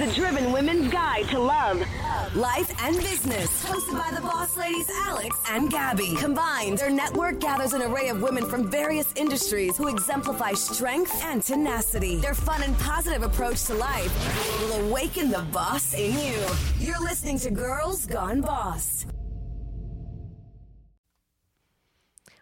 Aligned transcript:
the 0.00 0.10
Driven 0.14 0.50
Women's 0.50 0.90
Guide 0.90 1.28
to 1.28 1.38
Love. 1.38 1.86
Life 2.34 2.72
and 2.82 2.96
Business, 2.96 3.62
hosted 3.62 3.98
by 3.98 4.10
the 4.16 4.22
boss 4.22 4.56
ladies 4.56 4.88
Alex 5.04 5.36
and 5.50 5.70
Gabby. 5.70 6.14
Combined, 6.16 6.78
their 6.78 6.88
network 6.88 7.38
gathers 7.38 7.74
an 7.74 7.82
array 7.82 8.08
of 8.08 8.22
women 8.22 8.46
from 8.46 8.70
various 8.70 9.12
industries 9.14 9.76
who 9.76 9.88
exemplify 9.88 10.54
strength 10.54 11.22
and 11.24 11.42
tenacity. 11.42 12.16
Their 12.16 12.32
fun 12.32 12.62
and 12.62 12.78
positive 12.78 13.22
approach 13.22 13.64
to 13.64 13.74
life 13.74 14.58
will 14.62 14.88
awaken 14.88 15.30
the 15.30 15.42
boss 15.52 15.92
in 15.92 16.12
you. 16.18 16.46
You're 16.78 17.00
listening 17.00 17.38
to 17.40 17.50
Girls 17.50 18.06
Gone 18.06 18.40
Boss. 18.40 19.04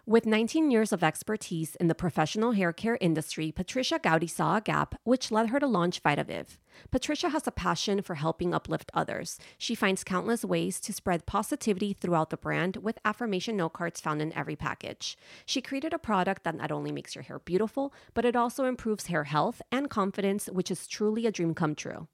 With 0.09 0.25
19 0.25 0.71
years 0.71 0.91
of 0.91 1.03
expertise 1.03 1.75
in 1.75 1.87
the 1.87 1.93
professional 1.93 2.53
hair 2.53 2.73
care 2.73 2.97
industry, 2.99 3.51
Patricia 3.51 3.99
Gowdy 4.01 4.25
saw 4.25 4.57
a 4.57 4.61
gap, 4.61 4.95
which 5.03 5.29
led 5.29 5.49
her 5.49 5.59
to 5.59 5.67
launch 5.67 6.01
VitaViv. 6.01 6.57
Patricia 6.91 7.29
has 7.29 7.47
a 7.47 7.51
passion 7.51 8.01
for 8.01 8.15
helping 8.15 8.53
uplift 8.53 8.91
others. 8.93 9.39
She 9.57 9.75
finds 9.75 10.03
countless 10.03 10.43
ways 10.43 10.79
to 10.81 10.93
spread 10.93 11.25
positivity 11.25 11.93
throughout 11.93 12.29
the 12.29 12.37
brand 12.37 12.77
with 12.77 12.99
affirmation 13.05 13.57
note 13.57 13.73
cards 13.73 14.01
found 14.01 14.21
in 14.21 14.33
every 14.33 14.55
package. 14.55 15.17
She 15.45 15.61
created 15.61 15.93
a 15.93 15.99
product 15.99 16.43
that 16.43 16.55
not 16.55 16.71
only 16.71 16.91
makes 16.91 17.15
your 17.15 17.23
hair 17.23 17.39
beautiful, 17.39 17.93
but 18.13 18.25
it 18.25 18.35
also 18.35 18.65
improves 18.65 19.07
hair 19.07 19.25
health 19.25 19.61
and 19.71 19.89
confidence, 19.89 20.47
which 20.47 20.71
is 20.71 20.87
truly 20.87 21.25
a 21.25 21.31
dream 21.31 21.53
come 21.53 21.75
true. 21.75 22.07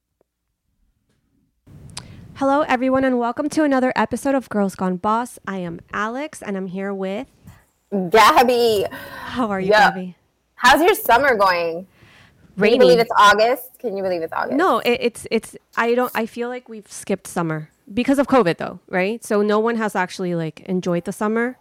Hello, 2.35 2.61
everyone, 2.63 3.05
and 3.05 3.17
welcome 3.17 3.47
to 3.49 3.63
another 3.63 3.93
episode 3.95 4.35
of 4.35 4.49
Girls 4.49 4.75
Gone 4.75 4.97
Boss. 4.97 5.39
I 5.47 5.59
am 5.59 5.79
Alex, 5.93 6.41
and 6.41 6.57
I'm 6.57 6.67
here 6.67 6.93
with 6.93 7.27
Gabby. 8.09 8.85
How 8.91 9.49
are 9.49 9.59
you, 9.61 9.69
yeah. 9.69 9.91
Gabby? 9.91 10.17
How's 10.55 10.81
your 10.81 10.95
summer 10.95 11.35
going? 11.37 11.87
Rainy. 12.57 12.77
Can 12.77 12.81
you 12.81 12.87
believe 12.87 12.99
it's 12.99 13.11
August? 13.17 13.79
Can 13.79 13.97
you 13.97 14.03
believe 14.03 14.21
it's 14.21 14.33
August? 14.33 14.55
No, 14.55 14.79
it, 14.79 14.97
it's 15.01 15.27
it's. 15.31 15.55
I 15.75 15.95
don't. 15.95 16.11
I 16.15 16.25
feel 16.25 16.49
like 16.49 16.69
we've 16.69 16.89
skipped 16.91 17.27
summer 17.27 17.69
because 17.93 18.19
of 18.19 18.27
COVID, 18.27 18.57
though, 18.57 18.79
right? 18.89 19.23
So 19.23 19.41
no 19.41 19.59
one 19.59 19.75
has 19.75 19.95
actually 19.95 20.35
like 20.35 20.61
enjoyed 20.61 21.05
the 21.05 21.11
summer. 21.11 21.57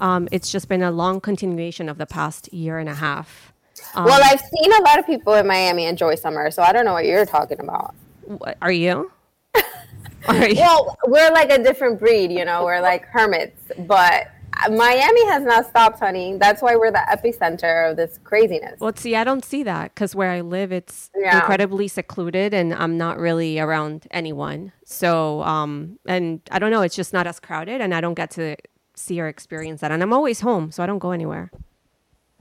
Um, 0.00 0.28
it's 0.32 0.50
just 0.50 0.68
been 0.68 0.82
a 0.82 0.90
long 0.90 1.20
continuation 1.20 1.88
of 1.88 1.98
the 1.98 2.06
past 2.06 2.52
year 2.52 2.78
and 2.78 2.88
a 2.88 2.94
half. 2.94 3.52
Um, 3.94 4.04
well, 4.04 4.20
I've 4.24 4.40
seen 4.40 4.72
a 4.72 4.82
lot 4.82 4.98
of 4.98 5.06
people 5.06 5.34
in 5.34 5.46
Miami 5.46 5.84
enjoy 5.84 6.14
summer, 6.14 6.50
so 6.50 6.62
I 6.62 6.72
don't 6.72 6.84
know 6.84 6.92
what 6.92 7.04
you're 7.04 7.26
talking 7.26 7.60
about. 7.60 7.94
What, 8.22 8.56
are 8.62 8.72
you? 8.72 9.12
are 10.28 10.48
you? 10.48 10.56
Well, 10.56 10.96
we're 11.06 11.30
like 11.32 11.50
a 11.50 11.62
different 11.62 11.98
breed, 11.98 12.32
you 12.32 12.44
know. 12.44 12.64
We're 12.64 12.80
like 12.80 13.04
hermits, 13.06 13.60
but 13.80 14.28
Miami 14.70 15.26
has 15.26 15.42
not 15.42 15.66
stopped, 15.66 15.98
honey. 15.98 16.36
That's 16.36 16.62
why 16.62 16.76
we're 16.76 16.90
the 16.90 17.04
epicenter 17.10 17.90
of 17.90 17.96
this 17.96 18.18
craziness. 18.24 18.78
Well, 18.80 18.92
see, 18.96 19.16
I 19.16 19.24
don't 19.24 19.44
see 19.44 19.62
that 19.62 19.94
because 19.94 20.14
where 20.14 20.30
I 20.30 20.40
live, 20.40 20.72
it's 20.72 21.10
yeah. 21.16 21.36
incredibly 21.36 21.88
secluded, 21.88 22.54
and 22.54 22.74
I'm 22.74 22.98
not 22.98 23.18
really 23.18 23.58
around 23.58 24.06
anyone. 24.10 24.72
So, 24.84 25.42
um, 25.42 25.98
and 26.06 26.40
I 26.50 26.58
don't 26.58 26.70
know, 26.70 26.82
it's 26.82 26.96
just 26.96 27.12
not 27.12 27.26
as 27.26 27.40
crowded, 27.40 27.80
and 27.80 27.94
I 27.94 28.00
don't 28.00 28.14
get 28.14 28.30
to 28.32 28.56
see 28.94 29.20
or 29.20 29.28
experience 29.28 29.80
that. 29.80 29.90
And 29.90 30.02
I'm 30.02 30.12
always 30.12 30.40
home, 30.40 30.70
so 30.70 30.82
I 30.82 30.86
don't 30.86 30.98
go 30.98 31.12
anywhere. 31.12 31.50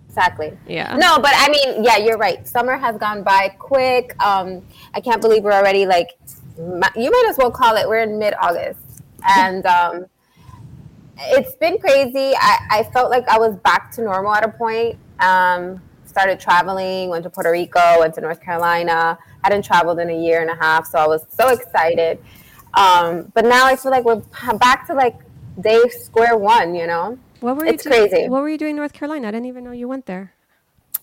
Exactly. 0.07 0.57
Yeah. 0.67 0.97
No, 0.97 1.19
but 1.19 1.31
I 1.35 1.47
mean, 1.49 1.83
yeah, 1.83 1.97
you're 1.97 2.17
right. 2.17 2.45
Summer 2.45 2.77
has 2.77 2.97
gone 2.97 3.23
by 3.23 3.55
quick. 3.59 4.13
Um, 4.21 4.61
I 4.93 4.99
can't 4.99 5.21
believe 5.21 5.43
we're 5.43 5.53
already 5.53 5.85
like, 5.85 6.17
you 6.57 7.11
might 7.11 7.25
as 7.29 7.37
well 7.37 7.51
call 7.51 7.77
it. 7.77 7.87
We're 7.87 8.03
in 8.03 8.19
mid 8.19 8.33
August, 8.41 8.79
and 9.25 9.65
um 9.65 10.05
it's 11.23 11.55
been 11.55 11.77
crazy. 11.77 12.33
I, 12.35 12.57
I 12.69 12.83
felt 12.91 13.09
like 13.09 13.27
I 13.27 13.37
was 13.37 13.55
back 13.57 13.91
to 13.91 14.01
normal 14.01 14.33
at 14.33 14.43
a 14.43 14.49
point. 14.49 14.97
Um, 15.19 15.81
started 16.05 16.39
traveling, 16.39 17.09
went 17.09 17.23
to 17.23 17.29
Puerto 17.29 17.51
Rico, 17.51 17.99
went 17.99 18.13
to 18.15 18.21
North 18.21 18.41
Carolina. 18.41 19.17
I 19.43 19.47
hadn't 19.47 19.63
traveled 19.63 19.99
in 19.99 20.09
a 20.09 20.17
year 20.17 20.41
and 20.41 20.49
a 20.49 20.55
half, 20.55 20.85
so 20.85 20.99
I 20.99 21.07
was 21.07 21.25
so 21.29 21.49
excited. 21.49 22.19
Um, 22.73 23.31
but 23.33 23.45
now 23.45 23.65
I 23.65 23.75
feel 23.75 23.91
like 23.91 24.03
we're 24.03 24.21
back 24.57 24.87
to 24.87 24.93
like 24.93 25.15
day 25.59 25.81
square 25.89 26.37
one. 26.37 26.75
You 26.75 26.87
know, 26.87 27.17
what 27.39 27.57
were 27.57 27.65
you? 27.65 27.73
It's 27.73 27.83
doing, 27.83 28.09
crazy. 28.09 28.29
What 28.29 28.41
were 28.41 28.49
you 28.49 28.57
doing 28.57 28.71
in 28.71 28.77
North 28.77 28.93
Carolina? 28.93 29.29
I 29.29 29.31
didn't 29.31 29.47
even 29.47 29.63
know 29.63 29.71
you 29.71 29.87
went 29.87 30.05
there. 30.05 30.33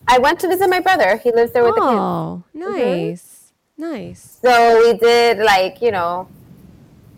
I 0.07 0.19
went 0.19 0.39
to 0.41 0.49
visit 0.49 0.71
my 0.71 0.81
brother. 0.81 1.17
He 1.17 1.33
lives 1.33 1.53
there 1.53 1.65
with 1.65 1.75
oh, 1.77 2.45
the 2.55 2.61
kids. 2.61 2.65
Oh, 2.67 2.75
nice, 2.75 3.53
mm-hmm. 3.79 3.93
nice. 3.93 4.39
So 4.41 4.79
we 4.79 4.99
did 4.99 5.39
like 5.39 5.83
you 5.83 5.91
know, 5.91 6.29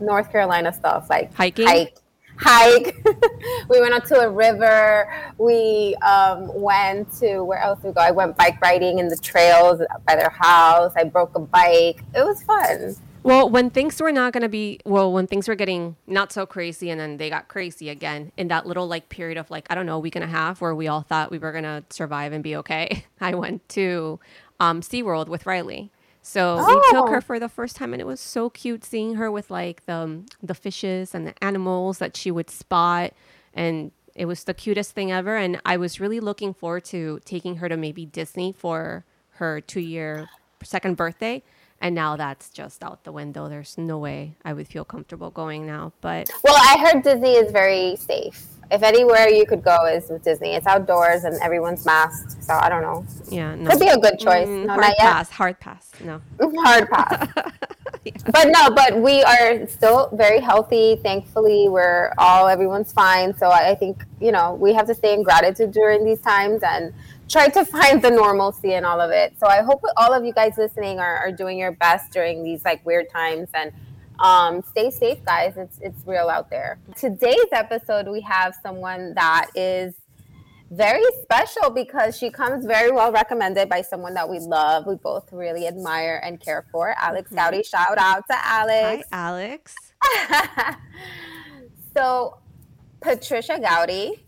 North 0.00 0.31
Carolina 0.32 0.72
stuff 0.72 1.11
like 1.11 1.34
hiking. 1.34 1.67
Hike, 1.67 1.97
hike. 2.41 2.97
we 3.69 3.81
went 3.81 3.95
out 3.95 4.06
to 4.06 4.21
a 4.21 4.31
river. 4.31 5.12
We 5.39 5.95
um, 5.97 6.51
went 6.55 7.12
to 7.19 7.43
where 7.43 7.59
else 7.59 7.81
we 7.83 7.93
go? 7.93 8.01
I 8.01 8.11
went 8.11 8.37
bike 8.37 8.61
riding 8.61 8.99
in 8.99 9.09
the 9.09 9.17
trails 9.17 9.81
by 10.06 10.17
their 10.17 10.31
house. 10.31 10.93
I 10.97 11.05
broke 11.05 11.34
a 11.34 11.41
bike. 11.41 12.03
It 12.15 12.25
was 12.25 12.43
fun. 12.43 12.97
Well, 13.23 13.50
when 13.50 13.69
things 13.69 14.00
were 14.00 14.12
not 14.12 14.33
going 14.33 14.43
to 14.43 14.49
be, 14.49 14.81
well, 14.87 15.12
when 15.12 15.27
things 15.27 15.47
were 15.47 15.55
getting 15.55 15.97
not 16.06 16.33
so 16.33 16.47
crazy 16.47 16.89
and 16.89 16.99
then 16.99 17.19
they 17.19 17.29
got 17.29 17.49
crazy 17.49 17.91
again 17.91 18.33
in 18.39 18.49
that 18.49 18.67
little 18.67 18.87
like 18.87 19.11
period 19.11 19.37
of 19.37 19.50
like, 19.50 19.67
I 19.69 19.75
don't 19.75 19.84
know, 19.84 19.97
a 19.97 20.00
week 20.00 20.17
and 20.17 20.25
a 20.25 20.29
half 20.29 20.62
where 20.62 20.75
we 20.75 20.89
all 20.89 21.03
thought 21.03 21.31
we 21.31 21.39
were 21.39 21.53
going 21.53 21.65
to 21.65 21.84
survive 21.91 22.33
and 22.33 22.43
be 22.43 22.56
okay, 22.56 23.05
I 23.21 23.34
went 23.34 23.69
to 23.71 24.19
um, 24.59 24.81
SeaWorld 24.81 25.29
with 25.29 25.45
Riley. 25.45 25.91
So 26.22 26.56
oh. 26.58 26.66
we 26.66 26.91
took 26.91 27.08
her 27.08 27.19
oh. 27.19 27.20
for 27.20 27.38
the 27.38 27.48
first 27.48 27.76
time, 27.76 27.92
and 27.92 28.00
it 28.00 28.06
was 28.06 28.20
so 28.20 28.50
cute 28.50 28.84
seeing 28.84 29.14
her 29.14 29.31
with 29.31 29.50
like 29.50 29.86
the 29.86 29.94
um, 29.94 30.26
the 30.42 30.54
fishes 30.54 31.14
and 31.14 31.26
the 31.26 31.44
animals 31.44 31.98
that 31.98 32.16
she 32.16 32.31
would 32.31 32.50
spot, 32.50 33.12
and 33.54 33.92
it 34.14 34.26
was 34.26 34.44
the 34.44 34.54
cutest 34.54 34.92
thing 34.92 35.10
ever. 35.10 35.36
And 35.36 35.60
I 35.64 35.76
was 35.76 36.00
really 36.00 36.20
looking 36.20 36.53
forward 36.53 36.84
to 36.86 37.20
taking 37.25 37.56
her 37.56 37.69
to 37.69 37.76
maybe 37.76 38.04
Disney 38.04 38.53
for 38.53 39.04
her 39.34 39.60
two 39.60 39.81
year 39.81 40.28
second 40.62 40.97
birthday. 40.97 41.42
And 41.81 41.95
now 41.95 42.17
that's 42.17 42.51
just 42.51 42.85
out 42.85 43.05
the 43.05 43.13
window. 43.13 43.49
There's 43.49 43.79
no 43.79 43.99
way 43.99 44.37
I 44.45 44.53
would 44.53 44.69
feel 44.69 44.85
comfortable 44.85 45.31
going 45.31 45.67
now. 45.67 45.93
But 46.01 46.31
well, 46.45 46.57
I 46.57 46.79
heard 46.79 47.03
Disney 47.03 47.33
is 47.33 47.51
very 47.53 47.97
safe 47.97 48.47
if 48.71 48.83
anywhere 48.83 49.29
you 49.29 49.47
could 49.47 49.63
go 49.63 49.87
is 49.87 50.09
with 50.09 50.23
Disney. 50.23 50.55
It's 50.55 50.67
outdoors 50.67 51.25
and 51.25 51.37
everyone's 51.43 51.85
masked. 51.85 52.43
So 52.43 52.55
I 52.55 52.69
don't 52.69 52.83
know. 52.83 53.05
Yeah, 53.29 53.55
no. 53.55 53.71
could 53.71 53.81
be 53.81 53.89
a 53.89 53.99
good 53.99 54.19
choice. 54.19 54.47
Mm, 54.47 54.67
no, 54.67 54.75
hard 54.75 54.95
pass. 54.99 55.29
Yet. 55.29 55.37
Hard 55.37 55.61
pass. 55.61 55.93
No. 56.05 56.21
hard 56.63 56.89
pass. 56.89 57.29
yeah. 57.37 57.51
But 58.33 58.49
no, 58.49 58.71
but 58.71 58.97
we 58.97 59.23
are 59.23 59.67
still 59.67 60.09
very 60.15 60.41
healthy. 60.41 60.97
Thankfully, 61.03 61.69
we're 61.69 62.15
all 62.17 62.49
everyone's 62.49 62.93
fine. 62.93 63.37
So 63.37 63.49
I, 63.49 63.71
I 63.71 63.75
think 63.75 64.05
you 64.21 64.33
know 64.33 64.55
we 64.55 64.73
have 64.73 64.87
to 64.87 64.95
stay 64.95 65.12
in 65.12 65.23
gratitude 65.23 65.73
during 65.73 66.05
these 66.05 66.21
times 66.21 66.62
and 66.62 66.95
try 67.31 67.49
to 67.49 67.65
find 67.65 68.03
the 68.03 68.11
normalcy 68.11 68.75
in 68.75 68.85
all 68.85 69.01
of 69.01 69.11
it. 69.11 69.39
So 69.39 69.47
I 69.47 69.63
hope 69.63 69.83
all 69.97 70.13
of 70.13 70.25
you 70.25 70.33
guys 70.33 70.55
listening 70.59 70.99
are, 70.99 71.17
are 71.17 71.33
doing 71.33 71.59
your 71.59 71.73
best 71.73 72.13
during 72.13 72.43
these 72.43 72.65
like 72.65 72.85
weird 72.85 73.09
times 73.09 73.49
and 73.55 73.73
um, 74.19 74.63
stay 74.63 74.91
safe, 74.91 75.25
guys. 75.25 75.57
It's 75.57 75.79
it's 75.81 76.07
real 76.07 76.29
out 76.29 76.51
there. 76.51 76.79
Today's 76.97 77.49
episode, 77.53 78.07
we 78.09 78.21
have 78.21 78.55
someone 78.63 79.15
that 79.15 79.47
is 79.55 79.95
very 80.71 81.03
special 81.23 81.71
because 81.71 82.17
she 82.17 82.31
comes 82.31 82.65
very 82.65 82.93
well 82.93 83.11
recommended 83.11 83.69
by 83.69 83.83
someone 83.83 84.15
that 84.15 84.29
we 84.29 84.39
love, 84.39 84.87
we 84.87 84.95
both 84.95 85.33
really 85.33 85.67
admire 85.67 86.21
and 86.23 86.39
care 86.41 86.65
for. 86.71 86.95
Alex 86.99 87.31
mm-hmm. 87.31 87.37
Gowdy. 87.37 87.62
Shout 87.62 87.99
out 87.99 88.25
to 88.31 88.37
Alex. 88.47 89.09
Hi, 89.11 89.29
Alex. 89.29 89.75
so, 91.97 92.39
Patricia 93.01 93.59
Gowdy, 93.59 94.25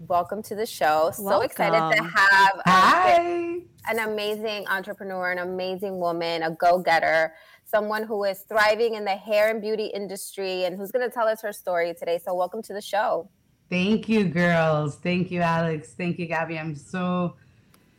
welcome 0.00 0.42
to 0.42 0.54
the 0.54 0.66
show. 0.66 1.10
So 1.14 1.40
excited 1.40 1.96
to 1.96 2.02
have 2.02 2.60
Hi. 2.66 3.60
an 3.88 3.98
amazing 3.98 4.66
entrepreneur, 4.68 5.32
an 5.32 5.38
amazing 5.38 5.98
woman, 5.98 6.42
a 6.42 6.50
go-getter 6.50 7.32
someone 7.74 8.04
who 8.04 8.22
is 8.24 8.40
thriving 8.40 8.94
in 8.94 9.04
the 9.04 9.16
hair 9.16 9.50
and 9.50 9.60
beauty 9.60 9.86
industry 9.86 10.64
and 10.64 10.76
who's 10.76 10.92
going 10.92 11.04
to 11.08 11.12
tell 11.12 11.26
us 11.26 11.42
her 11.42 11.52
story 11.52 11.94
today. 11.94 12.20
So, 12.24 12.34
welcome 12.34 12.62
to 12.62 12.72
the 12.72 12.80
show. 12.80 13.28
Thank 13.70 14.08
you, 14.08 14.24
girls. 14.26 14.96
Thank 14.96 15.30
you, 15.30 15.40
Alex. 15.40 15.92
Thank 15.96 16.18
you, 16.18 16.26
Gabby. 16.26 16.58
I'm 16.58 16.76
so 16.76 17.34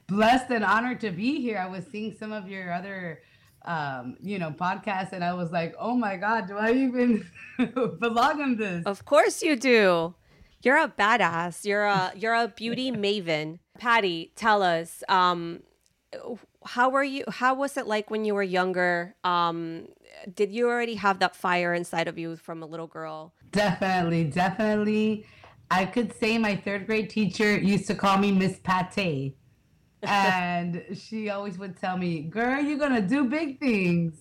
blessed 0.08 0.52
and 0.52 0.64
honored 0.64 1.02
to 1.02 1.12
be 1.12 1.42
here. 1.42 1.58
I 1.58 1.68
was 1.68 1.84
seeing 1.92 2.16
some 2.18 2.32
of 2.32 2.48
your 2.48 2.72
other 2.72 3.22
um, 3.64 4.16
you 4.22 4.38
know, 4.38 4.52
podcasts, 4.52 5.12
and 5.12 5.24
I 5.24 5.34
was 5.34 5.52
like, 5.52 5.76
oh 5.80 5.96
my 5.96 6.18
God, 6.18 6.48
do 6.48 6.56
I 6.56 6.72
even 6.72 7.26
belong 8.00 8.42
in 8.42 8.58
this? 8.58 8.86
Of 8.86 9.06
course 9.06 9.42
you 9.42 9.56
do. 9.56 10.14
You're 10.66 10.78
a 10.80 10.90
badass. 10.90 11.64
You're 11.64 11.86
a 11.86 12.12
you're 12.16 12.34
a 12.34 12.48
beauty 12.48 12.92
maven. 13.06 13.60
Patty, 13.78 14.32
tell 14.36 14.64
us, 14.64 15.04
um, 15.08 15.62
how 16.66 16.90
were 16.90 17.04
you 17.04 17.24
how 17.30 17.54
was 17.54 17.78
it 17.78 17.86
like 17.86 18.10
when 18.10 18.26
you 18.26 18.34
were 18.34 18.44
younger? 18.44 19.16
Um 19.24 19.88
did 20.34 20.52
you 20.52 20.68
already 20.68 20.96
have 20.96 21.20
that 21.20 21.36
fire 21.36 21.74
inside 21.74 22.08
of 22.08 22.18
you 22.18 22.36
from 22.36 22.64
a 22.64 22.66
little 22.66 22.88
girl? 22.88 23.36
Definitely 23.52 24.24
definitely. 24.24 25.28
I 25.70 25.86
could 25.86 26.16
say 26.16 26.40
my 26.40 26.56
third 26.56 26.88
grade 26.88 27.12
teacher 27.12 27.58
used 27.58 27.86
to 27.88 27.96
call 27.96 28.18
me 28.18 28.32
miss 28.32 28.60
pate. 28.64 29.38
And 30.02 30.84
she 30.96 31.30
always 31.30 31.60
would 31.60 31.78
tell 31.78 31.98
me 31.98 32.22
girl 32.22 32.60
you're 32.60 32.80
gonna 32.80 33.02
do 33.02 33.26
big 33.26 33.60
things. 33.60 34.14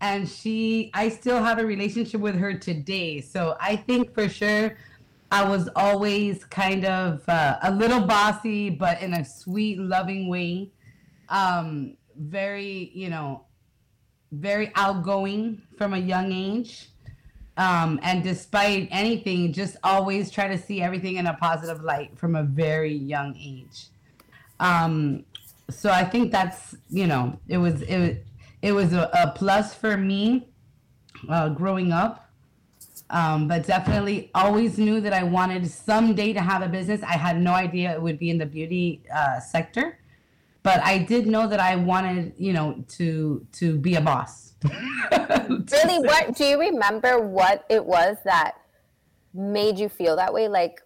And 0.00 0.28
she 0.28 0.90
i 0.94 1.08
still 1.08 1.44
have 1.44 1.60
a 1.60 1.64
relationship 1.64 2.20
with 2.20 2.34
her 2.34 2.54
today. 2.54 3.20
So 3.20 3.56
i 3.60 3.76
think 3.76 4.12
for 4.14 4.28
sure 4.28 4.76
i 5.30 5.42
was 5.46 5.68
always 5.76 6.44
kind 6.44 6.84
of 6.84 7.22
uh, 7.28 7.56
a 7.62 7.70
little 7.72 8.00
bossy 8.00 8.70
but 8.70 9.00
in 9.02 9.14
a 9.14 9.24
sweet 9.24 9.78
loving 9.78 10.28
way 10.28 10.70
um, 11.28 11.96
very, 12.18 12.90
you 12.94 13.08
know, 13.08 13.44
very 14.32 14.72
outgoing 14.74 15.62
from 15.76 15.94
a 15.94 15.98
young 15.98 16.32
age. 16.32 16.88
Um, 17.56 17.98
and 18.02 18.22
despite 18.22 18.88
anything, 18.90 19.52
just 19.52 19.76
always 19.82 20.30
try 20.30 20.48
to 20.48 20.58
see 20.58 20.82
everything 20.82 21.16
in 21.16 21.26
a 21.26 21.34
positive 21.34 21.82
light 21.82 22.16
from 22.18 22.36
a 22.36 22.42
very 22.42 22.94
young 22.94 23.34
age. 23.36 23.88
Um, 24.60 25.24
so 25.70 25.90
I 25.90 26.04
think 26.04 26.30
that's 26.30 26.76
you 26.90 27.06
know 27.06 27.38
it 27.48 27.58
was 27.58 27.82
it 27.82 28.24
it 28.62 28.72
was 28.72 28.92
a, 28.92 29.10
a 29.12 29.32
plus 29.34 29.74
for 29.74 29.96
me 29.96 30.48
uh, 31.28 31.48
growing 31.48 31.92
up, 31.92 32.25
um, 33.10 33.48
but 33.48 33.66
definitely 33.66 34.30
always 34.34 34.78
knew 34.78 35.00
that 35.00 35.12
I 35.12 35.22
wanted 35.22 35.70
someday 35.70 36.32
to 36.32 36.40
have 36.40 36.62
a 36.62 36.68
business. 36.68 37.02
I 37.02 37.16
had 37.16 37.40
no 37.40 37.52
idea 37.52 37.92
it 37.92 38.02
would 38.02 38.18
be 38.18 38.30
in 38.30 38.38
the 38.38 38.46
beauty 38.46 39.02
uh, 39.14 39.40
sector, 39.40 39.98
but 40.62 40.80
I 40.82 40.98
did 40.98 41.26
know 41.26 41.46
that 41.46 41.60
I 41.60 41.76
wanted 41.76 42.34
you 42.36 42.52
know 42.52 42.84
to 42.96 43.46
to 43.52 43.78
be 43.78 43.94
a 43.94 44.00
boss. 44.00 44.54
really, 45.12 45.98
what 46.00 46.34
do 46.34 46.44
you 46.44 46.58
remember? 46.58 47.20
What 47.20 47.64
it 47.68 47.84
was 47.84 48.16
that 48.24 48.56
made 49.32 49.78
you 49.78 49.88
feel 49.88 50.16
that 50.16 50.32
way? 50.32 50.48
Like, 50.48 50.80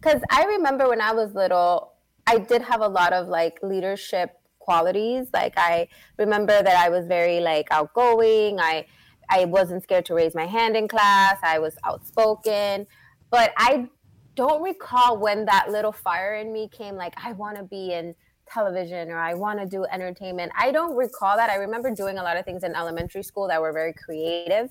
because 0.00 0.20
I 0.30 0.44
remember 0.44 0.88
when 0.88 1.00
I 1.00 1.12
was 1.12 1.34
little, 1.34 1.92
I 2.26 2.38
did 2.38 2.62
have 2.62 2.80
a 2.80 2.88
lot 2.88 3.12
of 3.12 3.28
like 3.28 3.58
leadership 3.62 4.38
qualities. 4.58 5.28
Like 5.32 5.54
I 5.56 5.88
remember 6.18 6.62
that 6.62 6.76
I 6.76 6.90
was 6.90 7.06
very 7.06 7.40
like 7.40 7.68
outgoing. 7.70 8.60
I 8.60 8.86
I 9.28 9.44
wasn't 9.44 9.82
scared 9.82 10.06
to 10.06 10.14
raise 10.14 10.34
my 10.34 10.46
hand 10.46 10.76
in 10.76 10.88
class. 10.88 11.38
I 11.42 11.58
was 11.58 11.76
outspoken. 11.84 12.86
But 13.30 13.52
I 13.56 13.88
don't 14.34 14.62
recall 14.62 15.18
when 15.18 15.44
that 15.46 15.70
little 15.70 15.92
fire 15.92 16.34
in 16.34 16.52
me 16.52 16.68
came 16.68 16.94
like 16.94 17.14
I 17.22 17.32
want 17.32 17.56
to 17.56 17.62
be 17.64 17.92
in 17.92 18.14
television 18.48 19.10
or 19.10 19.18
I 19.18 19.34
want 19.34 19.58
to 19.58 19.66
do 19.66 19.84
entertainment. 19.84 20.52
I 20.56 20.70
don't 20.70 20.96
recall 20.96 21.36
that. 21.36 21.50
I 21.50 21.56
remember 21.56 21.90
doing 21.90 22.18
a 22.18 22.22
lot 22.22 22.36
of 22.36 22.44
things 22.44 22.62
in 22.62 22.74
elementary 22.74 23.22
school 23.22 23.48
that 23.48 23.60
were 23.60 23.72
very 23.72 23.92
creative. 23.92 24.70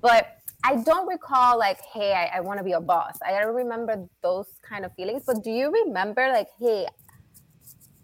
But 0.00 0.38
I 0.64 0.82
don't 0.82 1.06
recall 1.06 1.58
like, 1.58 1.78
hey, 1.92 2.12
I, 2.12 2.38
I 2.38 2.40
want 2.40 2.58
to 2.58 2.64
be 2.64 2.72
a 2.72 2.80
boss. 2.80 3.18
I 3.24 3.38
don't 3.38 3.54
remember 3.54 4.08
those 4.22 4.46
kind 4.62 4.84
of 4.84 4.92
feelings. 4.94 5.22
But 5.26 5.44
do 5.44 5.50
you 5.50 5.70
remember 5.70 6.28
like, 6.32 6.48
hey, 6.58 6.86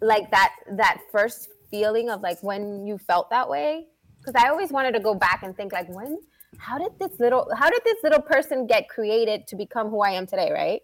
like 0.01 0.31
that 0.31 0.53
that 0.77 1.01
first 1.11 1.49
feeling 1.69 2.09
of 2.09 2.21
like 2.21 2.41
when 2.41 2.85
you 2.85 2.97
felt 2.97 3.29
that 3.31 3.49
way? 3.49 3.87
Because 4.21 4.41
I 4.41 4.49
always 4.49 4.71
wanted 4.71 4.93
to 4.93 4.99
go 4.99 5.15
back 5.15 5.43
and 5.43 5.55
think 5.55 5.73
like, 5.73 5.89
when, 5.89 6.19
how 6.57 6.77
did 6.77 6.91
this 6.99 7.19
little, 7.19 7.49
how 7.57 7.69
did 7.69 7.81
this 7.83 7.97
little 8.03 8.21
person 8.21 8.67
get 8.67 8.87
created 8.87 9.47
to 9.47 9.55
become 9.55 9.89
who 9.89 10.01
I 10.01 10.11
am 10.11 10.27
today, 10.27 10.51
right? 10.51 10.81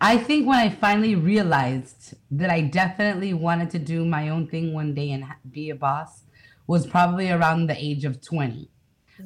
I 0.00 0.18
think 0.18 0.46
when 0.46 0.58
I 0.58 0.68
finally 0.68 1.14
realized 1.14 2.14
that 2.32 2.50
I 2.50 2.60
definitely 2.60 3.34
wanted 3.34 3.70
to 3.70 3.78
do 3.78 4.04
my 4.04 4.28
own 4.28 4.48
thing 4.48 4.74
one 4.74 4.94
day 4.94 5.12
and 5.12 5.24
be 5.48 5.70
a 5.70 5.76
boss 5.76 6.24
was 6.66 6.86
probably 6.86 7.30
around 7.30 7.68
the 7.68 7.76
age 7.76 8.04
of 8.04 8.20
20 8.20 8.72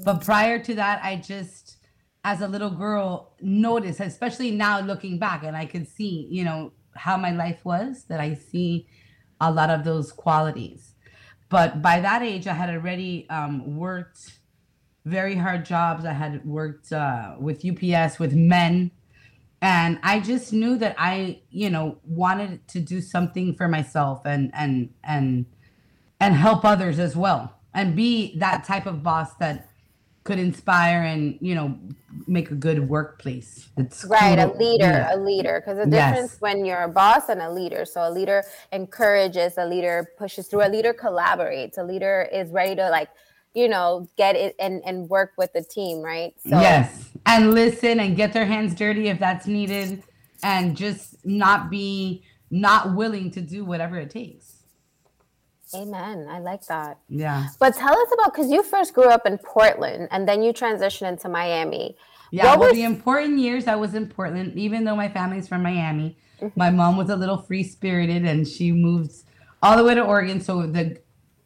but 0.04 0.24
prior 0.24 0.58
to 0.58 0.74
that, 0.74 1.00
I 1.02 1.16
just, 1.16 1.78
as 2.24 2.40
a 2.40 2.48
little 2.48 2.70
girl, 2.70 3.34
noticed, 3.40 4.00
especially 4.00 4.50
now 4.50 4.80
looking 4.80 5.18
back, 5.18 5.44
and 5.44 5.56
I 5.56 5.66
could 5.66 5.88
see, 5.88 6.28
you 6.30 6.44
know, 6.44 6.72
how 6.94 7.16
my 7.16 7.30
life 7.30 7.64
was, 7.64 8.04
that 8.04 8.20
I 8.20 8.34
see 8.34 8.88
a 9.40 9.50
lot 9.50 9.70
of 9.70 9.84
those 9.84 10.12
qualities. 10.12 10.94
But 11.48 11.82
by 11.82 12.00
that 12.00 12.22
age, 12.22 12.46
I 12.46 12.54
had 12.54 12.70
already 12.70 13.28
um, 13.30 13.76
worked 13.76 14.38
very 15.04 15.36
hard 15.36 15.64
jobs. 15.64 16.04
I 16.04 16.12
had 16.12 16.44
worked 16.44 16.92
uh, 16.92 17.36
with 17.38 17.64
UPS, 17.64 18.18
with 18.18 18.34
men. 18.34 18.90
And 19.62 19.98
I 20.02 20.20
just 20.20 20.52
knew 20.52 20.76
that 20.78 20.96
I, 20.98 21.40
you 21.50 21.70
know, 21.70 21.98
wanted 22.04 22.66
to 22.68 22.80
do 22.80 23.00
something 23.00 23.54
for 23.54 23.68
myself 23.68 24.22
and 24.24 24.50
and 24.54 24.90
and 25.02 25.46
and 26.20 26.34
help 26.34 26.64
others 26.64 26.98
as 26.98 27.16
well 27.16 27.56
and 27.72 27.94
be 27.94 28.36
that 28.38 28.64
type 28.64 28.86
of 28.86 29.02
boss 29.02 29.34
that 29.34 29.68
could 30.26 30.38
inspire 30.38 31.02
and 31.02 31.38
you 31.40 31.54
know 31.54 31.78
make 32.26 32.50
a 32.50 32.54
good 32.54 32.88
workplace 32.88 33.68
it's 33.76 34.04
right 34.04 34.38
cool. 34.38 34.52
a 34.52 34.58
leader 34.58 34.84
yeah. 34.84 35.14
a 35.14 35.16
leader 35.16 35.62
because 35.64 35.78
the 35.78 35.86
difference 35.86 36.32
yes. 36.32 36.40
when 36.40 36.64
you're 36.64 36.82
a 36.82 36.88
boss 36.88 37.28
and 37.28 37.40
a 37.40 37.50
leader 37.50 37.84
so 37.84 38.06
a 38.06 38.10
leader 38.10 38.42
encourages 38.72 39.56
a 39.56 39.64
leader 39.64 40.10
pushes 40.18 40.48
through 40.48 40.66
a 40.66 40.68
leader 40.68 40.92
collaborates 40.92 41.78
a 41.78 41.82
leader 41.82 42.28
is 42.32 42.50
ready 42.50 42.74
to 42.74 42.90
like 42.90 43.08
you 43.54 43.68
know 43.68 44.08
get 44.16 44.34
it 44.34 44.56
and 44.58 44.82
and 44.84 45.08
work 45.08 45.32
with 45.38 45.52
the 45.52 45.62
team 45.62 46.02
right 46.02 46.34
so 46.38 46.60
yes 46.60 47.10
and 47.24 47.54
listen 47.54 48.00
and 48.00 48.16
get 48.16 48.32
their 48.32 48.46
hands 48.46 48.74
dirty 48.74 49.08
if 49.08 49.18
that's 49.20 49.46
needed 49.46 50.02
and 50.42 50.76
just 50.76 51.24
not 51.24 51.70
be 51.70 52.24
not 52.50 52.94
willing 52.94 53.30
to 53.30 53.40
do 53.40 53.64
whatever 53.64 53.96
it 53.96 54.10
takes 54.10 54.45
Amen. 55.82 56.26
I 56.28 56.38
like 56.38 56.66
that. 56.66 56.98
Yeah. 57.08 57.48
But 57.58 57.74
tell 57.74 57.96
us 57.96 58.08
about 58.12 58.34
because 58.34 58.50
you 58.50 58.62
first 58.62 58.94
grew 58.94 59.08
up 59.08 59.26
in 59.26 59.38
Portland 59.38 60.08
and 60.10 60.28
then 60.28 60.42
you 60.42 60.52
transitioned 60.52 61.08
into 61.08 61.28
Miami. 61.28 61.96
Yeah, 62.30 62.50
what 62.50 62.58
well, 62.58 62.68
was... 62.70 62.76
the 62.76 62.84
important 62.84 63.38
years 63.38 63.66
I 63.66 63.76
was 63.76 63.94
in 63.94 64.08
Portland, 64.08 64.58
even 64.58 64.84
though 64.84 64.96
my 64.96 65.08
family's 65.08 65.48
from 65.48 65.62
Miami. 65.62 66.16
Mm-hmm. 66.40 66.58
My 66.58 66.70
mom 66.70 66.96
was 66.96 67.10
a 67.10 67.16
little 67.16 67.38
free 67.38 67.62
spirited 67.62 68.24
and 68.24 68.46
she 68.46 68.72
moved 68.72 69.12
all 69.62 69.76
the 69.76 69.84
way 69.84 69.94
to 69.94 70.02
Oregon. 70.02 70.40
So 70.40 70.66
the 70.66 71.00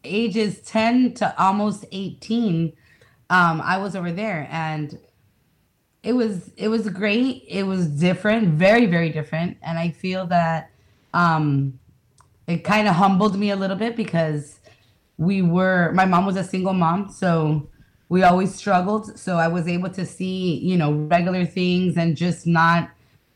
ages 0.04 0.60
10 0.62 1.14
to 1.14 1.42
almost 1.42 1.84
18, 1.92 2.72
um, 3.28 3.60
I 3.60 3.78
was 3.78 3.94
over 3.94 4.10
there 4.12 4.48
and 4.50 4.98
it 6.02 6.14
was 6.14 6.50
it 6.56 6.68
was 6.68 6.88
great. 6.88 7.44
It 7.46 7.64
was 7.64 7.86
different, 7.86 8.48
very, 8.48 8.86
very 8.86 9.10
different. 9.10 9.58
And 9.62 9.78
I 9.78 9.90
feel 9.90 10.26
that 10.28 10.70
um 11.12 11.79
it 12.50 12.64
kind 12.64 12.88
of 12.88 12.94
humbled 12.97 13.38
me 13.38 13.50
a 13.50 13.56
little 13.56 13.76
bit 13.76 13.97
because 13.97 14.58
we 15.19 15.41
were 15.41 15.93
my 15.93 16.05
mom 16.05 16.26
was 16.26 16.37
a 16.37 16.44
single 16.44 16.73
mom 16.73 17.08
so 17.11 17.69
we 18.08 18.25
always 18.25 18.52
struggled. 18.52 19.19
So 19.19 19.37
i 19.37 19.47
was 19.47 19.69
able 19.69 19.91
to 19.91 20.05
see 20.05 20.58
you 20.58 20.76
know 20.76 20.93
regular 20.93 21.44
things 21.47 21.97
and 21.97 22.17
just 22.17 22.47
not 22.47 22.91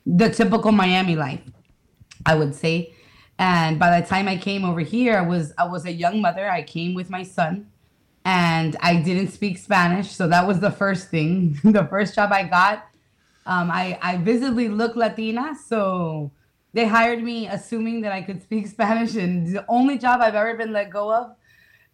the 0.05 0.29
typical 0.29 0.73
miami 0.73 1.17
life 1.17 1.41
i 2.27 2.35
would 2.35 2.55
say. 2.55 2.93
And 3.39 3.79
by 3.79 4.01
the 4.01 4.07
time 4.07 4.27
i 4.29 4.37
came 4.37 4.65
over 4.65 4.81
here 4.81 5.17
i 5.17 5.23
was 5.23 5.53
i 5.59 5.65
was 5.65 5.87
a 5.87 5.93
young 5.93 6.21
mother. 6.21 6.51
I 6.51 6.63
came 6.63 6.95
with 6.95 7.09
my 7.09 7.23
son 7.23 7.69
and 8.25 8.77
i 8.81 8.97
didn't 8.97 9.31
speak 9.31 9.59
spanish. 9.59 10.11
So 10.11 10.27
that 10.29 10.47
was 10.47 10.59
the 10.59 10.73
first 10.73 11.09
thing 11.09 11.61
the 11.65 11.87
first 11.87 12.15
job 12.17 12.33
i 12.33 12.43
got. 12.43 12.89
Um, 13.47 13.71
I, 13.71 13.99
I 14.01 14.17
visibly 14.17 14.71
look 14.71 14.97
latina. 14.97 15.55
So 15.69 16.33
they 16.75 16.87
hired 16.87 17.23
me 17.23 17.47
assuming 17.47 18.01
that 18.03 18.13
I 18.13 18.21
could 18.21 18.43
speak 18.43 18.67
Spanish, 18.67 19.15
and 19.15 19.47
the 19.47 19.65
only 19.69 19.97
job 19.97 20.21
I've 20.21 20.35
ever 20.35 20.55
been 20.55 20.73
let 20.73 20.91
go 20.91 21.15
of. 21.15 21.35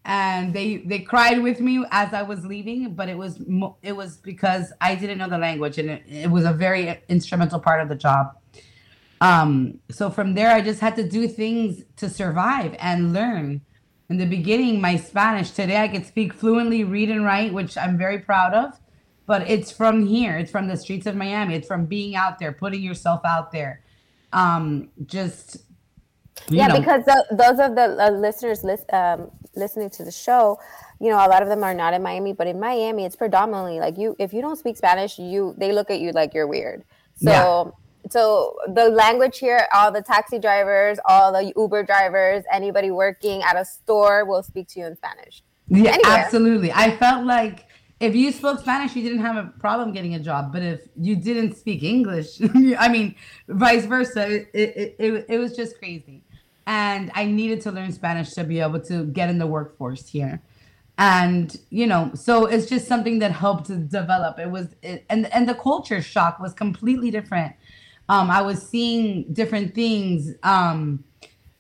And 0.06 0.54
they 0.54 0.78
they 0.78 1.00
cried 1.00 1.42
with 1.42 1.60
me 1.60 1.84
as 1.90 2.14
I 2.14 2.22
was 2.22 2.44
leaving, 2.46 2.94
but 2.94 3.10
it 3.10 3.18
was 3.18 3.40
it 3.82 3.92
was 3.92 4.16
because 4.16 4.72
I 4.80 4.94
didn't 4.94 5.18
know 5.18 5.28
the 5.28 5.38
language, 5.38 5.76
and 5.78 5.90
it, 5.90 6.02
it 6.08 6.30
was 6.30 6.46
a 6.46 6.54
very 6.54 6.98
instrumental 7.10 7.60
part 7.60 7.82
of 7.82 7.90
the 7.90 7.94
job. 7.94 8.38
Um, 9.20 9.80
so 9.90 10.08
from 10.08 10.34
there, 10.34 10.50
I 10.50 10.62
just 10.62 10.80
had 10.80 10.96
to 10.96 11.06
do 11.06 11.28
things 11.28 11.84
to 11.96 12.08
survive 12.08 12.74
and 12.78 13.12
learn. 13.12 13.60
In 14.08 14.16
the 14.16 14.24
beginning, 14.24 14.80
my 14.80 14.96
Spanish 14.96 15.50
today 15.50 15.82
I 15.82 15.88
could 15.88 16.06
speak 16.06 16.32
fluently, 16.32 16.82
read 16.82 17.10
and 17.10 17.22
write, 17.22 17.52
which 17.52 17.76
I'm 17.76 17.98
very 17.98 18.18
proud 18.18 18.54
of. 18.54 18.80
But 19.26 19.48
it's 19.48 19.70
from 19.70 20.06
here. 20.06 20.38
It's 20.38 20.50
from 20.50 20.66
the 20.66 20.76
streets 20.76 21.06
of 21.06 21.14
Miami. 21.14 21.54
It's 21.54 21.68
from 21.68 21.84
being 21.84 22.16
out 22.16 22.38
there, 22.38 22.50
putting 22.50 22.82
yourself 22.82 23.20
out 23.26 23.52
there 23.52 23.82
um, 24.32 24.88
just 25.06 25.58
yeah, 26.48 26.68
know. 26.68 26.78
because 26.78 27.04
the, 27.04 27.24
those 27.32 27.58
of 27.58 27.74
the 27.74 28.02
uh, 28.02 28.10
listeners 28.10 28.64
list, 28.64 28.90
um, 28.92 29.30
listening 29.54 29.90
to 29.90 30.04
the 30.04 30.10
show, 30.10 30.58
you 31.00 31.10
know, 31.10 31.16
a 31.16 31.28
lot 31.28 31.42
of 31.42 31.48
them 31.48 31.62
are 31.62 31.74
not 31.74 31.94
in 31.94 32.02
Miami, 32.02 32.32
but 32.32 32.46
in 32.46 32.58
Miami, 32.58 33.04
it's 33.04 33.16
predominantly 33.16 33.80
like 33.80 33.98
you. 33.98 34.16
If 34.18 34.32
you 34.32 34.40
don't 34.40 34.56
speak 34.56 34.76
Spanish, 34.76 35.18
you 35.18 35.54
they 35.58 35.72
look 35.72 35.90
at 35.90 36.00
you 36.00 36.12
like 36.12 36.34
you're 36.34 36.46
weird. 36.46 36.84
So. 37.16 37.30
Yeah. 37.30 37.70
So 38.08 38.56
the 38.66 38.88
language 38.88 39.38
here, 39.38 39.68
all 39.74 39.92
the 39.92 40.00
taxi 40.00 40.38
drivers, 40.38 40.98
all 41.04 41.32
the 41.32 41.52
Uber 41.54 41.82
drivers, 41.82 42.44
anybody 42.50 42.90
working 42.90 43.42
at 43.42 43.56
a 43.56 43.64
store 43.64 44.24
will 44.24 44.42
speak 44.42 44.68
to 44.68 44.80
you 44.80 44.86
in 44.86 44.96
Spanish. 44.96 45.42
Yeah, 45.68 45.92
Anywhere. 45.92 46.16
absolutely. 46.16 46.72
I 46.72 46.96
felt 46.96 47.26
like 47.26 47.66
if 48.00 48.16
you 48.16 48.32
spoke 48.32 48.60
Spanish, 48.60 48.96
you 48.96 49.02
didn't 49.02 49.20
have 49.20 49.36
a 49.36 49.52
problem 49.60 49.92
getting 49.92 50.14
a 50.14 50.18
job. 50.18 50.52
But 50.52 50.62
if 50.62 50.80
you 50.96 51.14
didn't 51.16 51.56
speak 51.56 51.82
English, 51.82 52.40
I 52.78 52.88
mean, 52.88 53.14
vice 53.46 53.84
versa, 53.84 54.26
it, 54.26 54.48
it, 54.54 54.96
it, 54.98 55.26
it, 55.28 55.38
was 55.38 55.54
just 55.54 55.78
crazy. 55.78 56.24
And 56.66 57.10
I 57.14 57.26
needed 57.26 57.60
to 57.62 57.70
learn 57.70 57.92
Spanish 57.92 58.30
to 58.32 58.44
be 58.44 58.60
able 58.60 58.80
to 58.80 59.04
get 59.04 59.28
in 59.28 59.38
the 59.38 59.46
workforce 59.46 60.08
here. 60.08 60.40
And, 60.96 61.54
you 61.68 61.86
know, 61.86 62.10
so 62.14 62.46
it's 62.46 62.66
just 62.66 62.88
something 62.88 63.18
that 63.18 63.32
helped 63.32 63.68
develop. 63.90 64.38
It 64.38 64.50
was, 64.50 64.68
it, 64.82 65.04
and, 65.10 65.32
and 65.32 65.48
the 65.48 65.54
culture 65.54 66.00
shock 66.00 66.40
was 66.40 66.54
completely 66.54 67.10
different. 67.10 67.54
Um, 68.08 68.30
I 68.30 68.40
was 68.40 68.66
seeing 68.66 69.32
different 69.32 69.74
things. 69.74 70.34
Um, 70.42 71.04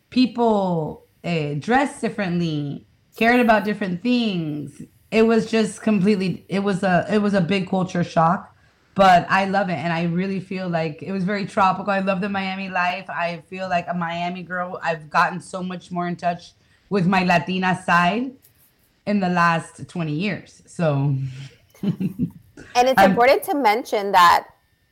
people 0.08 1.06
uh, 1.22 1.54
dressed 1.58 2.00
differently, 2.00 2.86
cared 3.16 3.40
about 3.40 3.64
different 3.64 4.02
things 4.02 4.82
it 5.10 5.22
was 5.22 5.50
just 5.50 5.82
completely 5.82 6.44
it 6.48 6.60
was 6.60 6.82
a 6.82 7.06
it 7.10 7.18
was 7.18 7.34
a 7.34 7.40
big 7.40 7.68
culture 7.68 8.04
shock 8.04 8.54
but 8.94 9.26
i 9.28 9.44
love 9.44 9.68
it 9.68 9.78
and 9.78 9.92
i 9.92 10.04
really 10.04 10.40
feel 10.40 10.68
like 10.68 11.02
it 11.02 11.12
was 11.12 11.24
very 11.24 11.46
tropical 11.46 11.92
i 11.92 12.00
love 12.00 12.20
the 12.20 12.28
miami 12.28 12.68
life 12.68 13.08
i 13.08 13.42
feel 13.48 13.68
like 13.68 13.86
a 13.88 13.94
miami 13.94 14.42
girl 14.42 14.78
i've 14.82 15.10
gotten 15.10 15.40
so 15.40 15.62
much 15.62 15.90
more 15.90 16.06
in 16.06 16.16
touch 16.16 16.52
with 16.88 17.06
my 17.06 17.24
latina 17.24 17.80
side 17.84 18.30
in 19.06 19.20
the 19.20 19.28
last 19.28 19.88
20 19.88 20.12
years. 20.12 20.62
So 20.66 21.16
and 21.82 22.32
it's 22.74 23.02
important 23.02 23.42
to 23.44 23.54
mention 23.54 24.12
that 24.12 24.46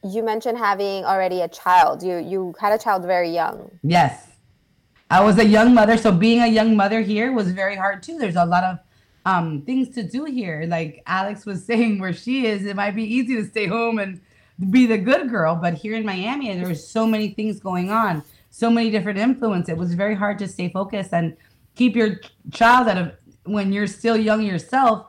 you 0.04 0.22
mentioned 0.22 0.58
having 0.58 1.04
already 1.04 1.40
a 1.40 1.48
child. 1.48 2.02
You 2.02 2.18
you 2.18 2.54
had 2.60 2.72
a 2.72 2.78
child 2.78 3.04
very 3.04 3.30
young. 3.30 3.70
Yes. 3.82 4.26
I 5.10 5.22
was 5.22 5.38
a 5.38 5.44
young 5.44 5.72
mother, 5.72 5.96
so 5.96 6.12
being 6.12 6.42
a 6.42 6.46
young 6.46 6.76
mother 6.76 7.00
here 7.00 7.32
was 7.32 7.50
very 7.50 7.76
hard 7.76 8.02
too. 8.02 8.18
There's 8.18 8.36
a 8.36 8.44
lot 8.44 8.62
of 8.62 8.78
um, 9.28 9.62
things 9.62 9.94
to 9.94 10.02
do 10.02 10.24
here. 10.24 10.64
Like 10.68 11.02
Alex 11.06 11.44
was 11.44 11.64
saying, 11.70 11.98
where 11.98 12.12
she 12.12 12.46
is, 12.46 12.64
it 12.64 12.76
might 12.76 12.94
be 12.94 13.04
easy 13.04 13.36
to 13.36 13.44
stay 13.44 13.66
home 13.66 13.98
and 13.98 14.20
be 14.70 14.86
the 14.86 14.98
good 14.98 15.30
girl, 15.30 15.54
but 15.54 15.74
here 15.74 15.94
in 15.94 16.04
Miami, 16.04 16.52
there 16.56 16.68
was 16.68 16.86
so 16.86 17.06
many 17.06 17.28
things 17.28 17.60
going 17.60 17.90
on, 17.90 18.24
so 18.50 18.68
many 18.70 18.90
different 18.90 19.18
influences. 19.18 19.68
It 19.68 19.78
was 19.78 19.94
very 19.94 20.16
hard 20.16 20.38
to 20.40 20.48
stay 20.48 20.68
focused 20.68 21.12
and 21.12 21.36
keep 21.76 21.94
your 21.94 22.20
child 22.52 22.88
out 22.88 22.98
of 22.98 23.12
when 23.44 23.72
you're 23.72 23.86
still 23.86 24.16
young 24.16 24.42
yourself. 24.42 25.06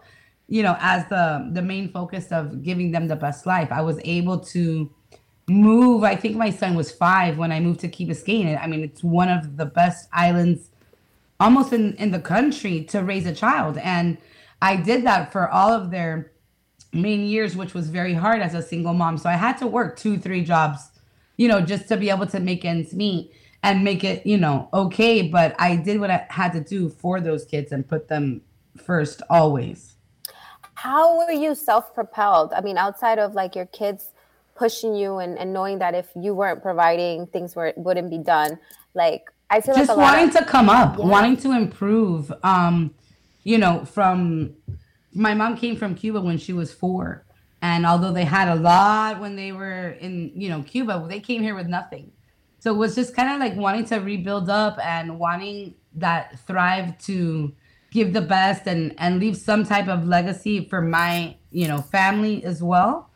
You 0.47 0.63
know, 0.63 0.75
as 0.79 1.07
the 1.09 1.49
the 1.51 1.61
main 1.61 1.91
focus 1.91 2.31
of 2.31 2.63
giving 2.63 2.91
them 2.91 3.07
the 3.07 3.15
best 3.15 3.45
life. 3.45 3.69
I 3.71 3.81
was 3.81 3.99
able 4.03 4.39
to 4.55 4.91
move. 5.47 6.03
I 6.03 6.15
think 6.15 6.37
my 6.37 6.49
son 6.51 6.75
was 6.75 6.91
five 6.91 7.37
when 7.37 7.51
I 7.51 7.59
moved 7.59 7.79
to 7.81 7.87
Key 7.87 8.07
Biscayne. 8.07 8.59
I 8.59 8.65
mean, 8.65 8.83
it's 8.83 9.03
one 9.03 9.29
of 9.29 9.57
the 9.57 9.65
best 9.65 10.09
islands 10.11 10.69
almost 11.39 11.73
in, 11.73 11.95
in 11.95 12.11
the 12.11 12.19
country 12.19 12.83
to 12.85 13.03
raise 13.03 13.25
a 13.25 13.33
child. 13.33 13.77
And 13.77 14.17
I 14.61 14.75
did 14.75 15.05
that 15.05 15.31
for 15.31 15.49
all 15.49 15.71
of 15.71 15.91
their 15.91 16.31
main 16.91 17.21
years, 17.21 17.55
which 17.55 17.73
was 17.73 17.89
very 17.89 18.13
hard 18.13 18.41
as 18.41 18.53
a 18.53 18.61
single 18.61 18.93
mom. 18.93 19.17
So 19.17 19.29
I 19.29 19.33
had 19.33 19.57
to 19.59 19.67
work 19.67 19.97
two, 19.97 20.17
three 20.17 20.43
jobs, 20.43 20.89
you 21.37 21.47
know, 21.47 21.61
just 21.61 21.87
to 21.89 21.97
be 21.97 22.09
able 22.09 22.27
to 22.27 22.39
make 22.39 22.65
ends 22.65 22.93
meet 22.93 23.33
and 23.63 23.83
make 23.83 24.03
it, 24.03 24.25
you 24.25 24.37
know, 24.37 24.69
okay. 24.73 25.21
But 25.21 25.55
I 25.59 25.75
did 25.75 25.99
what 25.99 26.11
I 26.11 26.25
had 26.29 26.53
to 26.53 26.61
do 26.61 26.89
for 26.89 27.21
those 27.21 27.45
kids 27.45 27.71
and 27.71 27.87
put 27.87 28.07
them 28.07 28.41
first 28.77 29.21
always. 29.29 29.95
How 30.73 31.17
were 31.17 31.31
you 31.31 31.55
self 31.55 31.93
propelled? 31.93 32.53
I 32.53 32.61
mean, 32.61 32.77
outside 32.77 33.19
of 33.19 33.33
like 33.33 33.55
your 33.55 33.65
kids 33.67 34.13
pushing 34.55 34.95
you 34.95 35.17
and, 35.17 35.37
and 35.37 35.53
knowing 35.53 35.79
that 35.79 35.93
if 35.93 36.09
you 36.15 36.33
weren't 36.33 36.61
providing, 36.61 37.27
things 37.27 37.55
were, 37.55 37.73
wouldn't 37.77 38.09
be 38.09 38.17
done. 38.17 38.59
Like, 38.93 39.31
I 39.49 39.61
feel 39.61 39.75
just 39.75 39.89
like 39.89 39.97
wanting 39.97 40.29
of, 40.29 40.35
to 40.35 40.45
come 40.45 40.69
up, 40.69 40.97
yeah. 40.97 41.05
wanting 41.05 41.37
to 41.37 41.51
improve. 41.51 42.31
Um, 42.43 42.93
you 43.43 43.57
know, 43.57 43.85
from 43.85 44.55
my 45.13 45.33
mom 45.33 45.57
came 45.57 45.75
from 45.75 45.95
Cuba 45.95 46.21
when 46.21 46.37
she 46.37 46.53
was 46.53 46.73
four. 46.73 47.25
And 47.61 47.85
although 47.85 48.13
they 48.13 48.23
had 48.23 48.47
a 48.47 48.55
lot 48.55 49.19
when 49.19 49.35
they 49.35 49.51
were 49.51 49.89
in, 49.89 50.31
you 50.35 50.49
know, 50.49 50.63
Cuba, 50.63 51.05
they 51.09 51.19
came 51.19 51.41
here 51.41 51.55
with 51.55 51.67
nothing. 51.67 52.11
So 52.59 52.73
it 52.73 52.77
was 52.77 52.95
just 52.95 53.15
kind 53.15 53.33
of 53.33 53.39
like 53.39 53.55
wanting 53.55 53.85
to 53.85 53.97
rebuild 53.97 54.49
up 54.49 54.77
and 54.83 55.19
wanting 55.19 55.75
that 55.95 56.39
thrive 56.39 56.97
to 56.99 57.53
give 57.91 58.13
the 58.13 58.21
best 58.21 58.67
and 58.67 58.93
and 58.97 59.19
leave 59.19 59.35
some 59.35 59.65
type 59.65 59.87
of 59.87 60.05
legacy 60.05 60.69
for 60.69 60.81
my, 60.81 61.35
you 61.51 61.67
know, 61.67 61.81
family 61.81 62.43
as 62.43 62.61
well. 62.61 63.09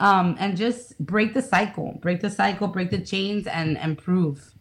Um, 0.00 0.36
and 0.38 0.56
just 0.56 0.98
break 0.98 1.34
the 1.34 1.42
cycle, 1.42 1.98
break 2.00 2.20
the 2.20 2.30
cycle, 2.30 2.68
break 2.68 2.90
the 2.90 3.00
chains 3.00 3.46
and 3.46 3.76
improve. 3.78 4.54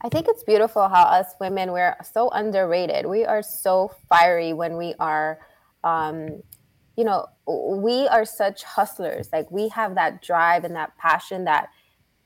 I 0.00 0.08
think 0.08 0.26
it's 0.28 0.44
beautiful 0.44 0.88
how 0.88 1.02
us 1.02 1.26
women 1.40 1.72
we're 1.72 1.96
so 2.04 2.30
underrated. 2.30 3.06
We 3.06 3.24
are 3.24 3.42
so 3.42 3.92
fiery 4.08 4.52
when 4.52 4.76
we 4.76 4.94
are 4.98 5.40
um, 5.84 6.42
you 6.98 7.04
know, 7.04 7.26
we 7.46 8.08
are 8.08 8.24
such 8.24 8.64
hustlers. 8.64 9.28
Like 9.32 9.48
we 9.52 9.68
have 9.68 9.94
that 9.94 10.20
drive 10.20 10.64
and 10.64 10.74
that 10.74 10.98
passion 10.98 11.44
that 11.44 11.68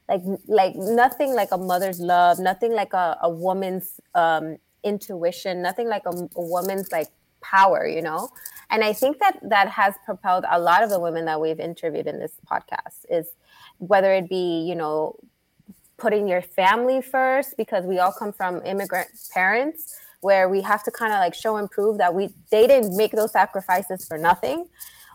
like 0.08 0.22
like 0.48 0.74
nothing 0.74 1.34
like 1.34 1.50
a 1.52 1.58
mother's 1.58 2.00
love, 2.00 2.38
nothing 2.38 2.72
like 2.72 2.94
a, 2.94 3.18
a 3.22 3.28
woman's 3.28 4.00
um, 4.14 4.56
intuition, 4.82 5.60
nothing 5.60 5.88
like 5.88 6.04
a, 6.06 6.10
a 6.10 6.42
woman's 6.42 6.90
like 6.90 7.08
power, 7.42 7.86
you 7.86 8.00
know? 8.00 8.30
And 8.70 8.82
I 8.82 8.94
think 8.94 9.18
that 9.18 9.38
that 9.42 9.68
has 9.68 9.94
propelled 10.06 10.46
a 10.50 10.58
lot 10.58 10.82
of 10.82 10.88
the 10.88 10.98
women 10.98 11.26
that 11.26 11.38
we've 11.38 11.60
interviewed 11.60 12.06
in 12.06 12.18
this 12.18 12.32
podcast 12.50 13.04
is 13.10 13.26
whether 13.76 14.14
it 14.14 14.26
be, 14.26 14.64
you 14.66 14.74
know, 14.74 15.16
putting 16.02 16.26
your 16.26 16.42
family 16.42 17.00
first 17.00 17.56
because 17.56 17.86
we 17.86 18.00
all 18.00 18.10
come 18.10 18.32
from 18.32 18.60
immigrant 18.66 19.08
parents 19.32 20.00
where 20.20 20.48
we 20.48 20.60
have 20.60 20.82
to 20.82 20.90
kind 20.90 21.12
of 21.12 21.20
like 21.20 21.32
show 21.32 21.56
and 21.56 21.70
prove 21.70 21.96
that 21.96 22.12
we 22.12 22.28
they 22.50 22.66
didn't 22.66 22.96
make 22.96 23.12
those 23.12 23.30
sacrifices 23.30 24.04
for 24.08 24.18
nothing 24.18 24.66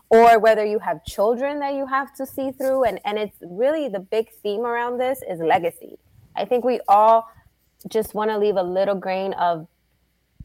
or 0.08 0.38
whether 0.38 0.64
you 0.64 0.78
have 0.78 1.04
children 1.04 1.60
that 1.60 1.74
you 1.74 1.86
have 1.86 2.14
to 2.14 2.24
see 2.24 2.50
through 2.52 2.84
and 2.84 2.98
and 3.04 3.18
it's 3.18 3.36
really 3.42 3.88
the 3.88 4.00
big 4.00 4.30
theme 4.42 4.62
around 4.62 4.96
this 4.96 5.20
is 5.28 5.38
legacy. 5.40 5.98
I 6.34 6.46
think 6.46 6.64
we 6.64 6.80
all 6.88 7.30
just 7.88 8.14
want 8.14 8.30
to 8.30 8.38
leave 8.38 8.56
a 8.56 8.62
little 8.62 8.94
grain 8.94 9.34
of 9.34 9.68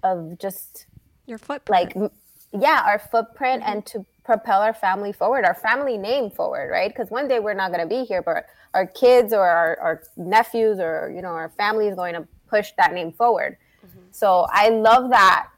of 0.03 0.37
just 0.39 0.87
your 1.25 1.37
footprint. 1.37 1.95
like 1.95 2.11
yeah 2.51 2.83
our 2.85 2.99
footprint 2.99 3.63
and 3.65 3.85
to 3.85 4.05
propel 4.23 4.61
our 4.61 4.73
family 4.73 5.11
forward, 5.11 5.45
our 5.45 5.53
family 5.53 5.97
name 5.97 6.29
forward, 6.29 6.69
right? 6.71 6.89
Because 6.89 7.11
one 7.11 7.27
day 7.27 7.39
we're 7.39 7.53
not 7.53 7.71
going 7.71 7.87
to 7.87 7.95
be 7.95 8.05
here, 8.05 8.21
but 8.21 8.45
our 8.73 8.87
kids 8.87 9.33
or 9.33 9.45
our, 9.45 9.77
our, 9.79 10.03
nephews 10.17 10.79
or 10.79 11.11
you 11.13 11.21
know 11.21 11.29
our 11.29 11.49
family 11.49 11.87
is 11.87 11.95
going 11.95 12.13
to 12.13 12.27
push 12.47 12.71
that 12.77 12.93
name 12.93 13.11
forward. 13.11 13.57
Mm-hmm. 13.85 13.99
So 14.11 14.47
I 14.49 14.69
love 14.69 15.09
that 15.09 15.49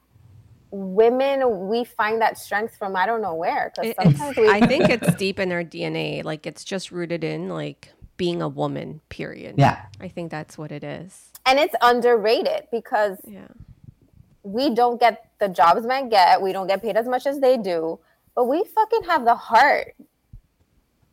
women 0.71 1.69
we 1.69 1.85
find 1.85 2.21
that 2.21 2.37
strength 2.37 2.75
from 2.75 2.95
I 2.95 3.05
don't 3.05 3.21
know 3.21 3.35
where 3.35 3.71
because 3.73 3.93
sometimes 4.01 4.35
we- 4.35 4.49
I 4.49 4.65
think 4.65 4.89
it's 4.89 5.15
deep 5.15 5.39
in 5.39 5.51
our 5.51 5.63
DNA. 5.63 6.23
Like 6.23 6.45
it's 6.45 6.63
just 6.63 6.91
rooted 6.91 7.23
in 7.23 7.49
like 7.49 7.89
being 8.17 8.41
a 8.41 8.49
woman. 8.49 9.01
Period. 9.09 9.55
Yeah, 9.57 9.85
I 10.01 10.07
think 10.07 10.31
that's 10.31 10.57
what 10.57 10.71
it 10.71 10.83
is. 10.83 11.31
And 11.45 11.59
it's 11.59 11.75
underrated 11.81 12.67
because 12.71 13.19
yeah. 13.27 13.47
we 14.41 14.73
don't 14.73 14.99
get 14.99 15.29
the 15.39 15.47
jobs 15.47 15.85
men 15.85 16.09
get. 16.09 16.41
We 16.41 16.51
don't 16.51 16.67
get 16.67 16.81
paid 16.81 16.97
as 16.97 17.07
much 17.07 17.27
as 17.27 17.39
they 17.39 17.57
do 17.57 17.99
but 18.35 18.45
we 18.45 18.63
fucking 18.75 19.03
have 19.03 19.25
the 19.25 19.35
heart. 19.35 19.95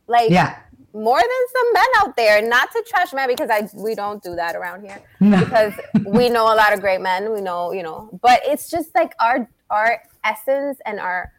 Like 0.07 0.29
yeah. 0.29 0.59
more 0.93 1.19
than 1.19 1.29
some 1.53 1.73
men 1.73 1.85
out 1.99 2.15
there. 2.15 2.41
Not 2.41 2.71
to 2.71 2.83
trash 2.87 3.13
men 3.13 3.29
because 3.29 3.49
I 3.49 3.67
we 3.73 3.95
don't 3.95 4.21
do 4.21 4.35
that 4.35 4.55
around 4.55 4.83
here. 4.83 5.01
No. 5.19 5.39
Because 5.39 5.73
we 6.05 6.29
know 6.29 6.53
a 6.53 6.55
lot 6.55 6.73
of 6.73 6.81
great 6.81 6.99
men. 6.99 7.31
We 7.31 7.39
know, 7.39 7.71
you 7.71 7.83
know, 7.83 8.09
but 8.21 8.41
it's 8.43 8.69
just 8.69 8.93
like 8.93 9.13
our 9.19 9.49
our 9.69 10.03
essence 10.23 10.79
and 10.85 10.99
our 10.99 11.31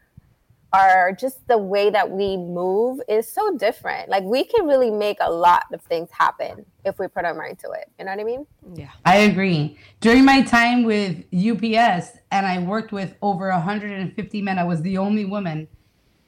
are 0.75 1.13
just 1.13 1.47
the 1.47 1.57
way 1.57 1.89
that 1.89 2.09
we 2.09 2.35
move 2.35 2.99
is 3.07 3.31
so 3.31 3.55
different. 3.57 4.09
Like 4.09 4.23
we 4.23 4.43
can 4.43 4.67
really 4.67 4.91
make 4.91 5.17
a 5.21 5.31
lot 5.31 5.63
of 5.73 5.81
things 5.81 6.09
happen 6.11 6.65
if 6.83 6.99
we 6.99 7.07
put 7.07 7.23
our 7.23 7.33
mind 7.33 7.59
to 7.59 7.71
it. 7.71 7.89
You 7.97 8.05
know 8.05 8.11
what 8.11 8.19
I 8.19 8.23
mean? 8.23 8.45
Yeah. 8.73 8.89
I 9.05 9.17
agree. 9.17 9.77
During 10.01 10.25
my 10.25 10.41
time 10.41 10.83
with 10.83 11.23
UPS 11.33 12.19
and 12.31 12.45
I 12.45 12.59
worked 12.59 12.91
with 12.91 13.15
over 13.21 13.49
150 13.49 14.41
men, 14.41 14.59
I 14.59 14.65
was 14.65 14.81
the 14.81 14.97
only 14.97 15.23
woman. 15.23 15.67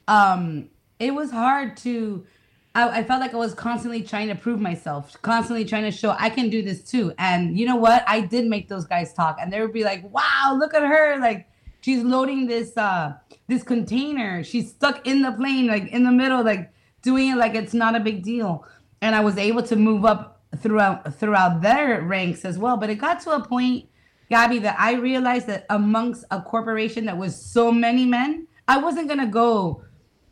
Um, 0.08 0.70
it 0.98 1.14
was 1.14 1.30
hard 1.30 1.76
to 1.78 2.26
I, 2.74 3.00
I 3.00 3.04
felt 3.04 3.20
like 3.20 3.34
I 3.34 3.36
was 3.36 3.54
constantly 3.54 4.02
trying 4.02 4.28
to 4.28 4.34
prove 4.34 4.60
myself, 4.60 5.20
constantly 5.22 5.64
trying 5.64 5.84
to 5.84 5.90
show 5.90 6.14
I 6.18 6.30
can 6.30 6.48
do 6.48 6.62
this 6.62 6.82
too. 6.82 7.12
And 7.18 7.58
you 7.58 7.66
know 7.66 7.76
what? 7.76 8.04
I 8.06 8.20
did 8.20 8.46
make 8.46 8.68
those 8.68 8.86
guys 8.86 9.12
talk 9.12 9.38
and 9.40 9.52
they 9.52 9.60
would 9.60 9.72
be 9.72 9.84
like, 9.84 10.02
wow, 10.12 10.56
look 10.58 10.74
at 10.74 10.82
her. 10.82 11.18
Like 11.18 11.48
she's 11.80 12.02
loading 12.02 12.46
this 12.46 12.76
uh 12.76 13.14
this 13.48 13.62
container. 13.62 14.44
She's 14.44 14.70
stuck 14.70 15.06
in 15.06 15.22
the 15.22 15.32
plane, 15.32 15.66
like 15.66 15.88
in 15.88 16.04
the 16.04 16.12
middle, 16.12 16.44
like 16.44 16.72
doing 17.02 17.30
it 17.30 17.36
like 17.36 17.54
it's 17.54 17.74
not 17.74 17.96
a 17.96 18.00
big 18.00 18.22
deal. 18.22 18.64
And 19.00 19.14
I 19.14 19.20
was 19.20 19.38
able 19.38 19.62
to 19.64 19.76
move 19.76 20.04
up 20.04 20.40
throughout 20.58 21.14
throughout 21.14 21.62
their 21.62 22.02
ranks 22.02 22.44
as 22.44 22.58
well. 22.58 22.76
But 22.76 22.90
it 22.90 22.96
got 22.96 23.20
to 23.22 23.30
a 23.30 23.44
point, 23.44 23.88
Gabby, 24.30 24.60
that 24.60 24.76
I 24.78 24.94
realized 24.94 25.46
that 25.48 25.66
amongst 25.70 26.24
a 26.30 26.40
corporation 26.40 27.06
that 27.06 27.16
was 27.16 27.34
so 27.40 27.72
many 27.72 28.04
men, 28.04 28.46
I 28.66 28.78
wasn't 28.78 29.08
gonna 29.08 29.26
go 29.26 29.82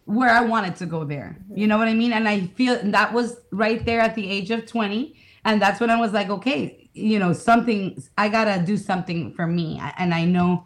where 0.06 0.30
I 0.30 0.40
wanted 0.40 0.76
to 0.76 0.86
go 0.86 1.04
there. 1.04 1.36
You 1.52 1.66
know 1.66 1.78
what 1.78 1.88
I 1.88 1.94
mean? 1.94 2.12
And 2.12 2.28
I 2.28 2.46
feel 2.46 2.78
that 2.82 3.12
was 3.12 3.36
right 3.50 3.84
there 3.84 4.00
at 4.00 4.14
the 4.14 4.28
age 4.30 4.50
of 4.52 4.64
20. 4.64 5.14
And 5.44 5.60
that's 5.60 5.80
when 5.80 5.90
I 5.90 6.00
was 6.00 6.12
like, 6.12 6.30
okay, 6.30 6.88
you 6.94 7.18
know, 7.18 7.32
something, 7.32 8.02
I 8.16 8.28
gotta 8.28 8.64
do 8.64 8.76
something 8.76 9.34
for 9.34 9.46
me. 9.48 9.80
And 9.98 10.14
I 10.14 10.24
know 10.24 10.64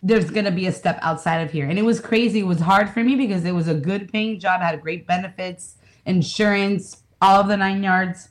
there's 0.00 0.30
gonna 0.30 0.52
be 0.52 0.68
a 0.68 0.72
step 0.72 0.98
outside 1.02 1.38
of 1.38 1.50
here. 1.50 1.68
And 1.68 1.76
it 1.76 1.82
was 1.82 2.00
crazy. 2.00 2.40
It 2.40 2.46
was 2.46 2.60
hard 2.60 2.90
for 2.90 3.02
me 3.02 3.16
because 3.16 3.44
it 3.44 3.52
was 3.52 3.66
a 3.66 3.74
good 3.74 4.12
paying 4.12 4.38
job, 4.38 4.60
had 4.60 4.80
great 4.80 5.08
benefits, 5.08 5.76
insurance, 6.06 7.02
all 7.20 7.40
of 7.40 7.48
the 7.48 7.56
nine 7.56 7.82
yards. 7.82 8.28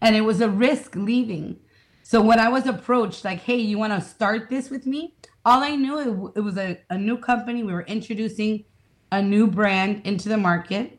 And 0.00 0.16
it 0.16 0.22
was 0.22 0.40
a 0.40 0.48
risk 0.48 0.96
leaving. 0.96 1.60
So 2.02 2.22
when 2.22 2.40
I 2.40 2.48
was 2.48 2.66
approached, 2.66 3.22
like, 3.22 3.40
hey, 3.40 3.58
you 3.58 3.78
wanna 3.78 4.00
start 4.00 4.48
this 4.48 4.70
with 4.70 4.86
me? 4.86 5.14
All 5.44 5.62
I 5.62 5.76
knew 5.76 5.98
it, 5.98 6.38
it 6.38 6.40
was 6.40 6.56
a, 6.56 6.80
a 6.88 6.96
new 6.96 7.18
company. 7.18 7.62
We 7.62 7.74
were 7.74 7.82
introducing 7.82 8.64
a 9.12 9.22
new 9.22 9.46
brand 9.46 10.02
into 10.04 10.28
the 10.28 10.36
market. 10.36 10.98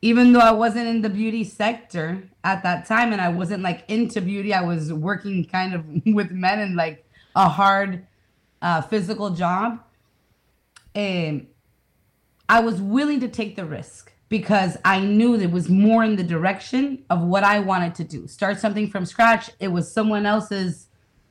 Even 0.00 0.32
though 0.32 0.38
I 0.40 0.52
wasn't 0.52 0.86
in 0.86 1.02
the 1.02 1.08
beauty 1.08 1.42
sector 1.42 2.22
at 2.44 2.62
that 2.62 2.86
time 2.86 3.12
and 3.12 3.20
I 3.20 3.30
wasn't 3.30 3.64
like 3.64 3.84
into 3.88 4.20
beauty, 4.20 4.54
I 4.54 4.60
was 4.60 4.92
working 4.92 5.44
kind 5.44 5.74
of 5.74 5.84
with 6.06 6.30
men 6.30 6.60
and 6.60 6.76
like 6.76 7.04
a 7.34 7.48
hard 7.48 8.06
uh, 8.62 8.82
physical 8.82 9.30
job, 9.30 9.80
and 10.94 11.48
I 12.48 12.60
was 12.60 12.80
willing 12.80 13.18
to 13.20 13.28
take 13.28 13.56
the 13.56 13.64
risk 13.64 14.12
because 14.28 14.76
I 14.84 15.00
knew 15.00 15.34
it 15.34 15.50
was 15.50 15.68
more 15.68 16.04
in 16.04 16.14
the 16.14 16.22
direction 16.22 17.04
of 17.10 17.22
what 17.22 17.42
I 17.42 17.58
wanted 17.58 17.96
to 17.96 18.04
do. 18.04 18.28
Start 18.28 18.60
something 18.60 18.88
from 18.88 19.04
scratch. 19.04 19.50
It 19.58 19.68
was 19.68 19.90
someone 19.90 20.26
else's 20.26 20.88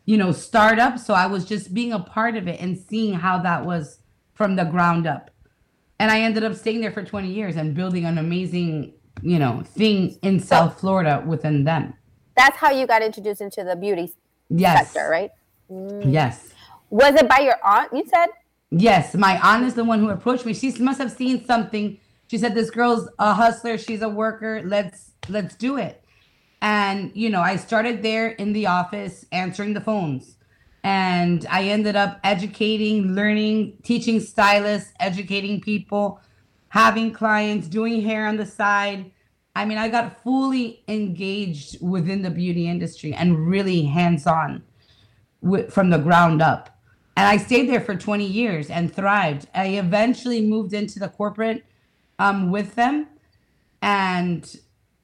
you 0.07 0.17
know, 0.17 0.31
startup. 0.31 0.97
So 0.97 1.13
I 1.13 1.27
was 1.27 1.45
just 1.45 1.73
being 1.73 1.91
a 1.91 1.99
part 1.99 2.37
of 2.37 2.47
it 2.47 2.59
and 2.59 2.77
seeing 2.77 3.13
how 3.13 3.39
that 3.39 3.65
was 3.65 3.99
from 4.33 4.55
the 4.55 4.63
ground 4.63 5.05
up. 5.05 5.29
And 5.99 6.11
I 6.11 6.21
ended 6.21 6.43
up 6.43 6.55
staying 6.55 6.81
there 6.81 6.91
for 6.91 7.03
20 7.03 7.27
years 7.27 7.55
and 7.55 7.73
building 7.73 8.05
an 8.05 8.17
amazing, 8.17 8.93
you 9.21 9.39
know, 9.39 9.63
thing 9.65 10.17
in 10.21 10.39
South 10.39 10.79
Florida 10.79 11.23
within 11.25 11.63
them. 11.63 11.93
That's 12.35 12.57
how 12.57 12.69
you 12.71 12.85
got 12.85 13.01
introduced 13.01 13.41
into 13.41 13.63
the 13.63 13.75
beauty 13.75 14.13
Yes. 14.49 14.91
sector, 14.91 15.09
right? 15.09 15.31
Mm. 15.71 16.13
Yes. 16.13 16.49
Was 16.89 17.15
it 17.15 17.27
by 17.27 17.39
your 17.39 17.57
aunt? 17.63 17.91
You 17.91 18.03
said. 18.05 18.27
Yes, 18.69 19.15
my 19.15 19.39
aunt 19.41 19.65
is 19.65 19.73
the 19.73 19.83
one 19.83 19.99
who 19.99 20.09
approached 20.09 20.45
me. 20.45 20.53
She 20.53 20.71
must 20.79 20.99
have 20.99 21.11
seen 21.11 21.45
something. 21.45 21.97
She 22.27 22.37
said, 22.37 22.53
"This 22.53 22.69
girl's 22.69 23.09
a 23.19 23.33
hustler. 23.33 23.77
She's 23.77 24.01
a 24.01 24.09
worker. 24.09 24.61
Let's 24.63 25.11
let's 25.29 25.55
do 25.55 25.77
it." 25.77 26.03
And 26.61 27.11
you 27.13 27.29
know, 27.29 27.41
I 27.41 27.55
started 27.57 28.03
there 28.03 28.27
in 28.29 28.53
the 28.53 28.67
office 28.67 29.25
answering 29.31 29.73
the 29.73 29.81
phones, 29.81 30.36
and 30.83 31.45
I 31.49 31.63
ended 31.63 31.95
up 31.95 32.19
educating, 32.23 33.13
learning, 33.13 33.77
teaching 33.83 34.19
stylists, 34.19 34.93
educating 34.99 35.59
people, 35.59 36.21
having 36.69 37.11
clients, 37.11 37.67
doing 37.67 38.01
hair 38.01 38.27
on 38.27 38.37
the 38.37 38.45
side. 38.45 39.11
I 39.55 39.65
mean, 39.65 39.77
I 39.77 39.89
got 39.89 40.21
fully 40.23 40.83
engaged 40.87 41.81
within 41.81 42.21
the 42.21 42.29
beauty 42.29 42.69
industry 42.69 43.13
and 43.13 43.47
really 43.47 43.83
hands 43.83 44.27
on 44.27 44.63
from 45.69 45.89
the 45.89 45.97
ground 45.97 46.41
up. 46.41 46.77
And 47.15 47.25
I 47.27 47.37
stayed 47.37 47.67
there 47.67 47.81
for 47.81 47.95
20 47.95 48.25
years 48.25 48.69
and 48.69 48.93
thrived. 48.93 49.47
I 49.55 49.69
eventually 49.69 50.41
moved 50.41 50.73
into 50.73 50.99
the 50.99 51.09
corporate 51.09 51.65
um, 52.19 52.51
with 52.51 52.75
them. 52.75 53.07
And 53.81 54.55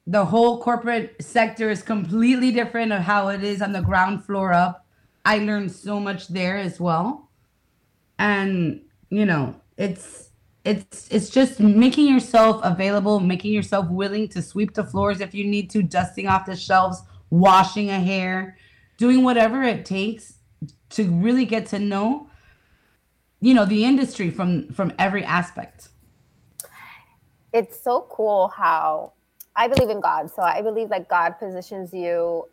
the 0.06 0.24
whole 0.24 0.62
corporate 0.62 1.16
sector 1.20 1.70
is 1.70 1.82
completely 1.82 2.52
different 2.52 2.92
of 2.92 3.02
how 3.02 3.28
it 3.28 3.42
is 3.42 3.60
on 3.60 3.72
the 3.72 3.80
ground 3.80 4.24
floor 4.24 4.52
up. 4.52 4.83
I 5.24 5.38
learned 5.38 5.72
so 5.72 5.98
much 6.00 6.28
there 6.28 6.56
as 6.56 6.78
well. 6.80 7.30
And, 8.18 8.82
you 9.10 9.26
know, 9.26 9.60
it's 9.76 10.30
it's 10.64 11.08
it's 11.10 11.30
just 11.30 11.60
making 11.60 12.06
yourself 12.08 12.60
available, 12.64 13.20
making 13.20 13.52
yourself 13.52 13.88
willing 13.90 14.28
to 14.28 14.40
sweep 14.40 14.74
the 14.74 14.84
floors 14.84 15.20
if 15.20 15.34
you 15.34 15.44
need 15.44 15.70
to, 15.70 15.82
dusting 15.82 16.26
off 16.26 16.46
the 16.46 16.56
shelves, 16.56 17.02
washing 17.30 17.90
a 17.90 18.00
hair, 18.00 18.56
doing 18.96 19.22
whatever 19.24 19.62
it 19.62 19.84
takes 19.84 20.34
to 20.90 21.10
really 21.10 21.44
get 21.44 21.66
to 21.66 21.78
know 21.78 22.28
you 23.40 23.52
know 23.52 23.66
the 23.66 23.84
industry 23.84 24.30
from 24.30 24.72
from 24.72 24.92
every 24.98 25.24
aspect 25.24 25.88
it's 27.54 27.80
so 27.80 28.06
cool 28.10 28.48
how 28.48 29.12
I 29.56 29.68
believe 29.68 29.88
in 29.88 30.00
God. 30.00 30.28
So 30.30 30.42
I 30.42 30.60
believe 30.60 30.90
like 30.90 31.08
God 31.08 31.38
positions 31.38 31.94
you 31.94 32.48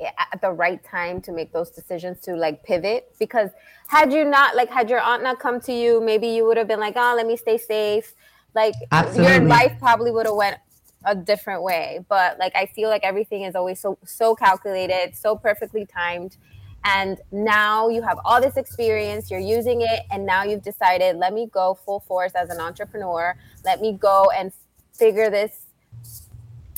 at 0.00 0.40
the 0.40 0.50
right 0.50 0.82
time 0.84 1.20
to 1.22 1.32
make 1.32 1.52
those 1.52 1.70
decisions 1.70 2.20
to 2.20 2.34
like 2.34 2.62
pivot? 2.64 3.14
Because 3.18 3.50
had 3.88 4.12
you 4.12 4.24
not 4.24 4.56
like 4.56 4.70
had 4.70 4.88
your 4.88 5.00
aunt 5.00 5.22
not 5.22 5.38
come 5.38 5.60
to 5.62 5.72
you 5.72 6.00
maybe 6.00 6.28
you 6.28 6.44
would 6.44 6.56
have 6.56 6.68
been 6.68 6.80
like 6.80 6.94
oh 6.96 7.14
let 7.16 7.26
me 7.26 7.36
stay 7.36 7.58
safe. 7.58 8.14
Like 8.54 8.74
your 9.14 9.40
life 9.40 9.72
probably 9.78 10.10
would 10.10 10.26
have 10.26 10.34
went 10.34 10.56
a 11.04 11.14
different 11.14 11.62
way. 11.62 12.04
But 12.08 12.38
like 12.38 12.52
i 12.54 12.66
feel 12.66 12.88
like 12.88 13.02
everything 13.04 13.42
is 13.42 13.54
always 13.54 13.80
so 13.80 13.98
so 14.04 14.34
calculated 14.34 15.14
so 15.14 15.36
perfectly 15.36 15.86
timed. 15.86 16.36
And 16.82 17.20
now 17.30 17.90
you 17.90 18.00
have 18.02 18.18
all 18.24 18.40
this 18.40 18.56
experience 18.56 19.30
you're 19.30 19.38
using 19.38 19.82
it 19.82 20.00
and 20.10 20.24
now 20.24 20.44
you've 20.44 20.62
decided 20.62 21.16
let 21.16 21.34
me 21.34 21.46
go 21.52 21.78
full 21.84 22.00
force 22.00 22.32
as 22.34 22.50
an 22.50 22.60
entrepreneur. 22.60 23.36
Let 23.64 23.80
me 23.80 23.92
go 23.92 24.30
and 24.36 24.52
figure 24.92 25.30
this 25.30 25.66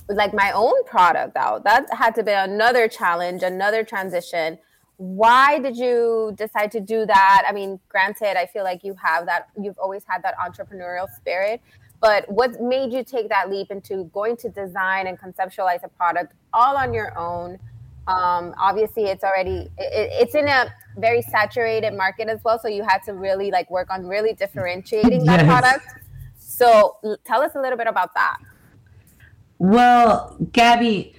like 0.09 0.35
my 0.35 0.53
own 0.53 0.85
product 0.85 1.37
out. 1.37 1.65
That 1.65 1.93
had 1.93 2.15
to 2.17 2.23
be 2.23 2.33
another 2.33 2.89
challenge 2.89 3.43
another 3.43 3.85
transition. 3.85 4.59
Why 4.97 5.59
did 5.59 5.77
you 5.77 6.33
decide 6.37 6.71
to 6.73 6.81
do 6.81 7.07
that? 7.07 7.45
I 7.49 7.53
mean 7.53 7.81
granted 7.89 8.39
i 8.39 8.47
feel 8.47 8.65
like 8.65 8.85
you 8.85 8.95
have 9.03 9.27
that 9.27 9.49
you've 9.61 9.79
always 9.79 10.05
had 10.07 10.23
that 10.23 10.37
entrepreneurial 10.38 11.09
spirit 11.17 11.61
but 12.01 12.29
what 12.29 12.61
made 12.61 12.93
you 12.93 13.05
take 13.05 13.29
that 13.29 13.49
leap 13.49 13.71
into 13.71 14.05
going 14.12 14.37
to 14.38 14.49
design 14.49 15.07
and 15.07 15.19
conceptualize 15.19 15.85
a 15.85 15.88
product 15.88 16.35
all 16.53 16.77
on 16.77 16.93
your 16.93 17.17
own? 17.17 17.59
Um, 18.09 18.55
obviously 18.59 19.05
it's 19.05 19.23
already 19.23 19.71
it, 19.79 20.11
it's 20.21 20.35
in 20.35 20.49
a 20.49 20.73
very 20.97 21.23
saturated 21.23 21.95
market 21.95 22.29
as 22.29 22.41
well 22.45 22.59
so 22.59 22.67
you 22.67 22.83
had 22.83 22.99
to 23.05 23.15
really 23.15 23.53
like 23.53 23.71
work 23.71 23.88
on 23.91 24.07
really 24.07 24.33
differentiating 24.35 25.25
that 25.27 25.41
Yes. 25.41 25.47
product. 25.47 25.87
So 26.37 26.97
tell 27.25 27.41
us 27.43 27.53
a 27.55 27.61
little 27.61 27.79
bit 27.79 27.87
about 27.87 28.12
that 28.15 28.38
well 29.62 30.37
gabby 30.53 31.14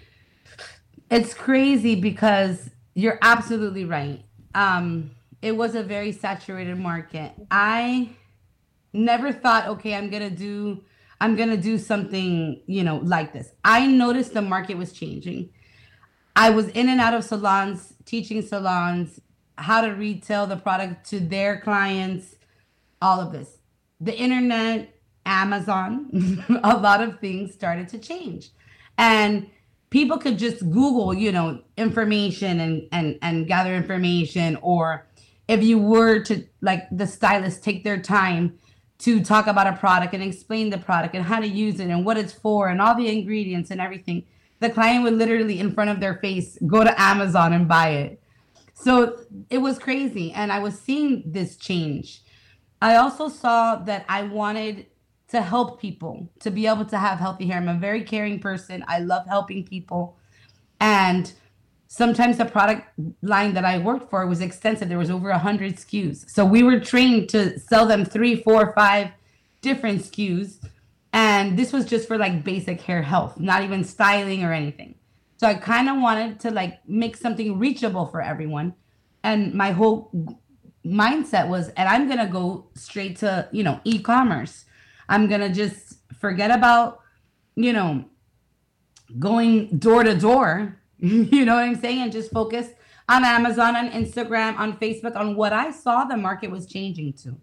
it's 1.14 1.36
crazy 1.36 1.94
because 1.94 2.72
you're 2.96 3.20
absolutely 3.22 3.86
right. 3.86 4.26
Um 4.56 5.12
it 5.44 5.56
was 5.56 5.76
a 5.76 5.84
very 5.84 6.12
saturated 6.12 6.80
market. 6.80 7.34
I 7.52 8.10
never 8.94 9.32
thought 9.32 9.68
okay 9.68 9.96
i'm 9.96 10.08
gonna 10.12 10.30
do 10.30 10.84
i'm 11.20 11.36
gonna 11.36 11.58
do 11.58 11.78
something 11.78 12.62
you 12.66 12.84
know 12.84 12.98
like 12.98 13.32
this. 13.32 13.52
I 13.64 13.86
noticed 13.86 14.34
the 14.34 14.42
market 14.42 14.76
was 14.78 14.92
changing. 14.92 15.50
I 16.36 16.50
was 16.50 16.68
in 16.70 16.90
and 16.90 17.00
out 17.00 17.14
of 17.14 17.24
salons 17.24 17.94
teaching 18.06 18.42
salons 18.42 19.20
how 19.58 19.82
to 19.82 19.92
retail 19.92 20.48
the 20.48 20.58
product 20.58 21.08
to 21.12 21.20
their 21.20 21.60
clients 21.62 22.36
all 23.02 23.20
of 23.20 23.32
this. 23.32 23.58
The 24.02 24.18
internet 24.18 24.93
amazon 25.26 26.44
a 26.64 26.78
lot 26.78 27.02
of 27.02 27.20
things 27.20 27.54
started 27.54 27.88
to 27.90 27.98
change. 27.98 28.52
And 28.98 29.50
people 29.90 30.18
could 30.18 30.40
just 30.40 30.60
google 30.72 31.14
you 31.14 31.32
know 31.32 31.62
information 31.78 32.60
and 32.60 32.88
and 32.92 33.20
and 33.22 33.48
gather 33.48 33.76
information. 33.76 34.58
Or 34.62 35.08
if 35.48 35.64
you 35.64 35.78
were 35.78 36.20
to 36.24 36.44
like 36.62 36.84
the 36.92 37.08
stylist 37.08 37.64
take 37.64 37.84
their 37.84 38.02
time 38.02 38.58
to 39.00 39.24
talk 39.24 39.48
about 39.48 39.68
a 39.68 39.74
product 39.74 40.14
and 40.14 40.24
explain 40.24 40.70
the 40.70 40.78
product 40.78 41.14
and 41.14 41.26
how 41.26 41.40
to 41.40 41.48
use 41.48 41.80
it 41.80 41.90
and 41.90 42.06
what 42.06 42.18
it's 42.18 42.34
for 42.34 42.70
and 42.70 42.82
all 42.82 42.96
the 42.96 43.08
ingredients 43.08 43.70
and 43.70 43.82
everything 43.82 44.24
the 44.62 44.70
client 44.70 45.04
would 45.04 45.14
literally 45.14 45.60
in 45.60 45.74
front 45.74 45.90
of 45.90 46.00
their 46.00 46.16
face 46.16 46.58
go 46.66 46.84
to 46.84 47.02
amazon 47.02 47.54
and 47.54 47.68
buy 47.68 47.90
it. 47.90 48.20
So 48.74 49.20
it 49.50 49.60
was 49.60 49.78
crazy. 49.78 50.32
And 50.32 50.52
i 50.52 50.60
was 50.60 50.80
seeing 50.80 51.24
this 51.26 51.56
change. 51.56 52.24
I 52.82 52.96
also 52.96 53.30
saw 53.30 53.76
that 53.76 54.06
i 54.10 54.24
wanted 54.24 54.88
to 55.34 55.42
help 55.42 55.82
people 55.82 56.30
to 56.40 56.50
be 56.50 56.64
able 56.68 56.86
to 56.86 56.98
have 56.98 57.20
healthy 57.20 57.46
hair 57.48 57.58
i'm 57.58 57.68
a 57.68 57.80
very 57.88 58.04
caring 58.04 58.40
person 58.40 58.84
i 58.88 59.00
love 59.00 59.26
helping 59.28 59.64
people 59.64 60.18
and 60.80 61.34
sometimes 61.94 62.38
the 62.38 62.46
product 62.46 62.88
line 63.22 63.54
that 63.54 63.64
I 63.64 63.78
worked 63.78 64.10
for 64.10 64.26
was 64.26 64.42
extensive. 64.42 64.90
There 64.90 64.98
was 64.98 65.12
over 65.12 65.30
a 65.30 65.38
hundred 65.38 65.76
SKUs. 65.76 66.28
So 66.28 66.44
we 66.44 66.64
were 66.64 66.80
trained 66.80 67.30
to 67.30 67.60
sell 67.60 67.86
them 67.86 68.04
three, 68.04 68.36
four, 68.42 68.74
five 68.74 69.10
different 69.62 70.02
SKUs. 70.02 70.58
And 71.14 71.56
this 71.56 71.72
was 71.72 71.86
just 71.86 72.08
for 72.08 72.18
like 72.18 72.44
basic 72.44 72.82
hair 72.82 73.04
health, 73.04 73.40
not 73.40 73.62
even 73.62 73.84
styling 73.84 74.44
or 74.44 74.52
anything. 74.52 74.96
So 75.38 75.46
I 75.46 75.54
kind 75.54 75.88
of 75.88 76.02
wanted 76.02 76.40
to 76.40 76.50
like 76.50 76.80
make 76.88 77.16
something 77.16 77.60
reachable 77.60 78.08
for 78.08 78.22
everyone. 78.22 78.74
And 79.24 79.54
my 79.54 79.70
whole 79.70 80.12
mindset 80.84 81.48
was, 81.48 81.70
and 81.78 81.88
I'm 81.88 82.10
gonna 82.10 82.28
go 82.28 82.70
straight 82.76 83.18
to, 83.18 83.48
you 83.52 83.64
know, 83.64 83.80
e-commerce. 83.84 84.66
I'm 85.10 85.28
gonna 85.28 85.54
just 85.54 85.96
forget 86.20 86.52
about, 86.52 87.02
you 87.56 87.74
know, 87.74 88.06
going 89.20 89.78
door 89.78 90.04
to 90.04 90.16
door. 90.16 90.80
You 91.06 91.44
know 91.44 91.56
what 91.56 91.66
I'm 91.66 91.76
saying? 91.76 92.02
And 92.02 92.14
just 92.14 92.32
focus 92.32 92.70
on 93.10 93.26
Amazon, 93.26 93.76
on 93.76 93.90
Instagram, 93.90 94.58
on 94.58 94.78
Facebook, 94.78 95.18
on 95.18 95.36
what 95.36 95.52
I 95.52 95.72
saw 95.72 96.06
the 96.06 96.16
market 96.16 96.50
was 96.50 96.66
changing 96.66 97.12
to. 97.24 97.36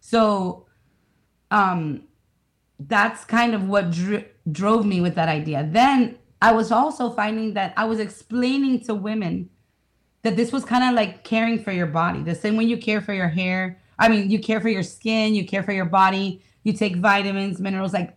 So, 0.00 0.64
um, 1.50 2.04
that's 2.78 3.24
kind 3.24 3.54
of 3.54 3.68
what 3.68 3.90
dr- 3.90 4.24
drove 4.50 4.86
me 4.86 5.02
with 5.02 5.14
that 5.16 5.28
idea. 5.28 5.68
Then 5.70 6.16
I 6.40 6.52
was 6.52 6.70
also 6.70 7.10
finding 7.10 7.54
that 7.54 7.72
I 7.76 7.84
was 7.84 8.00
explaining 8.00 8.80
to 8.84 8.94
women 8.94 9.50
that 10.22 10.36
this 10.36 10.52
was 10.52 10.64
kind 10.64 10.84
of 10.84 10.94
like 10.94 11.24
caring 11.24 11.62
for 11.62 11.72
your 11.72 11.86
body, 11.86 12.22
the 12.22 12.34
same 12.34 12.56
way 12.56 12.64
you 12.64 12.76
care 12.76 13.00
for 13.00 13.14
your 13.14 13.28
hair. 13.28 13.80
I 13.98 14.08
mean, 14.08 14.30
you 14.30 14.38
care 14.38 14.60
for 14.60 14.68
your 14.68 14.82
skin, 14.82 15.34
you 15.34 15.46
care 15.46 15.62
for 15.62 15.72
your 15.72 15.84
body, 15.86 16.42
you 16.66 16.72
take 16.72 16.96
vitamins, 16.96 17.60
minerals. 17.60 17.92
Like, 17.92 18.16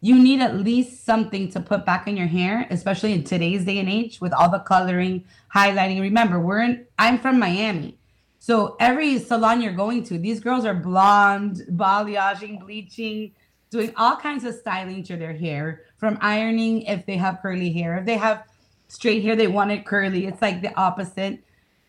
you 0.00 0.16
need 0.16 0.40
at 0.40 0.54
least 0.54 1.04
something 1.04 1.50
to 1.50 1.58
put 1.58 1.84
back 1.84 2.06
in 2.06 2.16
your 2.16 2.28
hair, 2.28 2.64
especially 2.70 3.12
in 3.12 3.24
today's 3.24 3.64
day 3.64 3.80
and 3.80 3.88
age 3.88 4.20
with 4.20 4.32
all 4.32 4.48
the 4.48 4.60
coloring, 4.60 5.24
highlighting. 5.52 6.00
Remember, 6.00 6.38
we're 6.38 6.62
in, 6.62 6.86
I'm 7.00 7.18
from 7.18 7.40
Miami. 7.40 7.98
So 8.38 8.76
every 8.78 9.18
salon 9.18 9.60
you're 9.60 9.72
going 9.72 10.04
to, 10.04 10.18
these 10.18 10.38
girls 10.38 10.64
are 10.64 10.72
blonde, 10.72 11.62
balayaging, 11.72 12.60
bleaching, 12.60 13.32
doing 13.70 13.92
all 13.96 14.14
kinds 14.14 14.44
of 14.44 14.54
styling 14.54 15.02
to 15.02 15.16
their 15.16 15.32
hair, 15.32 15.82
from 15.98 16.16
ironing 16.20 16.82
if 16.82 17.04
they 17.06 17.16
have 17.16 17.40
curly 17.42 17.72
hair. 17.72 17.98
If 17.98 18.06
they 18.06 18.18
have 18.18 18.44
straight 18.86 19.24
hair, 19.24 19.34
they 19.34 19.48
want 19.48 19.72
it 19.72 19.84
curly. 19.84 20.26
It's 20.26 20.40
like 20.40 20.62
the 20.62 20.72
opposite. 20.78 21.42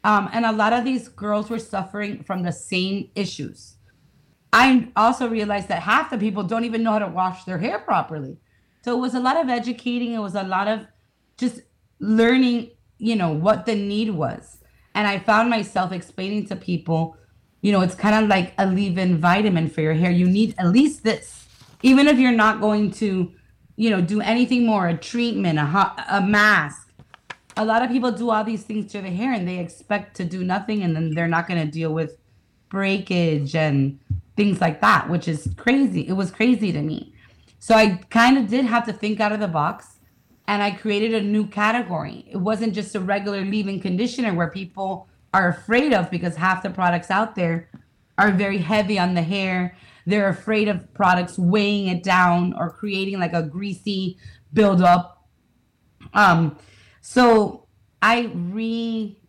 Um, 0.03 0.31
and 0.33 0.47
a 0.47 0.51
lot 0.51 0.73
of 0.73 0.83
these 0.83 1.09
girls 1.09 1.51
were 1.51 1.59
suffering 1.59 2.23
from 2.23 2.41
the 2.41 2.51
same 2.51 3.11
issues. 3.13 3.75
I 4.53 4.89
also 4.95 5.29
realized 5.29 5.69
that 5.69 5.83
half 5.83 6.09
the 6.09 6.17
people 6.17 6.43
don't 6.43 6.65
even 6.65 6.83
know 6.83 6.91
how 6.91 6.99
to 6.99 7.07
wash 7.07 7.45
their 7.45 7.57
hair 7.57 7.79
properly. 7.79 8.37
So 8.83 8.95
it 8.97 8.99
was 8.99 9.13
a 9.13 9.19
lot 9.19 9.37
of 9.37 9.49
educating. 9.49 10.13
It 10.13 10.19
was 10.19 10.35
a 10.35 10.43
lot 10.43 10.67
of 10.67 10.85
just 11.37 11.61
learning, 11.99 12.71
you 12.97 13.15
know, 13.15 13.31
what 13.31 13.65
the 13.65 13.75
need 13.75 14.09
was. 14.09 14.57
And 14.93 15.07
I 15.07 15.19
found 15.19 15.49
myself 15.49 15.91
explaining 15.91 16.47
to 16.47 16.55
people, 16.55 17.15
you 17.61 17.71
know, 17.71 17.81
it's 17.81 17.95
kind 17.95 18.23
of 18.23 18.29
like 18.29 18.53
a 18.57 18.65
leave-in 18.65 19.19
vitamin 19.19 19.69
for 19.69 19.81
your 19.81 19.93
hair. 19.93 20.11
You 20.11 20.27
need 20.27 20.55
at 20.57 20.67
least 20.67 21.03
this, 21.03 21.47
even 21.81 22.07
if 22.07 22.19
you're 22.19 22.31
not 22.31 22.59
going 22.59 22.91
to, 22.91 23.31
you 23.77 23.89
know, 23.89 24.01
do 24.01 24.19
anything 24.19 24.65
more, 24.65 24.87
a 24.87 24.97
treatment, 24.97 25.59
a 25.59 25.65
hot, 25.65 26.03
a 26.09 26.21
mask. 26.21 26.89
A 27.57 27.63
lot 27.63 27.83
of 27.83 27.89
people 27.89 28.11
do 28.11 28.31
all 28.31 28.43
these 28.43 28.63
things 28.63 28.91
to 28.91 29.01
the 29.01 29.09
hair 29.09 29.33
and 29.33 29.47
they 29.47 29.59
expect 29.59 30.17
to 30.17 30.25
do 30.25 30.43
nothing, 30.43 30.83
and 30.83 30.95
then 30.95 31.13
they're 31.13 31.27
not 31.27 31.47
going 31.47 31.63
to 31.63 31.71
deal 31.71 31.93
with 31.93 32.17
breakage 32.69 33.55
and 33.55 33.99
things 34.35 34.61
like 34.61 34.81
that, 34.81 35.09
which 35.09 35.27
is 35.27 35.49
crazy. 35.57 36.07
It 36.07 36.13
was 36.13 36.31
crazy 36.31 36.71
to 36.71 36.81
me. 36.81 37.13
So 37.59 37.75
I 37.75 38.01
kind 38.09 38.37
of 38.37 38.47
did 38.47 38.65
have 38.65 38.85
to 38.85 38.93
think 38.93 39.19
out 39.19 39.31
of 39.31 39.39
the 39.39 39.47
box 39.47 39.99
and 40.47 40.61
I 40.61 40.71
created 40.71 41.13
a 41.13 41.21
new 41.21 41.45
category. 41.47 42.25
It 42.29 42.37
wasn't 42.37 42.73
just 42.73 42.95
a 42.95 42.99
regular 42.99 43.41
leave-in 43.41 43.79
conditioner 43.79 44.33
where 44.33 44.49
people 44.49 45.07
are 45.33 45.49
afraid 45.49 45.93
of 45.93 46.09
because 46.09 46.35
half 46.35 46.63
the 46.63 46.69
products 46.69 47.11
out 47.11 47.35
there 47.35 47.69
are 48.17 48.31
very 48.31 48.57
heavy 48.57 48.99
on 48.99 49.13
the 49.13 49.21
hair. 49.21 49.77
They're 50.05 50.29
afraid 50.29 50.67
of 50.67 50.93
products 50.93 51.37
weighing 51.37 51.87
it 51.87 52.03
down 52.03 52.53
or 52.57 52.71
creating 52.71 53.19
like 53.19 53.33
a 53.33 53.43
greasy 53.43 54.17
buildup. 54.53 55.25
Um, 56.13 56.57
so 57.01 57.67
I 58.01 58.31
re 58.33 59.20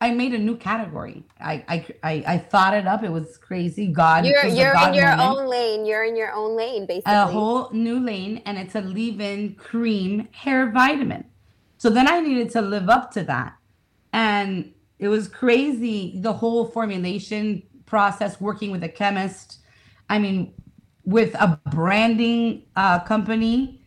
I 0.00 0.12
made 0.12 0.32
a 0.34 0.38
new 0.38 0.56
category. 0.56 1.24
I 1.40 1.64
I 1.68 1.86
I, 2.02 2.24
I 2.34 2.38
thought 2.38 2.74
it 2.74 2.86
up. 2.86 3.02
It 3.04 3.10
was 3.12 3.36
crazy. 3.38 3.88
God, 3.88 4.24
You're 4.24 4.46
you're 4.46 4.72
God 4.72 4.88
in 4.88 4.94
your 4.94 5.16
moment. 5.16 5.38
own 5.38 5.50
lane. 5.50 5.86
You're 5.86 6.04
in 6.04 6.16
your 6.16 6.32
own 6.32 6.56
lane, 6.56 6.86
basically. 6.86 7.12
a 7.12 7.26
whole 7.26 7.70
new 7.72 8.00
lane, 8.00 8.42
and 8.46 8.56
it's 8.58 8.74
a 8.74 8.80
leave-in 8.80 9.54
cream 9.56 10.28
hair 10.32 10.70
vitamin. 10.70 11.24
So 11.78 11.90
then 11.90 12.08
I 12.08 12.20
needed 12.20 12.50
to 12.52 12.62
live 12.62 12.88
up 12.88 13.10
to 13.12 13.24
that, 13.24 13.56
and 14.12 14.72
it 14.98 15.08
was 15.08 15.28
crazy. 15.28 16.14
The 16.20 16.32
whole 16.32 16.66
formulation 16.66 17.62
process, 17.86 18.40
working 18.40 18.70
with 18.70 18.82
a 18.84 18.88
chemist. 18.88 19.58
I 20.08 20.18
mean, 20.18 20.54
with 21.04 21.34
a 21.34 21.60
branding 21.70 22.64
uh, 22.76 23.00
company. 23.00 23.82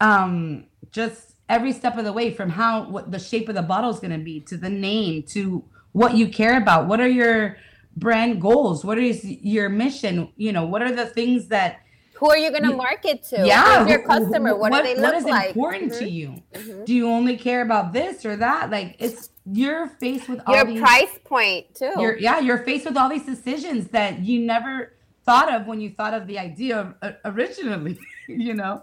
Um, 0.00 0.66
just 0.92 1.35
every 1.48 1.72
step 1.72 1.96
of 1.96 2.04
the 2.04 2.12
way 2.12 2.32
from 2.32 2.50
how 2.50 2.88
what 2.88 3.10
the 3.10 3.18
shape 3.18 3.48
of 3.48 3.54
the 3.54 3.62
bottle 3.62 3.90
is 3.90 4.00
going 4.00 4.10
to 4.10 4.18
be 4.24 4.40
to 4.40 4.56
the 4.56 4.70
name 4.70 5.22
to 5.22 5.64
what 5.92 6.16
you 6.16 6.28
care 6.28 6.56
about 6.56 6.86
what 6.88 7.00
are 7.00 7.08
your 7.08 7.56
brand 7.96 8.40
goals 8.40 8.84
what 8.84 8.98
is 8.98 9.24
your 9.24 9.68
mission 9.68 10.30
you 10.36 10.52
know 10.52 10.66
what 10.66 10.82
are 10.82 10.92
the 10.92 11.06
things 11.06 11.48
that 11.48 11.80
Who 12.14 12.28
are 12.30 12.36
you 12.36 12.50
going 12.50 12.64
to 12.64 12.76
market 12.76 13.22
to? 13.30 13.46
yeah 13.46 13.80
Who's 13.80 13.90
your 13.90 14.02
customer? 14.02 14.56
What, 14.56 14.72
do 14.72 14.82
they 14.82 14.94
look 14.94 15.04
what 15.04 15.14
is 15.14 15.24
like? 15.24 15.48
important 15.50 15.92
Mhm. 15.92 15.98
to 15.98 16.08
you 16.10 16.42
do 16.84 16.92
you 16.94 17.08
only 17.08 17.36
care 17.36 17.62
about 17.62 17.92
this 17.92 18.24
or 18.26 18.36
that 18.36 18.70
like 18.70 18.96
it's 18.98 19.30
you're 19.46 19.86
faced 19.86 20.28
with 20.28 20.40
all 20.46 20.56
Your 20.56 20.64
these 20.64 20.80
price 20.80 21.18
point 21.24 21.74
too. 21.74 21.92
you're 21.98 22.18
yeah 22.18 22.38
you're 22.40 22.58
faced 22.58 22.84
with 22.84 22.96
all 22.96 23.08
these 23.08 23.24
decisions 23.24 23.88
that 23.88 24.18
you 24.20 24.40
never 24.40 24.92
thought 25.24 25.52
of 25.54 25.66
when 25.66 25.80
you 25.80 25.90
thought 25.90 26.14
of 26.14 26.26
the 26.26 26.38
idea 26.38 26.94
uh, 27.02 27.12
originally 27.24 27.98
you 28.28 28.52
know 28.54 28.82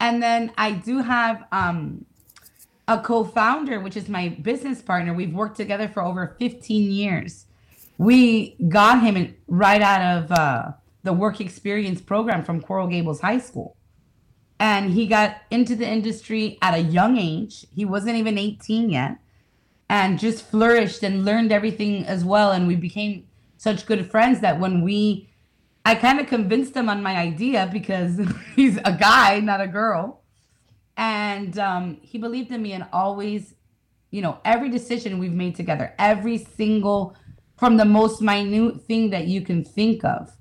and 0.00 0.22
then 0.22 0.52
i 0.58 0.72
do 0.72 0.98
have 0.98 1.46
um 1.52 2.04
a 2.90 2.98
co-founder 2.98 3.78
which 3.78 3.96
is 3.96 4.08
my 4.08 4.28
business 4.28 4.82
partner. 4.82 5.14
We've 5.14 5.32
worked 5.32 5.56
together 5.56 5.86
for 5.86 6.02
over 6.02 6.34
15 6.40 6.90
years. 6.90 7.46
We 7.98 8.56
got 8.68 9.00
him 9.00 9.16
in, 9.16 9.36
right 9.46 9.80
out 9.80 10.02
of 10.02 10.32
uh, 10.32 10.72
the 11.04 11.12
work 11.12 11.40
experience 11.40 12.00
program 12.00 12.44
from 12.44 12.60
coral 12.60 12.88
gables 12.88 13.20
high 13.20 13.38
school. 13.38 13.76
And 14.58 14.90
he 14.90 15.06
got 15.06 15.36
into 15.52 15.76
the 15.76 15.86
industry 15.86 16.58
at 16.60 16.74
a 16.74 16.80
young 16.80 17.16
age. 17.16 17.64
He 17.74 17.84
wasn't 17.84 18.16
even 18.16 18.36
18 18.36 18.90
yet. 18.90 19.18
And 19.88 20.18
just 20.18 20.44
flourished 20.44 21.04
and 21.04 21.24
learned 21.24 21.52
everything 21.52 22.04
as 22.04 22.24
well. 22.24 22.50
And 22.50 22.66
we 22.66 22.74
became 22.74 23.26
such 23.56 23.86
good 23.86 24.10
friends 24.10 24.40
that 24.40 24.58
when 24.58 24.82
we, 24.82 25.29
I 25.84 25.94
kind 25.94 26.20
of 26.20 26.26
convinced 26.26 26.74
him 26.74 26.88
on 26.88 27.02
my 27.02 27.16
idea 27.16 27.68
because 27.72 28.20
he's 28.56 28.76
a 28.78 28.92
guy, 28.92 29.40
not 29.40 29.60
a 29.60 29.66
girl. 29.66 30.22
And 30.96 31.58
um, 31.58 31.98
he 32.02 32.18
believed 32.18 32.50
in 32.50 32.62
me 32.62 32.72
and 32.72 32.86
always, 32.92 33.54
you 34.10 34.20
know, 34.20 34.38
every 34.44 34.68
decision 34.68 35.18
we've 35.18 35.32
made 35.32 35.56
together, 35.56 35.94
every 35.98 36.36
single, 36.36 37.16
from 37.56 37.76
the 37.76 37.84
most 37.84 38.20
minute 38.20 38.82
thing 38.82 39.10
that 39.10 39.26
you 39.26 39.40
can 39.40 39.64
think 39.64 40.04
of, 40.04 40.36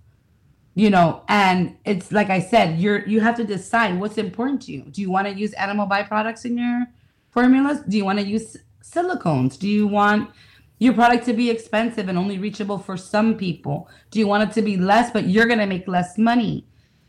you 0.76 0.90
know, 0.90 1.24
and 1.28 1.78
it's 1.86 2.12
like 2.12 2.30
I 2.30 2.40
said, 2.40 2.80
you're, 2.80 3.08
you 3.08 3.22
have 3.22 3.36
to 3.38 3.44
decide 3.44 4.00
what's 4.00 4.18
important 4.18 4.64
to 4.64 4.72
you. 4.72 4.82
Do 4.82 5.02
you 5.02 5.10
want 5.10 5.28
to 5.28 5.34
use 5.34 5.54
animal 5.54 5.88
byproducts 5.88 6.46
in 6.46 6.58
your 6.58 6.88
formulas? 7.32 7.80
Do 7.88 7.98
you 7.98 8.06
want 8.06 8.20
to 8.20 8.26
use 8.26 8.58
silicones? 8.84 9.58
Do 9.58 9.68
you 9.68 9.88
want 9.88 10.30
your 10.80 10.94
product 10.94 11.26
to 11.26 11.34
be 11.34 11.50
expensive 11.50 12.08
and 12.08 12.18
only 12.18 12.38
reachable 12.38 12.80
for 12.80 12.98
some 12.98 13.36
people? 13.36 13.90
Do 14.12 14.20
you 14.20 14.28
want 14.28 14.50
it 14.50 14.54
to 14.56 14.62
be 14.62 14.78
less, 14.78 15.12
but 15.12 15.28
you're 15.28 15.46
going 15.46 15.60
to 15.60 15.66
make 15.66 15.88
less 15.88 16.18
money 16.18 16.66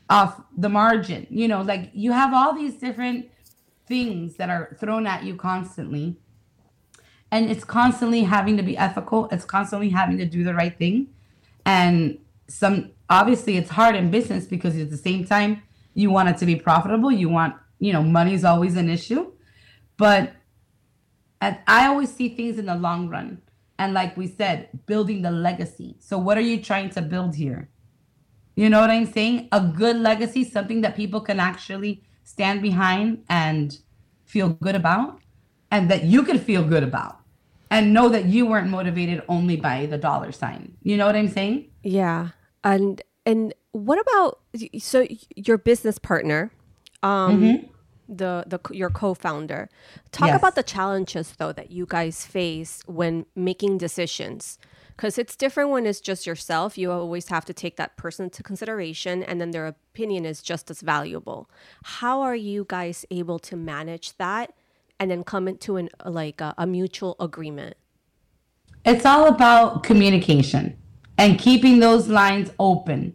off 0.08 0.40
the 0.56 0.68
margin? 0.68 1.26
You 1.30 1.48
know, 1.48 1.62
like 1.62 1.90
you 1.94 2.12
have 2.12 2.34
all 2.34 2.54
these 2.54 2.74
different 2.74 3.30
things 3.86 4.36
that 4.36 4.50
are 4.50 4.76
thrown 4.78 5.06
at 5.06 5.24
you 5.24 5.36
constantly. 5.36 6.16
And 7.32 7.48
it's 7.48 7.64
constantly 7.64 8.24
having 8.24 8.56
to 8.56 8.62
be 8.62 8.76
ethical. 8.76 9.28
It's 9.30 9.44
constantly 9.44 9.90
having 9.90 10.18
to 10.18 10.26
do 10.26 10.42
the 10.42 10.54
right 10.54 10.76
thing. 10.76 11.08
And 11.64 12.18
some 12.48 12.90
obviously 13.08 13.56
it's 13.56 13.70
hard 13.70 13.94
in 13.94 14.10
business 14.10 14.46
because 14.46 14.76
at 14.76 14.90
the 14.90 14.96
same 14.96 15.24
time 15.24 15.62
you 15.94 16.10
want 16.10 16.28
it 16.28 16.36
to 16.38 16.46
be 16.46 16.56
profitable. 16.56 17.12
You 17.12 17.28
want, 17.28 17.54
you 17.78 17.92
know, 17.92 18.02
money's 18.02 18.44
always 18.44 18.76
an 18.76 18.88
issue. 18.88 19.32
But 19.96 20.32
I 21.40 21.86
always 21.86 22.12
see 22.12 22.28
things 22.28 22.58
in 22.58 22.66
the 22.66 22.74
long 22.74 23.08
run. 23.08 23.40
And 23.80 23.94
like 23.94 24.14
we 24.14 24.26
said, 24.26 24.68
building 24.84 25.22
the 25.22 25.30
legacy. 25.30 25.96
So 26.00 26.18
what 26.18 26.36
are 26.36 26.42
you 26.42 26.62
trying 26.62 26.90
to 26.90 27.00
build 27.00 27.34
here? 27.34 27.70
You 28.54 28.68
know 28.68 28.78
what 28.78 28.90
I'm 28.90 29.06
saying? 29.06 29.48
A 29.52 29.60
good 29.62 29.96
legacy, 29.96 30.44
something 30.44 30.82
that 30.82 30.94
people 30.94 31.22
can 31.22 31.40
actually 31.40 32.04
stand 32.22 32.60
behind 32.60 33.24
and 33.30 33.78
feel 34.26 34.50
good 34.50 34.76
about 34.76 35.20
and 35.70 35.90
that 35.90 36.04
you 36.04 36.22
could 36.24 36.42
feel 36.42 36.62
good 36.62 36.82
about 36.82 37.20
and 37.70 37.94
know 37.94 38.10
that 38.10 38.26
you 38.26 38.44
weren't 38.44 38.68
motivated 38.68 39.22
only 39.28 39.56
by 39.56 39.86
the 39.86 39.96
dollar 39.96 40.30
sign. 40.30 40.76
You 40.82 40.98
know 40.98 41.06
what 41.06 41.16
I'm 41.16 41.28
saying? 41.28 41.70
Yeah. 41.82 42.28
And 42.62 43.00
and 43.24 43.54
what 43.72 43.98
about 43.98 44.40
so 44.78 45.06
your 45.36 45.56
business 45.56 45.98
partner, 45.98 46.52
um 47.02 47.64
the 48.10 48.44
the 48.46 48.58
your 48.74 48.90
co-founder. 48.90 49.68
Talk 50.12 50.28
Yes. 50.28 50.38
about 50.38 50.54
the 50.56 50.62
challenges 50.62 51.32
though 51.38 51.52
that 51.52 51.70
you 51.70 51.86
guys 51.86 52.26
face 52.26 52.82
when 52.86 53.26
making 53.36 53.78
decisions. 53.78 54.58
Cuz 54.96 55.16
it's 55.16 55.36
different 55.36 55.70
when 55.70 55.86
it's 55.86 56.00
just 56.00 56.26
yourself. 56.26 56.76
You 56.76 56.90
always 56.92 57.28
have 57.28 57.44
to 57.46 57.54
take 57.54 57.76
that 57.76 57.96
person 57.96 58.24
into 58.24 58.42
consideration 58.42 59.22
and 59.22 59.40
then 59.40 59.52
their 59.52 59.66
opinion 59.66 60.26
is 60.26 60.42
just 60.42 60.70
as 60.70 60.80
valuable. 60.80 61.48
How 61.84 62.20
are 62.20 62.36
you 62.36 62.66
guys 62.68 63.06
able 63.10 63.38
to 63.38 63.56
manage 63.56 64.16
that 64.18 64.52
and 64.98 65.10
then 65.10 65.22
come 65.24 65.48
into 65.48 65.76
an 65.76 65.88
like 66.04 66.40
a, 66.40 66.54
a 66.58 66.66
mutual 66.66 67.16
agreement? 67.20 67.76
It's 68.84 69.06
all 69.06 69.26
about 69.26 69.82
communication 69.84 70.76
and 71.16 71.38
keeping 71.38 71.80
those 71.80 72.08
lines 72.08 72.50
open. 72.58 73.14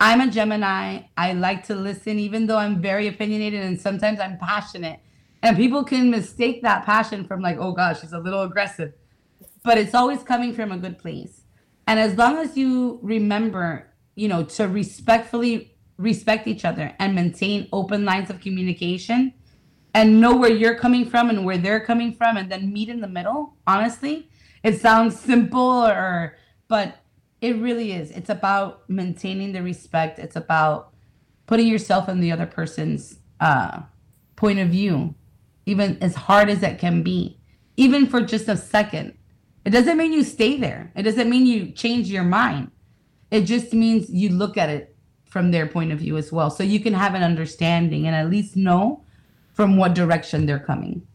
I'm 0.00 0.20
a 0.20 0.30
Gemini. 0.30 1.02
I 1.16 1.32
like 1.32 1.66
to 1.66 1.74
listen, 1.74 2.18
even 2.18 2.46
though 2.46 2.56
I'm 2.56 2.80
very 2.82 3.08
opinionated 3.08 3.62
and 3.62 3.80
sometimes 3.80 4.20
I'm 4.20 4.38
passionate. 4.38 5.00
And 5.42 5.56
people 5.56 5.84
can 5.84 6.10
mistake 6.10 6.62
that 6.62 6.84
passion 6.84 7.26
from, 7.26 7.40
like, 7.40 7.58
oh 7.58 7.72
gosh, 7.72 8.00
she's 8.00 8.12
a 8.12 8.18
little 8.18 8.42
aggressive. 8.42 8.92
But 9.62 9.78
it's 9.78 9.94
always 9.94 10.22
coming 10.22 10.54
from 10.54 10.72
a 10.72 10.78
good 10.78 10.98
place. 10.98 11.42
And 11.86 12.00
as 12.00 12.16
long 12.16 12.38
as 12.38 12.56
you 12.56 12.98
remember, 13.02 13.92
you 14.14 14.28
know, 14.28 14.44
to 14.44 14.68
respectfully 14.68 15.76
respect 15.96 16.46
each 16.46 16.64
other 16.64 16.94
and 16.98 17.14
maintain 17.14 17.68
open 17.72 18.04
lines 18.04 18.30
of 18.30 18.40
communication 18.40 19.32
and 19.94 20.20
know 20.20 20.36
where 20.36 20.50
you're 20.50 20.74
coming 20.74 21.08
from 21.08 21.30
and 21.30 21.44
where 21.44 21.58
they're 21.58 21.84
coming 21.84 22.12
from 22.12 22.36
and 22.36 22.50
then 22.50 22.72
meet 22.72 22.88
in 22.88 23.00
the 23.00 23.08
middle, 23.08 23.54
honestly, 23.66 24.28
it 24.62 24.80
sounds 24.80 25.18
simple 25.18 25.84
or 25.84 26.36
but 26.68 26.96
it 27.44 27.60
really 27.60 27.92
is. 27.92 28.10
It's 28.10 28.30
about 28.30 28.88
maintaining 28.88 29.52
the 29.52 29.62
respect. 29.62 30.18
It's 30.18 30.34
about 30.34 30.94
putting 31.46 31.66
yourself 31.66 32.08
in 32.08 32.20
the 32.20 32.32
other 32.32 32.46
person's 32.46 33.18
uh, 33.38 33.82
point 34.34 34.58
of 34.58 34.68
view 34.68 35.14
even 35.66 35.98
as 36.02 36.14
hard 36.14 36.48
as 36.48 36.62
it 36.62 36.78
can 36.78 37.02
be 37.02 37.38
even 37.76 38.06
for 38.06 38.22
just 38.22 38.48
a 38.48 38.56
second. 38.56 39.16
It 39.64 39.70
doesn't 39.70 39.98
mean 39.98 40.12
you 40.12 40.24
stay 40.24 40.56
there. 40.56 40.90
It 40.96 41.02
doesn't 41.02 41.28
mean 41.28 41.44
you 41.44 41.72
change 41.72 42.08
your 42.08 42.22
mind. 42.22 42.70
It 43.30 43.42
just 43.42 43.74
means 43.74 44.08
you 44.08 44.30
look 44.30 44.56
at 44.56 44.70
it 44.70 44.96
from 45.24 45.50
their 45.50 45.66
point 45.66 45.92
of 45.92 45.98
view 45.98 46.16
as 46.16 46.30
well. 46.30 46.50
So 46.50 46.62
you 46.62 46.80
can 46.80 46.94
have 46.94 47.14
an 47.14 47.22
understanding 47.22 48.06
and 48.06 48.14
at 48.14 48.30
least 48.30 48.56
know 48.56 49.04
from 49.52 49.76
what 49.76 49.94
direction 49.94 50.46
they're 50.46 50.58
coming. 50.58 51.06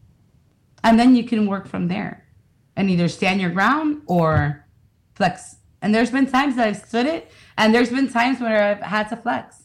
And 0.84 1.00
then 1.00 1.16
you 1.16 1.24
can 1.24 1.48
work 1.48 1.68
from 1.68 1.88
there 1.88 2.28
and 2.76 2.90
either 2.90 3.08
stand 3.08 3.42
your 3.42 3.52
ground 3.52 4.02
or 4.06 4.66
flex. 5.16 5.56
And 5.82 5.96
there's 5.96 6.12
been 6.12 6.26
times 6.26 6.56
that 6.58 6.68
I've 6.68 6.78
stood 6.78 7.06
it, 7.06 7.32
and 7.58 7.74
there's 7.74 7.90
been 7.90 8.10
times 8.10 8.40
where 8.40 8.64
I've 8.64 8.82
had 8.82 9.10
to 9.10 9.16
flex. 9.16 9.64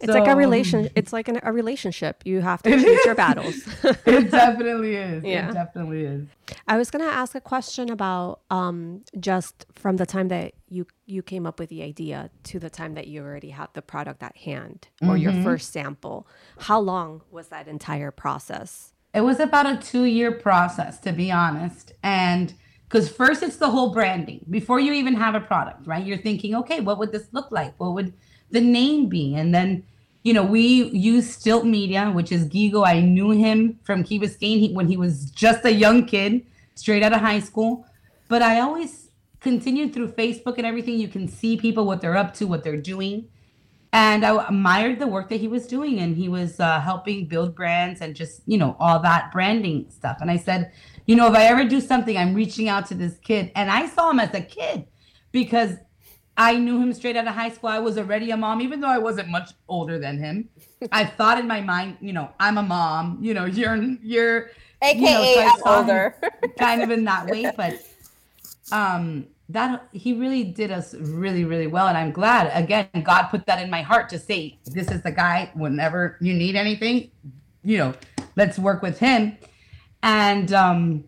It's 0.00 0.12
so, 0.12 0.18
like 0.18 0.28
a 0.28 0.36
relation. 0.36 0.88
It's 0.94 1.12
like 1.12 1.26
an, 1.28 1.40
a 1.42 1.52
relationship. 1.52 2.22
You 2.24 2.40
have 2.40 2.62
to 2.62 2.70
choose 2.70 3.04
your 3.04 3.16
battles. 3.16 3.56
it 4.06 4.30
definitely 4.30 4.94
is. 4.94 5.24
Yeah. 5.24 5.50
It 5.50 5.54
definitely 5.54 6.04
is. 6.04 6.28
I 6.68 6.76
was 6.76 6.90
gonna 6.90 7.06
ask 7.06 7.34
a 7.34 7.40
question 7.40 7.90
about 7.90 8.40
um, 8.50 9.02
just 9.18 9.66
from 9.74 9.96
the 9.96 10.06
time 10.06 10.28
that 10.28 10.54
you 10.68 10.86
you 11.06 11.22
came 11.22 11.46
up 11.46 11.58
with 11.58 11.68
the 11.68 11.82
idea 11.82 12.30
to 12.44 12.60
the 12.60 12.70
time 12.70 12.94
that 12.94 13.08
you 13.08 13.22
already 13.22 13.50
had 13.50 13.68
the 13.72 13.82
product 13.82 14.22
at 14.22 14.36
hand 14.36 14.86
or 15.02 15.08
mm-hmm. 15.08 15.16
your 15.16 15.32
first 15.42 15.72
sample. 15.72 16.28
How 16.58 16.78
long 16.78 17.22
was 17.32 17.48
that 17.48 17.66
entire 17.66 18.12
process? 18.12 18.92
It 19.14 19.22
was 19.22 19.40
about 19.40 19.66
a 19.66 19.76
two 19.84 20.04
year 20.04 20.30
process, 20.30 21.00
to 21.00 21.12
be 21.12 21.32
honest, 21.32 21.92
and 22.04 22.54
because 22.88 23.08
first 23.10 23.42
it's 23.42 23.56
the 23.56 23.68
whole 23.68 23.90
branding 23.90 24.44
before 24.48 24.80
you 24.80 24.94
even 24.94 25.14
have 25.14 25.34
a 25.34 25.40
product, 25.40 25.86
right? 25.86 26.04
You're 26.04 26.18
thinking, 26.18 26.54
okay, 26.56 26.80
what 26.80 26.98
would 26.98 27.12
this 27.12 27.28
look 27.32 27.52
like? 27.52 27.78
What 27.78 27.92
would 27.92 28.14
the 28.50 28.62
name 28.62 29.08
be? 29.08 29.34
And 29.34 29.54
then, 29.54 29.84
you 30.22 30.32
know, 30.32 30.42
we 30.42 30.84
use 30.84 31.36
Stilt 31.36 31.66
Media, 31.66 32.10
which 32.10 32.32
is 32.32 32.46
Gigo. 32.46 32.86
I 32.86 33.00
knew 33.00 33.30
him 33.30 33.78
from 33.84 34.04
Key 34.04 34.18
Biscayne 34.18 34.72
when 34.72 34.88
he 34.88 34.96
was 34.96 35.30
just 35.30 35.66
a 35.66 35.72
young 35.72 36.06
kid, 36.06 36.46
straight 36.76 37.02
out 37.02 37.12
of 37.12 37.20
high 37.20 37.40
school. 37.40 37.84
But 38.26 38.40
I 38.40 38.60
always 38.60 39.10
continued 39.40 39.92
through 39.92 40.12
Facebook 40.12 40.56
and 40.56 40.66
everything. 40.66 40.98
You 40.98 41.08
can 41.08 41.28
see 41.28 41.58
people, 41.58 41.84
what 41.84 42.00
they're 42.00 42.16
up 42.16 42.32
to, 42.34 42.46
what 42.46 42.64
they're 42.64 42.80
doing. 42.80 43.28
And 43.92 44.24
I 44.24 44.46
admired 44.46 44.98
the 44.98 45.06
work 45.06 45.28
that 45.30 45.40
he 45.40 45.48
was 45.48 45.66
doing. 45.66 46.00
And 46.00 46.16
he 46.16 46.28
was 46.28 46.60
uh, 46.60 46.80
helping 46.80 47.26
build 47.26 47.54
brands 47.54 48.00
and 48.00 48.14
just, 48.14 48.42
you 48.46 48.58
know, 48.58 48.76
all 48.78 49.00
that 49.00 49.32
branding 49.32 49.86
stuff. 49.90 50.18
And 50.20 50.30
I 50.30 50.36
said, 50.36 50.72
you 51.06 51.16
know, 51.16 51.26
if 51.26 51.34
I 51.34 51.44
ever 51.44 51.64
do 51.64 51.80
something, 51.80 52.16
I'm 52.16 52.34
reaching 52.34 52.68
out 52.68 52.86
to 52.86 52.94
this 52.94 53.18
kid. 53.18 53.50
And 53.54 53.70
I 53.70 53.86
saw 53.86 54.10
him 54.10 54.20
as 54.20 54.34
a 54.34 54.42
kid 54.42 54.86
because 55.32 55.76
I 56.36 56.56
knew 56.56 56.80
him 56.80 56.92
straight 56.92 57.16
out 57.16 57.26
of 57.26 57.34
high 57.34 57.48
school. 57.50 57.70
I 57.70 57.80
was 57.80 57.98
already 57.98 58.30
a 58.30 58.36
mom, 58.36 58.60
even 58.60 58.80
though 58.80 58.88
I 58.88 58.98
wasn't 58.98 59.28
much 59.28 59.50
older 59.68 59.98
than 59.98 60.18
him. 60.18 60.48
I 60.92 61.04
thought 61.04 61.38
in 61.38 61.48
my 61.48 61.60
mind, 61.60 61.96
you 62.00 62.12
know, 62.12 62.30
I'm 62.38 62.58
a 62.58 62.62
mom. 62.62 63.18
You 63.20 63.34
know, 63.34 63.44
you're 63.44 63.76
you're 64.02 64.50
AKA 64.80 65.00
you 65.00 65.06
know, 65.06 65.34
so 65.34 65.62
I'm 65.66 65.78
older. 65.80 66.14
kind 66.58 66.82
of 66.82 66.90
in 66.90 67.04
that 67.04 67.26
way, 67.26 67.50
but 67.56 67.82
um 68.70 69.26
that 69.48 69.88
he 69.92 70.12
really 70.12 70.44
did 70.44 70.70
us 70.70 70.94
really 70.94 71.44
really 71.44 71.66
well 71.66 71.88
and 71.88 71.96
i'm 71.96 72.10
glad 72.10 72.50
again 72.54 72.86
god 73.02 73.28
put 73.28 73.46
that 73.46 73.62
in 73.62 73.70
my 73.70 73.82
heart 73.82 74.08
to 74.08 74.18
say 74.18 74.58
this 74.66 74.90
is 74.90 75.02
the 75.02 75.10
guy 75.10 75.50
whenever 75.54 76.16
you 76.20 76.34
need 76.34 76.54
anything 76.54 77.10
you 77.62 77.78
know 77.78 77.94
let's 78.36 78.58
work 78.58 78.82
with 78.82 78.98
him 78.98 79.36
and 80.02 80.52
um, 80.52 81.04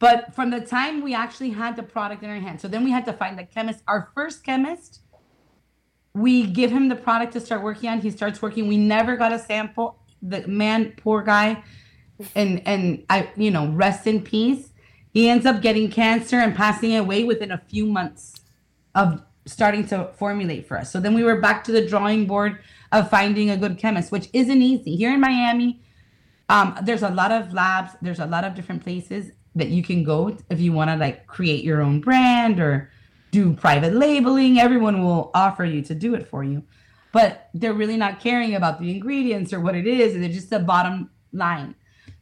but 0.00 0.34
from 0.34 0.50
the 0.50 0.60
time 0.60 1.02
we 1.02 1.14
actually 1.14 1.50
had 1.50 1.76
the 1.76 1.82
product 1.82 2.22
in 2.22 2.30
our 2.30 2.40
hand, 2.40 2.60
so 2.60 2.68
then 2.68 2.82
we 2.84 2.90
had 2.90 3.04
to 3.04 3.12
find 3.12 3.38
the 3.38 3.44
chemist. 3.44 3.82
Our 3.86 4.10
first 4.14 4.42
chemist, 4.42 5.00
we 6.14 6.46
give 6.46 6.70
him 6.70 6.88
the 6.88 6.96
product 6.96 7.34
to 7.34 7.40
start 7.40 7.62
working 7.62 7.90
on. 7.90 8.00
He 8.00 8.10
starts 8.10 8.40
working. 8.40 8.66
We 8.66 8.78
never 8.78 9.16
got 9.16 9.32
a 9.32 9.38
sample. 9.38 9.98
The 10.22 10.46
man, 10.48 10.94
poor 10.96 11.22
guy, 11.22 11.62
and 12.34 12.66
and 12.66 13.04
I, 13.10 13.30
you 13.36 13.50
know, 13.50 13.68
rest 13.68 14.06
in 14.06 14.22
peace. 14.22 14.69
He 15.12 15.28
ends 15.28 15.46
up 15.46 15.60
getting 15.60 15.90
cancer 15.90 16.36
and 16.36 16.54
passing 16.54 16.94
away 16.96 17.24
within 17.24 17.50
a 17.50 17.58
few 17.58 17.86
months 17.86 18.34
of 18.94 19.22
starting 19.46 19.86
to 19.88 20.10
formulate 20.16 20.66
for 20.66 20.78
us. 20.78 20.92
So 20.92 21.00
then 21.00 21.14
we 21.14 21.24
were 21.24 21.40
back 21.40 21.64
to 21.64 21.72
the 21.72 21.86
drawing 21.86 22.26
board 22.26 22.58
of 22.92 23.10
finding 23.10 23.50
a 23.50 23.56
good 23.56 23.78
chemist, 23.78 24.12
which 24.12 24.28
isn't 24.32 24.62
easy. 24.62 24.96
Here 24.96 25.12
in 25.12 25.20
Miami, 25.20 25.80
um, 26.48 26.76
there's 26.82 27.02
a 27.02 27.10
lot 27.10 27.32
of 27.32 27.52
labs. 27.52 27.92
There's 28.02 28.20
a 28.20 28.26
lot 28.26 28.44
of 28.44 28.54
different 28.54 28.82
places 28.82 29.32
that 29.54 29.68
you 29.68 29.82
can 29.82 30.04
go 30.04 30.36
if 30.48 30.60
you 30.60 30.72
want 30.72 30.90
to 30.90 30.96
like 30.96 31.26
create 31.26 31.64
your 31.64 31.80
own 31.80 32.00
brand 32.00 32.60
or 32.60 32.90
do 33.30 33.54
private 33.54 33.94
labeling. 33.94 34.58
Everyone 34.58 35.02
will 35.04 35.30
offer 35.34 35.64
you 35.64 35.82
to 35.82 35.94
do 35.94 36.14
it 36.14 36.26
for 36.28 36.44
you, 36.44 36.62
but 37.12 37.48
they're 37.54 37.72
really 37.72 37.96
not 37.96 38.20
caring 38.20 38.54
about 38.54 38.80
the 38.80 38.90
ingredients 38.90 39.52
or 39.52 39.60
what 39.60 39.74
it 39.74 39.86
is. 39.86 40.14
They're 40.14 40.28
just 40.28 40.50
the 40.50 40.60
bottom 40.60 41.10
line. 41.32 41.74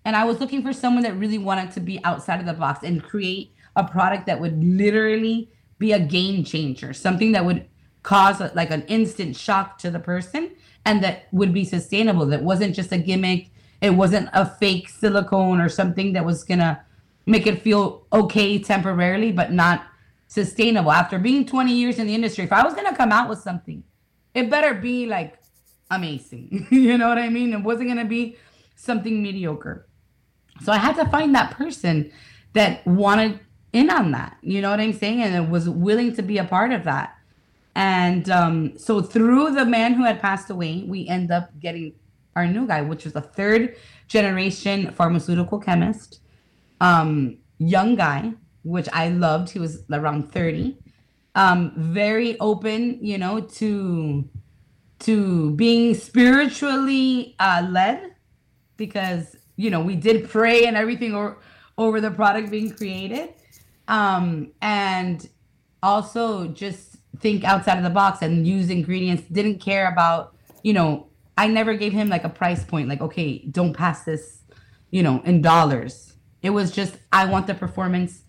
And 0.09 0.17
I 0.17 0.25
was 0.25 0.41
looking 0.41 0.63
for 0.63 0.73
someone 0.73 1.03
that 1.03 1.19
really 1.19 1.37
wanted 1.37 1.71
to 1.73 1.81
be 1.81 2.03
outside 2.03 2.41
of 2.41 2.47
the 2.47 2.55
box 2.55 2.83
and 2.83 3.03
create 3.03 3.53
a 3.77 3.85
product 3.85 4.25
that 4.25 4.41
would 4.41 4.65
literally 4.65 5.51
be 5.79 5.93
a 5.93 6.01
game 6.01 6.45
changer, 6.45 6.95
something 6.95 7.33
that 7.33 7.45
would 7.45 7.67
cause 8.03 8.41
a, 8.41 8.51
like 8.55 8.71
an 8.71 8.83
instant 8.87 9.37
shock 9.37 9.77
to 9.81 9.91
the 9.91 9.99
person 9.99 10.53
and 10.87 11.05
that 11.05 11.29
would 11.31 11.53
be 11.53 11.65
sustainable. 11.65 12.25
That 12.25 12.43
wasn't 12.43 12.75
just 12.75 12.91
a 12.91 12.97
gimmick 12.99 13.51
it 13.81 13.91
wasn't 13.91 14.29
a 14.33 14.47
fake 14.47 14.89
silicone 14.89 15.61
or 15.61 15.69
something 15.69 16.13
that 16.15 16.25
was 16.25 16.45
gonna 16.45 16.85
make 17.27 17.47
it 17.47 17.63
feel 17.63 18.07
okay 18.13 18.59
temporarily, 18.59 19.33
but 19.33 19.53
not 19.53 19.87
sustainable. 20.27 20.91
After 20.91 21.19
being 21.19 21.47
20 21.47 21.73
years 21.73 21.99
in 21.99 22.07
the 22.07 22.15
industry, 22.15 22.45
if 22.45 22.53
I 22.53 22.65
was 22.65 22.75
gonna 22.75 22.97
come 22.97 23.13
out 23.13 23.29
with 23.29 23.41
something, 23.41 23.85
it 24.35 24.51
better 24.51 24.75
be 24.75 25.07
like 25.07 25.39
amazing. 25.91 26.67
you 26.71 26.99
know 26.99 27.09
what 27.09 27.19
I 27.19 27.29
mean? 27.29 27.53
It 27.53 27.63
wasn't 27.63 27.89
gonna 27.89 28.05
be 28.05 28.37
something 28.75 29.23
mediocre. 29.23 29.88
So 30.63 30.73
I 30.73 30.79
had 30.79 30.97
to 30.97 31.05
find 31.07 31.35
that 31.35 31.53
person 31.53 32.11
that 32.53 32.87
wanted 32.87 33.41
in 33.73 33.91
on 33.91 34.13
that. 34.13 34.37
You 34.43 34.61
know 34.61 34.71
what 34.71 34.81
I'm 34.81 34.93
saying? 34.93 35.23
And 35.23 35.51
was 35.51 35.69
willing 35.69 36.15
to 36.17 36.23
be 36.23 36.39
a 36.39 36.45
part 36.45 36.73
of 36.73 36.85
that. 36.85 37.17
And 37.75 38.29
um, 38.31 38.77
so 38.77 39.01
through 39.01 39.53
the 39.53 39.65
man 39.65 39.95
who 39.95 40.05
had 40.05 40.21
passed 40.21 40.51
away, 40.51 40.85
we 40.87 41.07
end 41.07 41.31
up 41.31 41.51
getting 41.61 41.95
our 42.35 42.47
new 42.47 42.67
guy, 42.67 42.83
which 42.83 43.05
was 43.05 43.15
a 43.15 43.21
third 43.21 43.77
generation 44.09 44.91
pharmaceutical 44.93 45.59
chemist, 45.59 46.21
um, 46.81 47.39
young 47.59 47.95
guy, 47.95 48.33
which 48.65 48.89
I 48.93 49.11
loved. 49.11 49.51
He 49.51 49.59
was 49.59 49.85
around 49.93 50.33
30. 50.33 50.77
Um, 51.35 51.73
very 51.77 52.39
open, 52.41 52.99
you 53.05 53.19
know, 53.19 53.41
to 53.41 54.29
to 55.01 55.53
being 55.53 55.95
spiritually 55.95 57.37
uh, 57.39 57.65
led 57.71 58.17
because 58.77 59.37
you 59.59 59.69
know 59.69 59.81
we 59.81 59.95
did 59.95 60.31
pray 60.31 60.65
and 60.65 60.75
everything 60.77 61.15
over, 61.15 61.37
over 61.77 62.01
the 62.01 62.11
product 62.11 62.51
being 62.51 62.71
created 62.71 63.35
um, 63.89 64.51
and 64.63 65.29
also 65.83 66.49
just 66.49 66.97
think 67.19 67.45
outside 67.45 67.77
of 67.77 67.85
the 67.85 67.91
box 67.91 68.23
and 68.23 68.47
use 68.47 68.71
ingredients 68.71 69.25
didn't 69.31 69.59
care 69.59 69.93
about 69.93 70.35
you 70.63 70.73
know 70.73 71.09
I 71.39 71.47
never 71.47 71.75
gave 71.75 71.93
him 71.93 72.09
like 72.09 72.25
a 72.25 72.29
price 72.29 72.65
point, 72.65 72.89
like, 72.89 73.01
okay, 73.01 73.39
don't 73.53 73.73
pass 73.73 74.03
this, 74.03 74.41
you 74.91 75.05
know, 75.05 75.23
in 75.25 75.41
dollars. 75.41 76.15
It 76.43 76.51
was 76.51 76.73
just, 76.73 76.99
I 77.13 77.27
want 77.27 77.47
the 77.47 77.55
performance. 77.55 78.25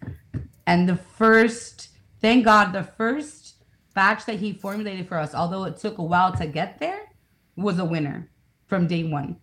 And 0.67 0.87
the 0.87 0.95
first, 0.95 1.89
thank 2.21 2.45
God, 2.45 2.71
the 2.71 2.83
first 2.83 3.63
batch 3.95 4.25
that 4.25 4.37
he 4.37 4.53
formulated 4.53 5.07
for 5.07 5.17
us, 5.17 5.33
although 5.33 5.63
it 5.63 5.77
took 5.77 5.97
a 5.97 6.03
while 6.03 6.33
to 6.33 6.45
get 6.45 6.77
there, 6.79 7.01
was 7.55 7.79
a 7.79 7.83
winner 7.83 8.29
from 8.67 8.85
day 8.85 9.03
one. 9.03 9.37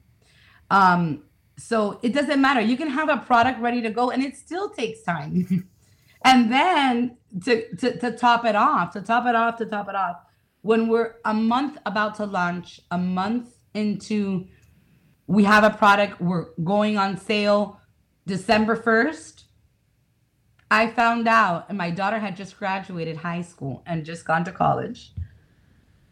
Um, 0.71 1.25
so 1.59 1.99
it 2.03 2.13
doesn't 2.13 2.41
matter. 2.41 2.61
You 2.61 2.77
can 2.77 2.91
have 2.91 3.09
a 3.09 3.17
product 3.17 3.61
ready 3.61 3.81
to 3.83 3.91
go 3.91 4.11
and 4.11 4.23
it 4.23 4.37
still 4.37 4.69
takes 4.69 5.03
time. 5.03 5.69
and 6.25 6.53
then 6.53 7.17
to, 7.45 7.75
to, 7.77 7.99
to 7.99 8.13
top 8.13 8.45
it 8.45 8.55
off, 8.55 8.93
to 8.93 9.01
top 9.01 9.27
it 9.27 9.35
off, 9.35 9.57
to 9.59 9.67
top 9.67 9.89
it 9.89 9.95
off, 9.95 10.17
when 10.63 10.89
we're 10.89 11.15
a 11.25 11.33
month 11.33 11.79
about 11.87 12.17
to 12.17 12.27
launch, 12.27 12.81
a 12.91 12.99
month 12.99 13.55
into 13.75 14.47
we 15.29 15.45
have 15.45 15.65
a 15.65 15.71
product 15.71 16.21
we're 16.21 16.47
going 16.63 16.97
on 16.97 17.17
sale 17.17 17.81
December 18.27 18.77
1st. 18.77 19.45
I 20.71 20.89
found 20.89 21.27
out 21.29 21.67
and 21.69 21.79
my 21.79 21.91
daughter 21.91 22.19
had 22.19 22.37
just 22.37 22.59
graduated 22.59 23.17
high 23.17 23.43
school 23.43 23.83
and 23.87 24.05
just 24.05 24.25
gone 24.25 24.45
to 24.45 24.53
college. 24.53 25.13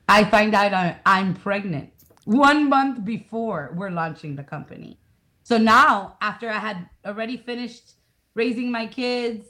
I 0.09 0.25
find 0.25 0.55
out 0.55 0.97
I'm 1.05 1.35
pregnant 1.35 1.91
1 2.25 2.69
month 2.69 3.05
before 3.05 3.73
we're 3.77 3.91
launching 3.91 4.37
the 4.37 4.45
company. 4.45 4.99
So 5.45 5.57
now 5.57 6.17
after 6.21 6.51
I 6.51 6.59
had 6.59 6.89
already 7.07 7.37
finished 7.37 7.93
raising 8.35 8.73
my 8.73 8.87
kids, 8.87 9.47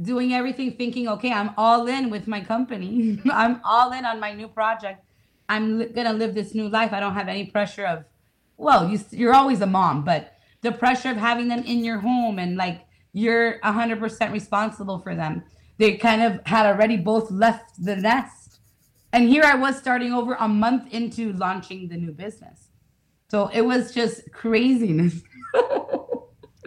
doing 0.00 0.32
everything 0.32 0.76
thinking 0.76 1.08
okay, 1.08 1.32
I'm 1.32 1.50
all 1.58 1.86
in 1.86 2.08
with 2.08 2.26
my 2.26 2.40
company. 2.40 3.20
I'm 3.30 3.60
all 3.64 3.92
in 3.92 4.06
on 4.06 4.18
my 4.18 4.32
new 4.32 4.48
project 4.48 5.06
I'm 5.48 5.78
li- 5.78 5.86
gonna 5.86 6.12
live 6.12 6.34
this 6.34 6.54
new 6.54 6.68
life. 6.68 6.92
I 6.92 7.00
don't 7.00 7.14
have 7.14 7.28
any 7.28 7.46
pressure 7.46 7.86
of, 7.86 8.04
well, 8.56 8.88
you 8.88 8.98
you're 9.10 9.34
always 9.34 9.60
a 9.60 9.66
mom, 9.66 10.04
but 10.04 10.32
the 10.62 10.72
pressure 10.72 11.10
of 11.10 11.16
having 11.16 11.48
them 11.48 11.62
in 11.64 11.84
your 11.84 11.98
home 11.98 12.38
and 12.38 12.56
like 12.56 12.82
you're 13.12 13.60
100% 13.60 14.32
responsible 14.32 14.98
for 14.98 15.14
them. 15.14 15.44
They 15.78 15.96
kind 15.96 16.22
of 16.22 16.40
had 16.46 16.66
already 16.66 16.96
both 16.96 17.30
left 17.30 17.82
the 17.82 17.96
nest, 17.96 18.60
and 19.12 19.28
here 19.28 19.44
I 19.44 19.54
was 19.54 19.76
starting 19.76 20.12
over 20.12 20.34
a 20.34 20.48
month 20.48 20.92
into 20.92 21.32
launching 21.34 21.88
the 21.88 21.96
new 21.96 22.12
business. 22.12 22.65
So 23.30 23.48
it 23.48 23.62
was 23.62 23.92
just 23.92 24.30
craziness. 24.32 25.22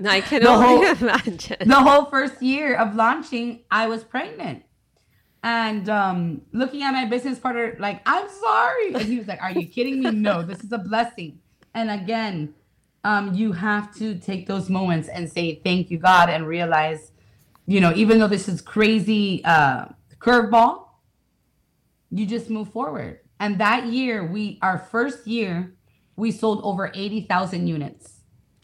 I 0.06 0.22
can 0.22 0.44
the 0.44 0.50
only 0.50 0.66
whole, 0.66 0.84
imagine. 0.86 1.58
The 1.68 1.76
whole 1.76 2.06
first 2.06 2.42
year 2.42 2.76
of 2.76 2.96
launching, 2.96 3.64
I 3.70 3.88
was 3.88 4.04
pregnant. 4.04 4.64
And 5.44 5.88
um, 5.90 6.42
looking 6.52 6.84
at 6.84 6.92
my 6.92 7.06
business 7.06 7.40
partner 7.40 7.78
like 7.80 8.02
i'm 8.06 8.28
sorry. 8.30 8.94
And 8.94 9.04
he 9.04 9.18
was 9.18 9.28
like 9.28 9.42
are 9.42 9.52
you 9.52 9.66
kidding 9.68 10.02
me? 10.02 10.12
No 10.12 10.42
this 10.42 10.64
is 10.64 10.72
a 10.74 10.78
blessing. 10.78 11.40
And 11.74 11.90
again 11.90 12.54
um, 13.06 13.34
you 13.34 13.54
have 13.54 13.96
to 13.96 14.16
take 14.20 14.48
those 14.48 14.70
moments 14.70 15.08
and 15.08 15.32
say 15.32 15.62
thank 15.64 15.90
you 15.90 15.98
god 15.98 16.30
and 16.30 16.46
realize 16.46 17.14
you 17.68 17.80
know 17.80 17.94
even 17.96 18.20
though 18.20 18.28
this 18.28 18.50
is 18.50 18.60
crazy 18.60 19.42
uh, 19.46 19.86
curveball 20.20 20.90
you 22.12 22.26
just 22.26 22.50
move 22.50 22.72
forward. 22.72 23.20
And 23.40 23.60
that 23.60 23.88
year, 23.88 24.26
we 24.26 24.60
our 24.62 24.78
first 24.78 25.28
year, 25.28 25.74
we 26.20 26.32
sold 26.32 26.62
over 26.64 26.92
80,000 26.94 27.68
units 27.68 28.20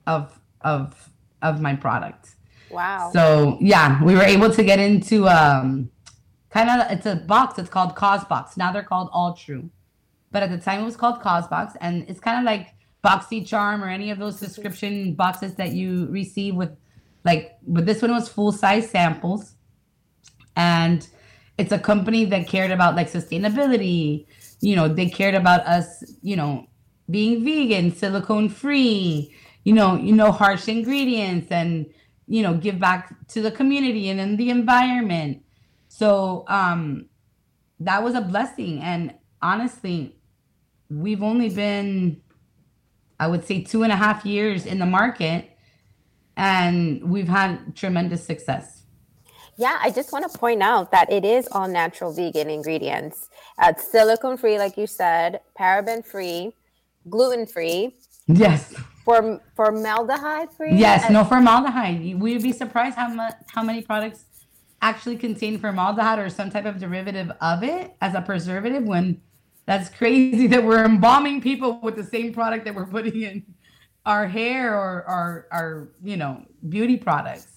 of 0.05 0.39
of 0.61 1.09
of 1.41 1.61
my 1.61 1.75
product. 1.75 2.35
Wow. 2.69 3.11
So 3.13 3.57
yeah, 3.61 4.03
we 4.03 4.15
were 4.15 4.23
able 4.23 4.51
to 4.51 4.63
get 4.63 4.79
into 4.79 5.27
um 5.27 5.89
kind 6.49 6.69
of 6.69 6.91
it's 6.91 7.05
a 7.05 7.15
box. 7.15 7.57
It's 7.57 7.69
called 7.69 7.95
Causebox. 7.95 8.57
Now 8.57 8.71
they're 8.71 8.83
called 8.83 9.11
AllTrue, 9.11 9.69
but 10.31 10.43
at 10.43 10.49
the 10.49 10.57
time 10.57 10.81
it 10.81 10.85
was 10.85 10.97
called 10.97 11.21
Causebox, 11.21 11.75
and 11.81 12.05
it's 12.09 12.19
kind 12.19 12.39
of 12.39 12.43
like 12.43 12.73
BoxyCharm 13.03 13.81
or 13.81 13.89
any 13.89 14.09
of 14.09 14.17
those 14.19 14.37
subscription 14.39 15.13
boxes 15.13 15.55
that 15.55 15.73
you 15.73 16.07
receive 16.07 16.55
with 16.55 16.71
like. 17.23 17.57
But 17.67 17.85
this 17.85 18.01
one 18.01 18.11
was 18.11 18.27
full 18.27 18.51
size 18.51 18.89
samples, 18.89 19.55
and 20.55 21.07
it's 21.57 21.71
a 21.71 21.79
company 21.79 22.25
that 22.25 22.47
cared 22.47 22.71
about 22.71 22.95
like 22.95 23.11
sustainability. 23.11 24.25
You 24.61 24.75
know, 24.75 24.87
they 24.87 25.09
cared 25.09 25.35
about 25.35 25.61
us. 25.61 26.03
You 26.21 26.35
know, 26.35 26.67
being 27.09 27.43
vegan, 27.43 27.93
silicone 27.93 28.49
free. 28.49 29.33
You 29.63 29.73
know, 29.73 29.95
you 29.95 30.13
know, 30.13 30.31
harsh 30.31 30.67
ingredients 30.67 31.47
and 31.51 31.87
you 32.27 32.41
know 32.41 32.55
give 32.55 32.79
back 32.79 33.13
to 33.27 33.41
the 33.41 33.51
community 33.51 34.09
and 34.09 34.19
in 34.19 34.37
the 34.37 34.49
environment 34.49 35.43
so 35.87 36.43
um 36.47 37.05
that 37.79 38.03
was 38.03 38.15
a 38.15 38.21
blessing 38.21 38.79
and 38.81 39.13
honestly 39.41 40.15
we've 40.89 41.21
only 41.21 41.49
been 41.49 42.21
i 43.19 43.27
would 43.27 43.45
say 43.45 43.61
two 43.61 43.83
and 43.83 43.91
a 43.91 43.95
half 43.95 44.25
years 44.25 44.65
in 44.65 44.79
the 44.79 44.85
market 44.85 45.51
and 46.37 47.03
we've 47.09 47.27
had 47.27 47.75
tremendous 47.75 48.25
success 48.25 48.83
Yeah, 49.57 49.79
I 49.79 49.89
just 49.89 50.11
want 50.11 50.29
to 50.29 50.37
point 50.37 50.61
out 50.61 50.91
that 50.91 51.07
it 51.09 51.23
is 51.23 51.47
all 51.53 51.69
natural 51.69 52.11
vegan 52.11 52.49
ingredients. 52.49 53.29
It's 53.55 53.89
silicone 53.89 54.35
free, 54.35 54.59
like 54.59 54.75
you 54.75 54.85
said, 54.85 55.39
paraben 55.57 56.03
free, 56.03 56.51
gluten 57.09 57.45
free, 57.45 57.95
yes. 58.27 58.73
For 59.05 59.39
formaldehyde 59.55 60.51
free. 60.51 60.75
yes 60.75 61.11
no 61.11 61.23
formaldehyde. 61.23 62.19
We'd 62.19 62.41
be 62.41 62.51
surprised 62.51 62.95
how 62.95 63.09
much 63.09 63.35
how 63.47 63.61
many 63.61 63.83
products 63.83 64.25
actually 64.81 65.17
contain 65.17 65.59
formaldehyde 65.59 66.19
or 66.19 66.29
some 66.29 66.49
type 66.49 66.65
of 66.65 66.79
derivative 66.79 67.31
of 67.39 67.63
it 67.63 67.95
as 68.01 68.15
a 68.15 68.21
preservative 68.21 68.83
when 68.83 69.21
that's 69.65 69.89
crazy 69.89 70.47
that 70.53 70.63
we're 70.63 70.83
embalming 70.83 71.41
people 71.41 71.79
with 71.81 71.95
the 71.95 72.03
same 72.03 72.33
product 72.33 72.65
that 72.65 72.73
we're 72.73 72.85
putting 72.85 73.21
in 73.21 73.43
our 74.05 74.27
hair 74.27 74.73
or 74.73 75.03
our 75.03 75.47
our 75.51 75.89
you 76.03 76.17
know 76.17 76.43
beauty 76.67 76.97
products. 76.97 77.51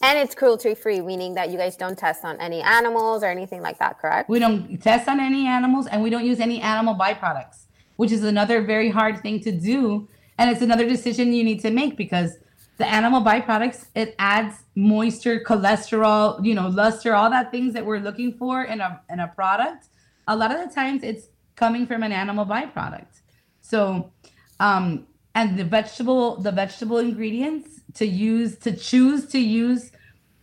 And 0.00 0.16
it's 0.16 0.32
cruelty 0.32 0.76
free, 0.76 1.00
meaning 1.00 1.34
that 1.34 1.50
you 1.50 1.58
guys 1.58 1.76
don't 1.76 1.98
test 1.98 2.24
on 2.24 2.40
any 2.40 2.60
animals 2.62 3.24
or 3.24 3.26
anything 3.26 3.62
like 3.62 3.80
that, 3.80 3.98
correct? 3.98 4.28
we 4.30 4.38
don't 4.38 4.80
test 4.80 5.08
on 5.08 5.18
any 5.18 5.48
animals 5.48 5.88
and 5.88 6.04
we 6.04 6.10
don't 6.10 6.24
use 6.24 6.38
any 6.38 6.60
animal 6.60 6.94
byproducts 6.94 7.64
which 7.98 8.12
is 8.12 8.22
another 8.22 8.62
very 8.62 8.90
hard 8.90 9.20
thing 9.20 9.40
to 9.40 9.50
do. 9.50 10.08
And 10.38 10.48
it's 10.50 10.62
another 10.62 10.88
decision 10.88 11.32
you 11.32 11.42
need 11.42 11.60
to 11.62 11.72
make 11.72 11.96
because 11.96 12.38
the 12.76 12.86
animal 12.86 13.20
byproducts 13.20 13.86
it 13.96 14.14
adds 14.20 14.54
moisture 14.76 15.40
cholesterol 15.40 16.44
you 16.44 16.54
know 16.54 16.68
luster 16.68 17.12
all 17.12 17.28
that 17.28 17.50
things 17.50 17.74
that 17.74 17.84
we're 17.84 17.98
looking 17.98 18.32
for 18.32 18.62
in 18.62 18.80
a 18.80 19.00
in 19.10 19.18
a 19.18 19.26
product. 19.26 19.88
A 20.28 20.36
lot 20.36 20.54
of 20.54 20.58
the 20.64 20.72
times 20.72 21.02
it's 21.02 21.26
coming 21.56 21.88
from 21.88 22.04
an 22.04 22.12
animal 22.12 22.46
byproduct. 22.46 23.14
So 23.62 24.12
um 24.60 25.08
and 25.34 25.58
the 25.58 25.64
vegetable 25.64 26.36
the 26.36 26.52
vegetable 26.52 26.98
ingredients 26.98 27.80
to 27.94 28.06
use 28.06 28.56
to 28.58 28.70
choose 28.76 29.26
to 29.34 29.40
use 29.40 29.90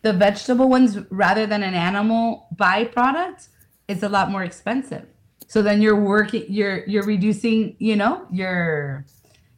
the 0.02 0.12
vegetable 0.12 0.68
ones 0.68 1.00
rather 1.10 1.46
than 1.48 1.64
an 1.64 1.74
animal 1.74 2.48
byproduct 2.54 3.48
is 3.88 4.04
a 4.04 4.10
lot 4.10 4.30
more 4.30 4.44
expensive 4.44 5.06
so 5.48 5.62
then 5.62 5.82
you're 5.82 6.00
working 6.00 6.46
you're 6.50 6.86
you're 6.88 7.06
reducing 7.06 7.76
you 7.80 7.96
know 7.96 8.26
your 8.32 9.06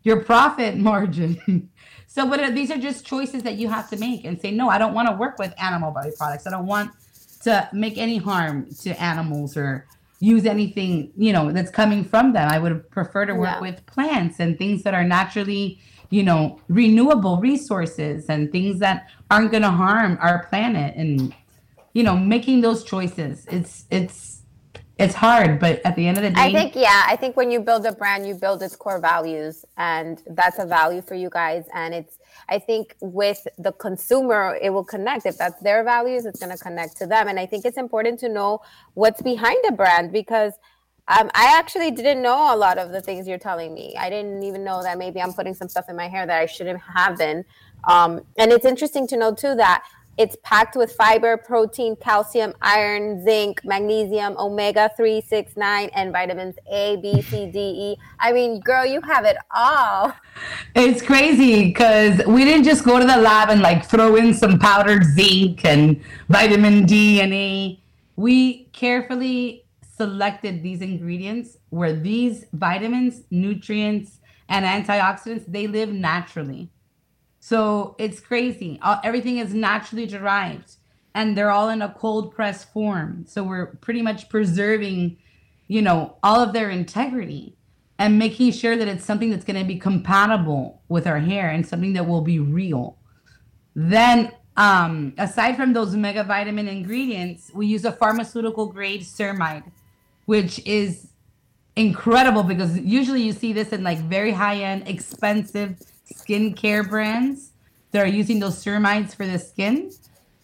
your 0.03 0.21
profit 0.23 0.77
margin. 0.89 1.69
So 2.07 2.27
but 2.29 2.39
uh, 2.39 2.49
these 2.51 2.71
are 2.71 2.77
just 2.77 3.05
choices 3.05 3.43
that 3.43 3.55
you 3.57 3.67
have 3.69 3.89
to 3.89 3.97
make 3.97 4.25
and 4.25 4.39
say 4.41 4.51
no 4.51 4.69
i 4.69 4.77
don't 4.77 4.93
want 4.93 5.07
to 5.09 5.15
work 5.15 5.37
with 5.37 5.53
animal 5.59 5.93
byproducts 5.93 6.47
i 6.47 6.49
don't 6.49 6.65
want 6.65 6.91
to 7.41 7.69
make 7.73 7.97
any 7.97 8.17
harm 8.17 8.73
to 8.83 8.89
animals 9.01 9.55
or 9.57 9.85
use 10.19 10.45
anything 10.45 11.11
you 11.15 11.31
know 11.31 11.51
that's 11.51 11.69
coming 11.69 12.03
from 12.03 12.33
them. 12.33 12.49
I 12.49 12.57
would 12.57 12.89
prefer 12.89 13.25
to 13.27 13.33
work 13.35 13.49
Yeah. 13.49 13.59
with 13.61 13.85
plants 13.85 14.39
and 14.39 14.57
things 14.57 14.81
that 14.83 14.93
are 14.95 15.03
naturally 15.03 15.79
you 16.09 16.23
know 16.23 16.59
renewable 16.69 17.37
resources 17.39 18.25
and 18.27 18.51
things 18.51 18.79
that 18.79 19.07
aren't 19.29 19.51
going 19.51 19.63
to 19.63 19.69
harm 19.69 20.17
our 20.21 20.45
planet. 20.47 20.95
And 20.95 21.35
you 21.93 22.03
know 22.03 22.17
making 22.17 22.61
those 22.61 22.83
choices 22.83 23.45
it's 23.51 23.85
it's 23.91 24.36
it's 24.99 25.13
hard 25.13 25.59
but 25.59 25.81
at 25.85 25.95
the 25.95 26.07
end 26.07 26.17
of 26.17 26.23
the 26.23 26.29
day 26.31 26.47
I 26.47 26.51
think, 26.51 26.75
yeah, 26.75 27.03
I 27.07 27.15
think 27.15 27.35
when 27.35 27.51
you 27.51 27.59
build 27.59 27.85
a 27.85 27.91
brand, 27.91 28.27
you 28.27 28.35
build 28.35 28.61
its 28.61 28.75
core 28.75 28.99
values, 28.99 29.65
and 29.77 30.21
that's 30.27 30.59
a 30.59 30.65
value 30.65 31.01
for 31.01 31.15
you 31.15 31.29
guys. 31.29 31.65
And 31.73 31.93
it's, 31.93 32.17
I 32.49 32.59
think, 32.59 32.95
with 33.01 33.47
the 33.57 33.71
consumer, 33.73 34.57
it 34.61 34.69
will 34.69 34.83
connect. 34.83 35.25
If 35.25 35.37
that's 35.37 35.61
their 35.61 35.83
values, 35.83 36.25
it's 36.25 36.39
going 36.39 36.55
to 36.55 36.63
connect 36.63 36.97
to 36.97 37.07
them. 37.07 37.27
And 37.27 37.39
I 37.39 37.45
think 37.45 37.65
it's 37.65 37.77
important 37.77 38.19
to 38.21 38.29
know 38.29 38.61
what's 38.93 39.21
behind 39.21 39.63
a 39.67 39.71
brand 39.71 40.11
because 40.11 40.53
um, 41.07 41.29
I 41.33 41.57
actually 41.57 41.91
didn't 41.91 42.21
know 42.21 42.53
a 42.53 42.57
lot 42.57 42.77
of 42.77 42.91
the 42.91 43.01
things 43.01 43.27
you're 43.27 43.37
telling 43.37 43.73
me. 43.73 43.95
I 43.97 44.09
didn't 44.09 44.43
even 44.43 44.63
know 44.63 44.83
that 44.83 44.97
maybe 44.97 45.21
I'm 45.21 45.33
putting 45.33 45.53
some 45.53 45.69
stuff 45.69 45.85
in 45.89 45.95
my 45.95 46.07
hair 46.07 46.25
that 46.25 46.39
I 46.39 46.45
shouldn't 46.45 46.81
have 46.81 47.17
been. 47.17 47.45
Um, 47.87 48.21
and 48.37 48.51
it's 48.51 48.65
interesting 48.65 49.07
to 49.07 49.17
know 49.17 49.33
too 49.33 49.55
that 49.55 49.83
it's 50.17 50.35
packed 50.43 50.75
with 50.75 50.91
fiber, 50.93 51.37
protein, 51.37 51.95
calcium, 51.95 52.53
iron, 52.61 53.23
zinc, 53.23 53.63
magnesium, 53.63 54.35
omega 54.37 54.89
3, 54.97 55.21
6, 55.21 55.55
9, 55.55 55.89
and 55.93 56.11
vitamins 56.11 56.55
A, 56.71 56.97
B, 56.97 57.21
C, 57.21 57.45
D, 57.51 57.59
E. 57.59 57.97
I 58.19 58.33
mean, 58.33 58.59
girl, 58.59 58.85
you 58.85 58.99
have 59.01 59.25
it 59.25 59.37
all. 59.55 60.13
It's 60.75 61.01
crazy 61.01 61.65
because 61.65 62.25
we 62.25 62.45
didn't 62.45 62.63
just 62.63 62.83
go 62.83 62.99
to 62.99 63.05
the 63.05 63.17
lab 63.17 63.49
and 63.49 63.61
like 63.61 63.85
throw 63.85 64.15
in 64.15 64.33
some 64.33 64.57
powdered 64.57 65.03
zinc 65.03 65.63
and 65.63 66.01
vitamin 66.29 66.85
D 66.85 67.21
and 67.21 67.33
A. 67.33 67.79
We 68.15 68.65
carefully 68.73 69.65
selected 69.97 70.63
these 70.63 70.81
ingredients 70.81 71.57
where 71.69 71.93
these 71.93 72.45
vitamins, 72.53 73.23
nutrients, 73.29 74.19
and 74.49 74.65
antioxidants 74.65 75.43
they 75.47 75.67
live 75.67 75.89
naturally. 75.89 76.69
So 77.47 77.95
it's 77.97 78.19
crazy. 78.19 78.77
All, 78.81 78.99
everything 79.05 79.37
is 79.37 79.53
naturally 79.53 80.05
derived 80.05 80.75
and 81.15 81.37
they're 81.37 81.49
all 81.49 81.69
in 81.69 81.81
a 81.81 81.87
cold 81.97 82.35
press 82.35 82.65
form. 82.65 83.23
So 83.25 83.41
we're 83.41 83.67
pretty 83.77 84.01
much 84.01 84.27
preserving, 84.27 85.15
you 85.69 85.81
know, 85.81 86.17
all 86.21 86.41
of 86.41 86.51
their 86.51 86.69
integrity 86.69 87.55
and 87.97 88.19
making 88.19 88.51
sure 88.51 88.75
that 88.75 88.89
it's 88.89 89.05
something 89.05 89.29
that's 89.29 89.45
going 89.45 89.57
to 89.57 89.65
be 89.65 89.79
compatible 89.79 90.81
with 90.89 91.07
our 91.07 91.19
hair 91.19 91.49
and 91.49 91.65
something 91.65 91.93
that 91.93 92.05
will 92.05 92.19
be 92.19 92.37
real. 92.37 92.97
Then, 93.73 94.33
um, 94.57 95.13
aside 95.17 95.55
from 95.55 95.71
those 95.71 95.95
mega 95.95 96.25
vitamin 96.25 96.67
ingredients, 96.67 97.49
we 97.53 97.65
use 97.67 97.85
a 97.85 97.93
pharmaceutical 97.93 98.65
grade 98.65 99.03
ceramide, 99.03 99.71
which 100.25 100.59
is 100.65 101.11
incredible 101.77 102.43
because 102.43 102.77
usually 102.77 103.21
you 103.21 103.31
see 103.31 103.53
this 103.53 103.69
in 103.69 103.85
like 103.85 103.99
very 103.99 104.31
high 104.31 104.57
end, 104.57 104.85
expensive 104.89 105.77
skincare 106.13 106.87
brands 106.87 107.51
that 107.91 108.03
are 108.03 108.09
using 108.09 108.39
those 108.39 108.63
ceramides 108.63 109.15
for 109.15 109.25
the 109.25 109.39
skin, 109.39 109.91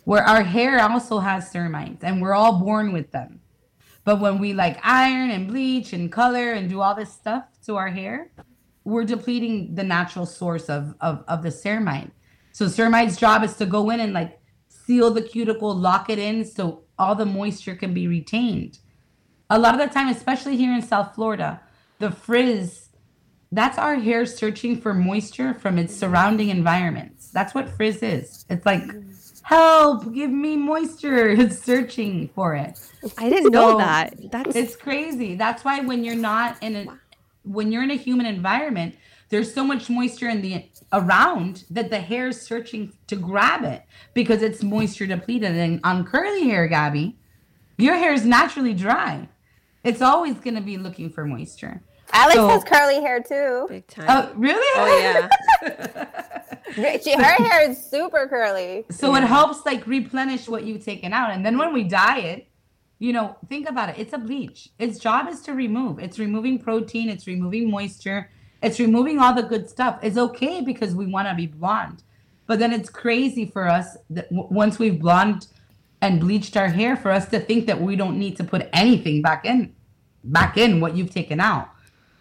where 0.05 0.23
our 0.23 0.43
hair 0.43 0.79
also 0.81 1.19
has 1.19 1.51
ceramides 1.51 2.03
and 2.03 2.21
we're 2.21 2.33
all 2.33 2.59
born 2.59 2.91
with 2.91 3.11
them. 3.11 3.39
But 4.03 4.19
when 4.19 4.37
we 4.39 4.53
like 4.53 4.79
iron 4.83 5.31
and 5.31 5.47
bleach 5.47 5.93
and 5.93 6.11
color 6.11 6.51
and 6.51 6.69
do 6.69 6.81
all 6.81 6.95
this 6.95 7.11
stuff 7.11 7.45
to 7.65 7.77
our 7.77 7.89
hair, 7.89 8.31
we're 8.83 9.05
depleting 9.05 9.75
the 9.75 9.83
natural 9.83 10.25
source 10.25 10.69
of, 10.69 10.93
of, 10.99 11.23
of 11.27 11.41
the 11.41 11.49
ceramide. 11.49 12.11
So 12.51 12.65
ceramide's 12.65 13.17
job 13.17 13.43
is 13.43 13.55
to 13.57 13.65
go 13.65 13.89
in 13.89 13.99
and 13.99 14.13
like 14.13 14.39
seal 14.67 15.11
the 15.11 15.21
cuticle, 15.21 15.73
lock 15.73 16.09
it 16.09 16.19
in 16.19 16.43
so 16.43 16.83
all 16.99 17.15
the 17.15 17.25
moisture 17.25 17.75
can 17.75 17.93
be 17.93 18.07
retained. 18.07 18.79
A 19.49 19.57
lot 19.57 19.73
of 19.73 19.79
the 19.79 19.93
time, 19.93 20.09
especially 20.09 20.57
here 20.57 20.73
in 20.73 20.81
South 20.81 21.15
Florida, 21.15 21.61
the 21.99 22.11
frizz, 22.11 22.82
that's 23.55 23.77
our 23.77 23.95
hair 23.95 24.25
searching 24.25 24.79
for 24.79 24.93
moisture 24.93 25.53
from 25.53 25.77
its 25.77 25.95
surrounding 25.95 26.49
environments. 26.49 27.29
That's 27.29 27.53
what 27.53 27.69
frizz 27.69 28.01
is. 28.01 28.45
It's 28.49 28.65
like, 28.65 28.83
help, 29.43 30.13
give 30.13 30.31
me 30.31 30.57
moisture. 30.57 31.29
It's 31.43 31.59
searching 31.59 32.29
for 32.29 32.55
it. 32.55 32.79
I 33.17 33.29
didn't 33.29 33.51
know 33.51 33.77
that. 33.77 34.15
That's 34.31 34.55
It's 34.55 34.75
crazy. 34.75 35.35
That's 35.35 35.63
why 35.63 35.81
when 35.81 36.03
you're 36.03 36.15
not 36.15 36.61
in 36.61 36.75
a 36.75 36.85
when 37.43 37.71
you're 37.71 37.83
in 37.83 37.91
a 37.91 37.95
human 37.95 38.25
environment, 38.25 38.95
there's 39.29 39.53
so 39.53 39.63
much 39.63 39.89
moisture 39.89 40.29
in 40.29 40.41
the 40.41 40.65
around 40.93 41.65
that 41.69 41.89
the 41.89 41.99
hair 41.99 42.29
is 42.29 42.41
searching 42.41 42.93
to 43.07 43.15
grab 43.15 43.63
it 43.63 43.83
because 44.13 44.41
it's 44.41 44.63
moisture 44.63 45.05
depleted. 45.05 45.55
And 45.55 45.79
on 45.83 46.05
curly 46.05 46.45
hair, 46.45 46.67
Gabby, 46.67 47.17
your 47.77 47.95
hair 47.95 48.13
is 48.13 48.25
naturally 48.25 48.73
dry. 48.73 49.27
It's 49.83 50.01
always 50.01 50.35
gonna 50.35 50.61
be 50.61 50.77
looking 50.77 51.09
for 51.09 51.25
moisture. 51.25 51.81
Alex 52.13 52.35
So- 52.35 52.47
has 52.47 52.63
curly 52.63 53.01
hair 53.01 53.21
too. 53.21 53.65
big 53.69 53.87
time. 53.87 54.05
Oh, 54.07 54.31
really? 54.35 54.69
oh 54.75 55.29
yeah. 55.65 56.05
She, 57.03 57.13
her 57.13 57.21
hair 57.23 57.69
is 57.69 57.77
super 57.85 58.27
curly. 58.27 58.85
So 58.89 59.13
it 59.15 59.23
helps 59.23 59.63
like 59.63 59.85
replenish 59.85 60.47
what 60.47 60.63
you've 60.63 60.83
taken 60.83 61.13
out. 61.13 61.29
And 61.29 61.45
then 61.45 61.55
when 61.57 61.71
we 61.71 61.83
dye 61.83 62.19
it, 62.19 62.47
you 62.97 63.13
know, 63.13 63.37
think 63.47 63.69
about 63.69 63.89
it. 63.89 63.95
It's 63.99 64.13
a 64.13 64.17
bleach. 64.17 64.69
Its 64.79 64.97
job 64.97 65.27
is 65.27 65.41
to 65.41 65.53
remove. 65.53 65.99
It's 65.99 66.17
removing 66.17 66.57
protein, 66.57 67.09
it's 67.09 67.27
removing 67.27 67.69
moisture, 67.69 68.31
it's 68.63 68.79
removing 68.79 69.19
all 69.19 69.35
the 69.35 69.43
good 69.43 69.69
stuff. 69.69 69.99
It's 70.01 70.17
okay 70.17 70.61
because 70.61 70.95
we 70.95 71.05
want 71.05 71.27
to 71.27 71.35
be 71.35 71.45
blonde. 71.45 72.01
But 72.47 72.57
then 72.57 72.73
it's 72.73 72.89
crazy 72.89 73.45
for 73.45 73.67
us 73.67 73.95
that 74.09 74.29
w- 74.31 74.47
once 74.51 74.79
we've 74.79 74.99
blonde 74.99 75.45
and 76.01 76.19
bleached 76.19 76.57
our 76.57 76.69
hair 76.69 76.95
for 76.97 77.11
us 77.11 77.27
to 77.29 77.39
think 77.39 77.67
that 77.67 77.79
we 77.81 77.95
don't 77.95 78.17
need 78.17 78.35
to 78.37 78.43
put 78.43 78.67
anything 78.73 79.21
back 79.21 79.45
in 79.45 79.75
back 80.23 80.57
in 80.57 80.79
what 80.79 80.95
you've 80.95 81.11
taken 81.11 81.39
out. 81.39 81.69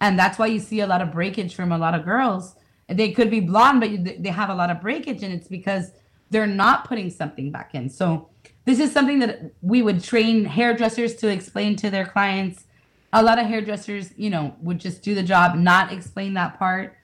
And 0.03 0.19
that's 0.19 0.37
why 0.37 0.47
you 0.49 0.59
see 0.59 0.81
a 0.81 0.87
lot 0.87 1.01
of 1.01 1.13
breakage 1.13 1.55
from 1.55 1.71
a 1.71 1.79
lot 1.79 1.95
of 1.95 2.05
girls. 2.05 2.57
They 2.89 3.13
could 3.13 3.31
be 3.31 3.39
blonde, 3.39 3.81
but 3.81 4.23
they 4.23 4.31
have 4.31 4.51
a 4.51 4.55
lot 4.55 4.69
of 4.69 4.81
breakage, 4.81 5.23
and 5.23 5.33
it's 5.33 5.47
because 5.47 5.93
they're 6.29 6.47
not 6.47 6.89
putting 6.89 7.09
something 7.09 7.53
back 7.53 7.75
in. 7.75 7.89
So 7.89 8.29
this 8.65 8.81
is 8.81 8.91
something 8.91 9.21
that 9.21 9.53
we 9.63 9.81
would 9.81 10.03
train 10.03 10.45
hairdressers 10.45 11.15
to 11.17 11.29
explain 11.29 11.77
to 11.77 11.89
their 11.89 12.05
clients. 12.05 12.65
A 13.13 13.23
lot 13.23 13.39
of 13.39 13.47
hairdressers, 13.47 14.11
you 14.17 14.29
know, 14.29 14.57
would 14.61 14.81
just 14.81 15.03
do 15.03 15.15
the 15.15 15.23
job, 15.23 15.55
not 15.55 15.93
explain 15.93 16.35
that 16.35 16.59
part. 16.59 16.97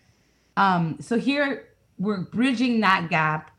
Um, 0.56 0.96
so 1.00 1.18
here 1.18 1.68
we're 1.98 2.22
bridging 2.22 2.80
that 2.80 3.08
gap 3.10 3.52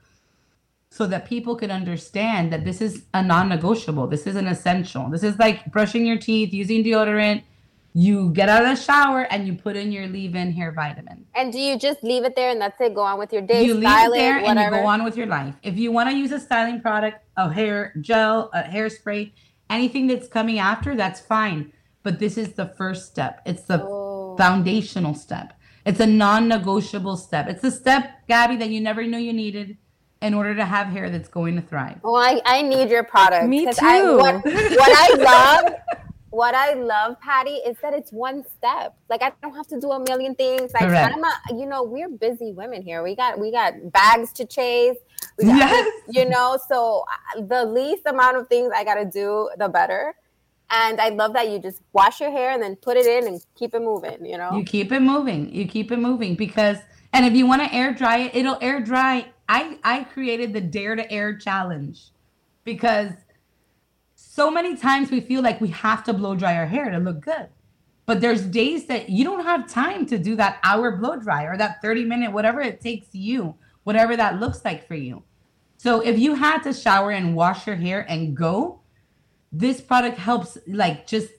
so 0.90 1.06
that 1.08 1.30
people 1.30 1.56
can 1.56 1.72
understand 1.72 2.52
that 2.52 2.66
this 2.66 2.82
is 2.82 3.04
a 3.14 3.24
non-negotiable. 3.24 4.08
This 4.08 4.28
is 4.28 4.36
an 4.36 4.48
essential. 4.48 5.10
This 5.10 5.24
is 5.24 5.40
like 5.40 5.72
brushing 5.72 6.06
your 6.06 6.18
teeth, 6.18 6.54
using 6.54 6.84
deodorant. 6.84 7.44
You 7.94 8.32
get 8.32 8.50
out 8.50 8.64
of 8.64 8.70
the 8.70 8.76
shower 8.76 9.24
and 9.32 9.48
you 9.48 9.56
put 9.56 9.76
in 9.76 9.92
your 9.92 10.08
leave-in 10.08 10.52
hair 10.52 10.72
vitamin. 10.72 11.26
And 11.36 11.52
do 11.52 11.60
you 11.60 11.78
just 11.78 12.04
leave 12.04 12.24
it 12.24 12.36
there 12.36 12.52
and 12.52 12.62
that's 12.62 12.80
it? 12.80 12.94
Go 12.94 13.02
on 13.02 13.18
with 13.18 13.34
your 13.34 13.42
day. 13.42 13.64
You 13.64 13.74
leave 13.74 13.90
it 13.90 14.14
there 14.14 14.38
it, 14.38 14.46
and 14.46 14.60
you 14.60 14.70
go 14.70 14.86
on 14.86 15.04
with 15.04 15.18
your 15.18 15.28
life. 15.28 15.56
If 15.64 15.78
you 15.78 15.92
want 15.92 16.10
to 16.10 16.16
use 16.16 16.32
a 16.32 16.40
styling 16.40 16.82
product, 16.82 17.24
a 17.36 17.52
hair 17.52 17.94
gel, 18.00 18.52
a 18.54 18.64
hairspray, 18.64 19.32
anything 19.70 20.08
that's 20.08 20.28
coming 20.28 20.60
after, 20.60 20.96
that's 20.96 21.20
fine. 21.20 21.74
But 22.04 22.20
this 22.20 22.38
is 22.38 22.54
the 22.54 22.68
first 22.78 23.08
step. 23.08 23.42
It's 23.46 23.64
the 23.64 23.84
oh. 23.84 24.36
foundational 24.38 25.16
step. 25.16 25.54
It's 25.86 26.00
a 26.00 26.06
non-negotiable 26.06 27.18
step. 27.18 27.48
It's 27.48 27.64
a 27.64 27.72
step, 27.72 28.28
Gabby, 28.28 28.58
that 28.58 28.70
you 28.70 28.82
never 28.82 29.04
knew 29.06 29.18
you 29.18 29.34
needed 29.34 29.78
in 30.22 30.34
order 30.34 30.54
to 30.56 30.66
have 30.66 30.88
hair 30.88 31.10
that's 31.10 31.30
going 31.30 31.56
to 31.56 31.62
thrive. 31.62 32.00
Well, 32.04 32.16
I, 32.16 32.42
I 32.46 32.62
need 32.62 32.90
your 32.90 33.04
product. 33.04 33.48
Me 33.48 33.66
too. 33.66 33.72
I, 33.82 34.04
what, 34.16 34.46
what 34.46 34.46
I 34.46 35.64
love, 35.64 35.74
what 36.30 36.56
I 36.56 36.74
love, 36.74 37.20
Patty, 37.22 37.56
is 37.56 37.78
that 37.82 37.94
it's 37.94 38.12
one 38.12 38.44
step. 38.58 38.96
Like 39.10 39.22
I 39.22 39.32
don't 39.42 39.56
have 39.56 39.68
to 39.68 39.80
do 39.80 39.92
a 39.92 40.00
million 40.00 40.36
things. 40.36 40.72
Like 40.74 40.84
Correct. 40.84 41.16
I'm 41.16 41.24
a, 41.24 41.32
you 41.52 41.66
know, 41.66 41.84
we're 41.84 42.10
busy 42.10 42.52
women 42.52 42.82
here. 42.82 43.04
We 43.04 43.16
got 43.16 43.40
we 43.40 43.52
got 43.52 43.92
bags 43.92 44.34
to 44.34 44.46
chase. 44.46 44.98
Got, 45.40 45.58
yes. 45.58 45.92
You 46.10 46.26
know, 46.30 46.58
so 46.68 47.06
uh, 47.38 47.42
the 47.42 47.66
least 47.66 48.06
amount 48.06 48.38
of 48.38 48.48
things 48.48 48.72
I 48.76 48.84
got 48.84 48.96
to 48.96 49.06
do, 49.06 49.50
the 49.58 49.70
better. 49.70 50.16
And 50.72 51.02
I 51.02 51.10
love 51.10 51.34
that 51.34 51.50
you 51.50 51.60
just 51.60 51.82
wash 51.94 52.20
your 52.20 52.30
hair 52.30 52.52
and 52.52 52.62
then 52.62 52.76
put 52.76 52.96
it 52.96 53.08
in 53.08 53.28
and 53.28 53.44
keep 53.56 53.74
it 53.74 53.82
moving. 53.82 54.24
You 54.24 54.38
know, 54.38 54.56
you 54.56 54.64
keep 54.64 54.92
it 54.92 55.02
moving. 55.02 55.54
You 55.54 55.68
keep 55.68 55.92
it 55.92 55.98
moving 55.98 56.36
because, 56.36 56.78
and 57.12 57.26
if 57.26 57.34
you 57.34 57.48
want 57.48 57.64
to 57.64 57.74
air 57.74 57.94
dry 57.94 58.18
it, 58.20 58.36
it'll 58.36 58.58
air 58.62 58.80
dry 58.80 59.26
I 59.50 59.80
I 59.84 60.04
created 60.04 60.54
the 60.54 60.62
Dare 60.62 60.96
to 60.96 61.12
Air 61.12 61.36
challenge 61.36 62.12
because 62.64 63.12
so 64.40 64.50
many 64.50 64.74
times 64.78 65.12
we 65.12 65.20
feel 65.20 65.42
like 65.42 65.60
we 65.60 65.68
have 65.68 66.02
to 66.02 66.14
blow 66.14 66.34
dry 66.34 66.56
our 66.56 66.66
hair 66.66 66.90
to 66.90 66.98
look 66.98 67.20
good. 67.20 67.50
But 68.06 68.22
there's 68.22 68.44
days 68.44 68.86
that 68.86 69.10
you 69.10 69.26
don't 69.26 69.44
have 69.44 69.70
time 69.70 70.06
to 70.06 70.18
do 70.18 70.38
that 70.38 70.60
hour 70.64 70.96
blow 70.96 71.18
dry 71.18 71.44
or 71.44 71.58
that 71.58 71.82
30 71.82 72.06
minute, 72.06 72.32
whatever 72.32 72.62
it 72.62 72.80
takes 72.80 73.14
you, 73.14 73.56
whatever 73.84 74.16
that 74.16 74.40
looks 74.40 74.64
like 74.64 74.88
for 74.88 74.96
you. 74.96 75.24
So 75.76 76.00
if 76.00 76.18
you 76.18 76.36
had 76.36 76.60
to 76.60 76.72
shower 76.72 77.12
and 77.12 77.36
wash 77.36 77.68
your 77.68 77.76
hair 77.76 78.06
and 78.08 78.34
go, 78.34 78.80
this 79.52 79.82
product 79.82 80.18
helps 80.18 80.58
like 80.68 81.06
just 81.06 81.32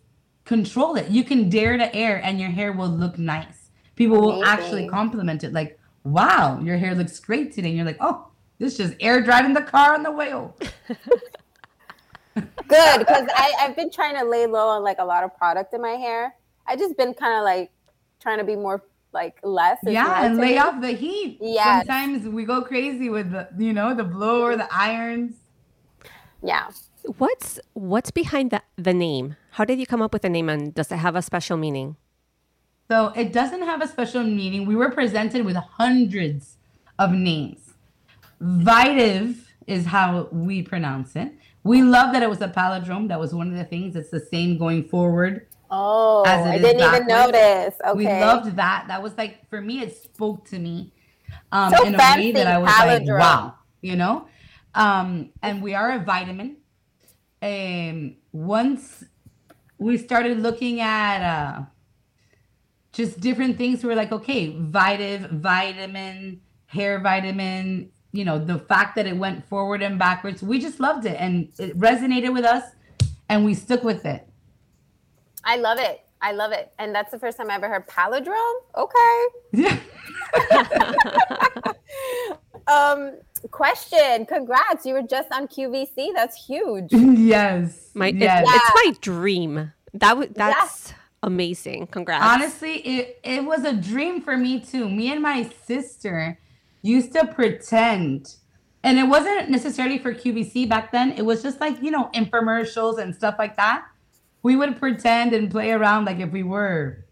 control 0.44 0.96
it. 0.96 1.08
You 1.08 1.24
can 1.24 1.48
dare 1.48 1.78
to 1.78 1.94
air 1.96 2.20
and 2.22 2.38
your 2.38 2.50
hair 2.50 2.70
will 2.70 2.90
look 2.90 3.16
nice. 3.16 3.70
People 3.96 4.20
will 4.20 4.42
Amazing. 4.42 4.46
actually 4.46 4.88
compliment 4.90 5.42
it 5.42 5.54
like, 5.54 5.80
wow, 6.04 6.60
your 6.60 6.76
hair 6.76 6.94
looks 6.94 7.18
great 7.18 7.54
today. 7.54 7.68
And 7.68 7.78
you're 7.78 7.86
like, 7.86 8.02
oh, 8.02 8.26
this 8.58 8.76
just 8.76 8.92
air 9.00 9.22
dried 9.22 9.46
in 9.46 9.54
the 9.54 9.62
car 9.62 9.94
on 9.94 10.02
the 10.02 10.12
way 10.12 10.34
Good, 12.34 12.98
because 13.00 13.28
I've 13.36 13.74
been 13.76 13.90
trying 13.90 14.16
to 14.16 14.24
lay 14.24 14.46
low 14.46 14.68
on 14.68 14.82
like 14.82 14.98
a 14.98 15.04
lot 15.04 15.24
of 15.24 15.36
product 15.36 15.74
in 15.74 15.82
my 15.82 15.92
hair. 15.92 16.34
I 16.66 16.76
just 16.76 16.96
been 16.96 17.14
kind 17.14 17.36
of 17.36 17.44
like 17.44 17.72
trying 18.20 18.38
to 18.38 18.44
be 18.44 18.56
more 18.56 18.84
like 19.12 19.38
less. 19.42 19.78
Yeah, 19.82 20.24
and 20.24 20.38
lay 20.38 20.56
off 20.58 20.80
the 20.80 20.92
heat. 20.92 21.38
Yeah. 21.40 21.80
Sometimes 21.80 22.28
we 22.28 22.44
go 22.44 22.62
crazy 22.62 23.10
with 23.10 23.32
the, 23.32 23.48
you 23.58 23.72
know, 23.72 23.94
the 23.94 24.04
blower, 24.04 24.56
the 24.56 24.68
irons. 24.72 25.34
Yeah. 26.42 26.70
What's 27.18 27.58
what's 27.72 28.10
behind 28.10 28.50
the 28.50 28.62
the 28.76 28.94
name? 28.94 29.36
How 29.52 29.64
did 29.64 29.80
you 29.80 29.86
come 29.86 30.02
up 30.02 30.12
with 30.12 30.22
the 30.22 30.28
name, 30.28 30.48
and 30.48 30.74
does 30.74 30.92
it 30.92 30.96
have 30.96 31.16
a 31.16 31.22
special 31.22 31.56
meaning? 31.56 31.96
So 32.88 33.12
it 33.16 33.32
doesn't 33.32 33.62
have 33.62 33.82
a 33.82 33.88
special 33.88 34.22
meaning. 34.22 34.66
We 34.66 34.76
were 34.76 34.90
presented 34.90 35.44
with 35.44 35.56
hundreds 35.56 36.56
of 36.98 37.12
names. 37.12 37.74
Vitiv 38.42 39.46
is 39.66 39.86
how 39.86 40.28
we 40.30 40.62
pronounce 40.62 41.16
it. 41.16 41.32
We 41.62 41.82
love 41.82 42.12
that 42.12 42.22
it 42.22 42.30
was 42.30 42.40
a 42.40 42.48
palindrome. 42.48 43.08
That 43.08 43.20
was 43.20 43.34
one 43.34 43.48
of 43.48 43.54
the 43.54 43.64
things. 43.64 43.96
It's 43.96 44.10
the 44.10 44.20
same 44.20 44.58
going 44.58 44.88
forward. 44.88 45.46
Oh, 45.70 46.24
I 46.24 46.58
didn't 46.58 46.78
backwards. 46.78 46.94
even 46.94 47.06
notice. 47.06 47.74
Okay. 47.86 47.96
We 47.96 48.06
loved 48.06 48.56
that. 48.56 48.86
That 48.88 49.02
was 49.02 49.16
like 49.16 49.48
for 49.48 49.60
me, 49.60 49.80
it 49.80 49.96
spoke 49.96 50.44
to 50.48 50.58
me 50.58 50.92
um, 51.52 51.72
so 51.72 51.84
in 51.84 51.94
a 51.94 51.98
way 51.98 52.32
that 52.32 52.46
I 52.46 52.58
was 52.58 52.70
palindrome. 52.70 53.08
like, 53.08 53.20
wow, 53.20 53.54
you 53.80 53.96
know. 53.96 54.26
Um, 54.74 55.30
and 55.42 55.62
we 55.62 55.74
are 55.74 55.92
a 55.92 55.98
vitamin. 55.98 56.56
Um, 57.42 58.16
once 58.32 59.04
we 59.78 59.96
started 59.96 60.38
looking 60.40 60.80
at 60.80 61.22
uh, 61.22 61.62
just 62.92 63.20
different 63.20 63.56
things. 63.56 63.82
We 63.82 63.92
are 63.92 63.96
like, 63.96 64.12
okay, 64.12 64.52
vitiv, 64.52 65.30
vitamin, 65.40 66.40
hair 66.66 67.00
vitamin, 67.00 67.90
you 68.12 68.24
know, 68.24 68.38
the 68.38 68.58
fact 68.58 68.96
that 68.96 69.06
it 69.06 69.16
went 69.16 69.46
forward 69.46 69.82
and 69.82 69.98
backwards. 69.98 70.42
We 70.42 70.58
just 70.60 70.80
loved 70.80 71.06
it 71.06 71.16
and 71.18 71.48
it 71.58 71.78
resonated 71.78 72.32
with 72.32 72.44
us 72.44 72.64
and 73.28 73.44
we 73.44 73.54
stuck 73.54 73.84
with 73.84 74.04
it. 74.04 74.26
I 75.44 75.56
love 75.56 75.78
it. 75.78 76.00
I 76.22 76.32
love 76.32 76.52
it. 76.52 76.72
And 76.78 76.94
that's 76.94 77.10
the 77.10 77.18
first 77.18 77.38
time 77.38 77.50
I 77.50 77.54
ever 77.54 77.68
heard 77.68 77.86
palindrome. 77.86 78.60
Okay. 78.76 79.26
Yeah. 79.52 79.78
um, 82.66 83.12
question. 83.50 84.26
Congrats. 84.26 84.84
You 84.84 84.94
were 84.94 85.02
just 85.02 85.32
on 85.32 85.48
QVC. 85.48 86.12
That's 86.14 86.44
huge. 86.44 86.92
Yes. 87.20 87.90
My, 87.94 88.08
yes. 88.08 88.44
It's, 88.46 88.56
it's 88.56 88.70
my 88.74 88.94
dream. 89.00 89.72
That 89.94 90.16
would 90.16 90.34
that's 90.34 90.92
amazing. 91.22 91.86
Congrats. 91.88 92.24
Honestly, 92.24 92.76
it, 92.78 93.20
it 93.22 93.44
was 93.44 93.64
a 93.64 93.72
dream 93.72 94.20
for 94.20 94.36
me 94.36 94.60
too. 94.60 94.88
Me 94.88 95.12
and 95.12 95.22
my 95.22 95.48
sister 95.66 96.38
used 96.82 97.12
to 97.12 97.26
pretend, 97.26 98.36
and 98.82 98.98
it 98.98 99.04
wasn't 99.04 99.50
necessarily 99.50 99.98
for 99.98 100.14
QVC 100.14 100.68
back 100.68 100.92
then. 100.92 101.12
It 101.12 101.22
was 101.24 101.42
just 101.42 101.60
like, 101.60 101.82
you 101.82 101.90
know, 101.90 102.10
infomercials 102.14 102.98
and 102.98 103.14
stuff 103.14 103.36
like 103.38 103.56
that. 103.56 103.86
We 104.42 104.56
would 104.56 104.78
pretend 104.78 105.34
and 105.34 105.50
play 105.50 105.70
around 105.72 106.06
like 106.06 106.18
if 106.18 106.30
we 106.30 106.42
were 106.42 107.04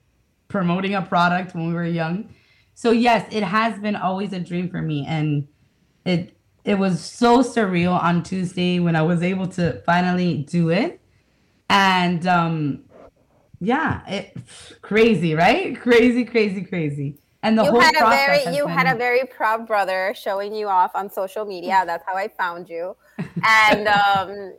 promoting 0.48 0.94
a 0.94 1.02
product 1.02 1.54
when 1.54 1.68
we 1.68 1.74
were 1.74 1.84
young. 1.84 2.30
So 2.74 2.90
yes, 2.90 3.28
it 3.30 3.42
has 3.42 3.78
been 3.78 3.96
always 3.96 4.32
a 4.32 4.40
dream 4.40 4.70
for 4.70 4.80
me 4.80 5.04
and 5.06 5.46
it 6.04 6.34
it 6.64 6.74
was 6.74 7.00
so 7.00 7.38
surreal 7.38 7.98
on 8.02 8.22
Tuesday 8.22 8.78
when 8.78 8.96
I 8.96 9.02
was 9.02 9.22
able 9.22 9.46
to 9.48 9.82
finally 9.84 10.44
do 10.44 10.70
it. 10.70 11.00
And 11.68 12.26
um 12.26 12.84
yeah, 13.60 14.06
it 14.08 14.36
crazy, 14.82 15.34
right? 15.34 15.78
Crazy, 15.78 16.24
crazy, 16.24 16.62
crazy. 16.62 17.18
And 17.42 17.58
the 17.58 17.64
you 17.64 17.70
whole 17.70 17.80
had 17.80 17.94
a 17.96 18.06
very 18.08 18.56
you 18.56 18.64
been... 18.64 18.72
had 18.72 18.94
a 18.94 18.98
very 18.98 19.24
proud 19.24 19.66
brother 19.66 20.12
showing 20.16 20.54
you 20.54 20.68
off 20.68 20.92
on 20.94 21.10
social 21.10 21.44
media. 21.44 21.82
That's 21.86 22.04
how 22.06 22.16
I 22.16 22.28
found 22.28 22.68
you. 22.68 22.96
And 23.44 23.88
um 23.88 24.54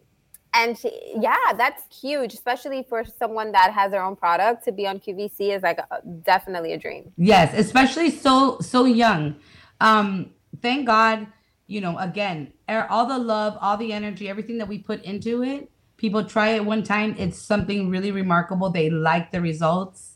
and 0.51 0.75
yeah, 1.19 1.53
that's 1.55 1.83
huge, 2.01 2.33
especially 2.33 2.83
for 2.89 3.05
someone 3.05 3.51
that 3.51 3.71
has 3.71 3.91
their 3.91 4.01
own 4.01 4.15
product 4.15 4.65
to 4.65 4.71
be 4.71 4.87
on 4.87 4.99
QVC 4.99 5.55
is 5.55 5.61
like 5.61 5.77
a, 5.77 6.01
definitely 6.23 6.73
a 6.73 6.77
dream. 6.77 7.11
Yes, 7.17 7.53
especially 7.53 8.09
so 8.09 8.59
so 8.59 8.85
young. 8.85 9.35
Um 9.79 10.31
thank 10.61 10.87
God, 10.87 11.27
you 11.67 11.81
know, 11.81 11.97
again, 11.99 12.51
all 12.67 13.05
the 13.05 13.19
love, 13.19 13.57
all 13.61 13.77
the 13.77 13.93
energy, 13.93 14.27
everything 14.27 14.57
that 14.57 14.67
we 14.67 14.79
put 14.79 15.03
into 15.03 15.43
it 15.43 15.69
People 15.99 16.23
try 16.23 16.51
it 16.51 16.63
one 16.63 16.81
time, 16.81 17.13
it's 17.19 17.37
something 17.37 17.89
really 17.89 18.11
remarkable. 18.11 18.69
They 18.69 18.89
like 18.89 19.31
the 19.31 19.41
results. 19.41 20.15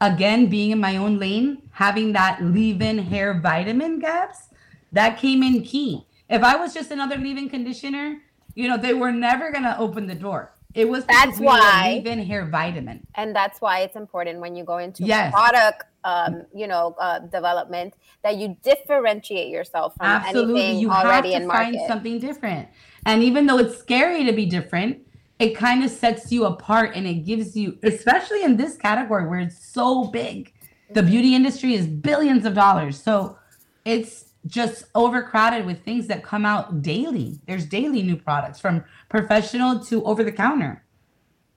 Again, 0.00 0.46
being 0.46 0.72
in 0.72 0.80
my 0.80 0.96
own 0.96 1.18
lane, 1.18 1.62
having 1.70 2.12
that 2.12 2.42
leave 2.42 2.82
in 2.82 2.98
hair 2.98 3.40
vitamin 3.40 3.98
gaps, 3.98 4.48
that 4.92 5.18
came 5.18 5.42
in 5.42 5.62
key. 5.62 6.06
If 6.28 6.42
I 6.42 6.56
was 6.56 6.74
just 6.74 6.90
another 6.90 7.16
leave 7.16 7.38
in 7.38 7.48
conditioner, 7.48 8.18
you 8.54 8.68
know, 8.68 8.76
they 8.76 8.94
were 8.94 9.12
never 9.12 9.50
going 9.50 9.64
to 9.64 9.78
open 9.78 10.06
the 10.06 10.14
door. 10.14 10.52
It 10.74 10.86
was 10.86 11.06
that's 11.06 11.38
why 11.40 11.94
leave 11.94 12.06
in 12.06 12.18
hair 12.18 12.44
vitamin, 12.44 13.06
and 13.14 13.34
that's 13.34 13.62
why 13.62 13.80
it's 13.80 13.96
important 13.96 14.40
when 14.40 14.54
you 14.54 14.62
go 14.62 14.76
into 14.76 15.04
yes. 15.04 15.32
product, 15.32 15.84
um, 16.04 16.44
you 16.54 16.66
know, 16.66 16.94
uh, 16.98 17.20
development 17.20 17.94
that 18.22 18.36
you 18.36 18.58
differentiate 18.62 19.48
yourself 19.48 19.94
from 19.96 20.06
Absolutely. 20.06 20.60
anything 20.60 20.80
you 20.80 20.90
already 20.90 21.32
have 21.32 21.38
to 21.38 21.42
in 21.44 21.48
market. 21.48 21.76
Find 21.76 21.88
something 21.88 22.18
different. 22.18 22.68
And 23.06 23.22
even 23.22 23.46
though 23.46 23.56
it's 23.56 23.78
scary 23.78 24.24
to 24.24 24.32
be 24.32 24.44
different, 24.44 25.05
it 25.38 25.54
kind 25.54 25.84
of 25.84 25.90
sets 25.90 26.32
you 26.32 26.44
apart 26.44 26.92
and 26.94 27.06
it 27.06 27.24
gives 27.24 27.56
you, 27.56 27.78
especially 27.82 28.42
in 28.42 28.56
this 28.56 28.76
category 28.76 29.26
where 29.26 29.40
it's 29.40 29.66
so 29.66 30.04
big. 30.04 30.52
The 30.92 31.00
mm-hmm. 31.00 31.10
beauty 31.10 31.34
industry 31.34 31.74
is 31.74 31.86
billions 31.86 32.44
of 32.46 32.54
dollars. 32.54 33.02
So 33.02 33.38
it's 33.84 34.32
just 34.46 34.84
overcrowded 34.94 35.66
with 35.66 35.82
things 35.84 36.06
that 36.06 36.22
come 36.22 36.46
out 36.46 36.80
daily. 36.80 37.40
There's 37.46 37.66
daily 37.66 38.02
new 38.02 38.16
products 38.16 38.60
from 38.60 38.84
professional 39.08 39.80
to 39.86 40.04
over 40.04 40.24
the 40.24 40.32
counter. 40.32 40.84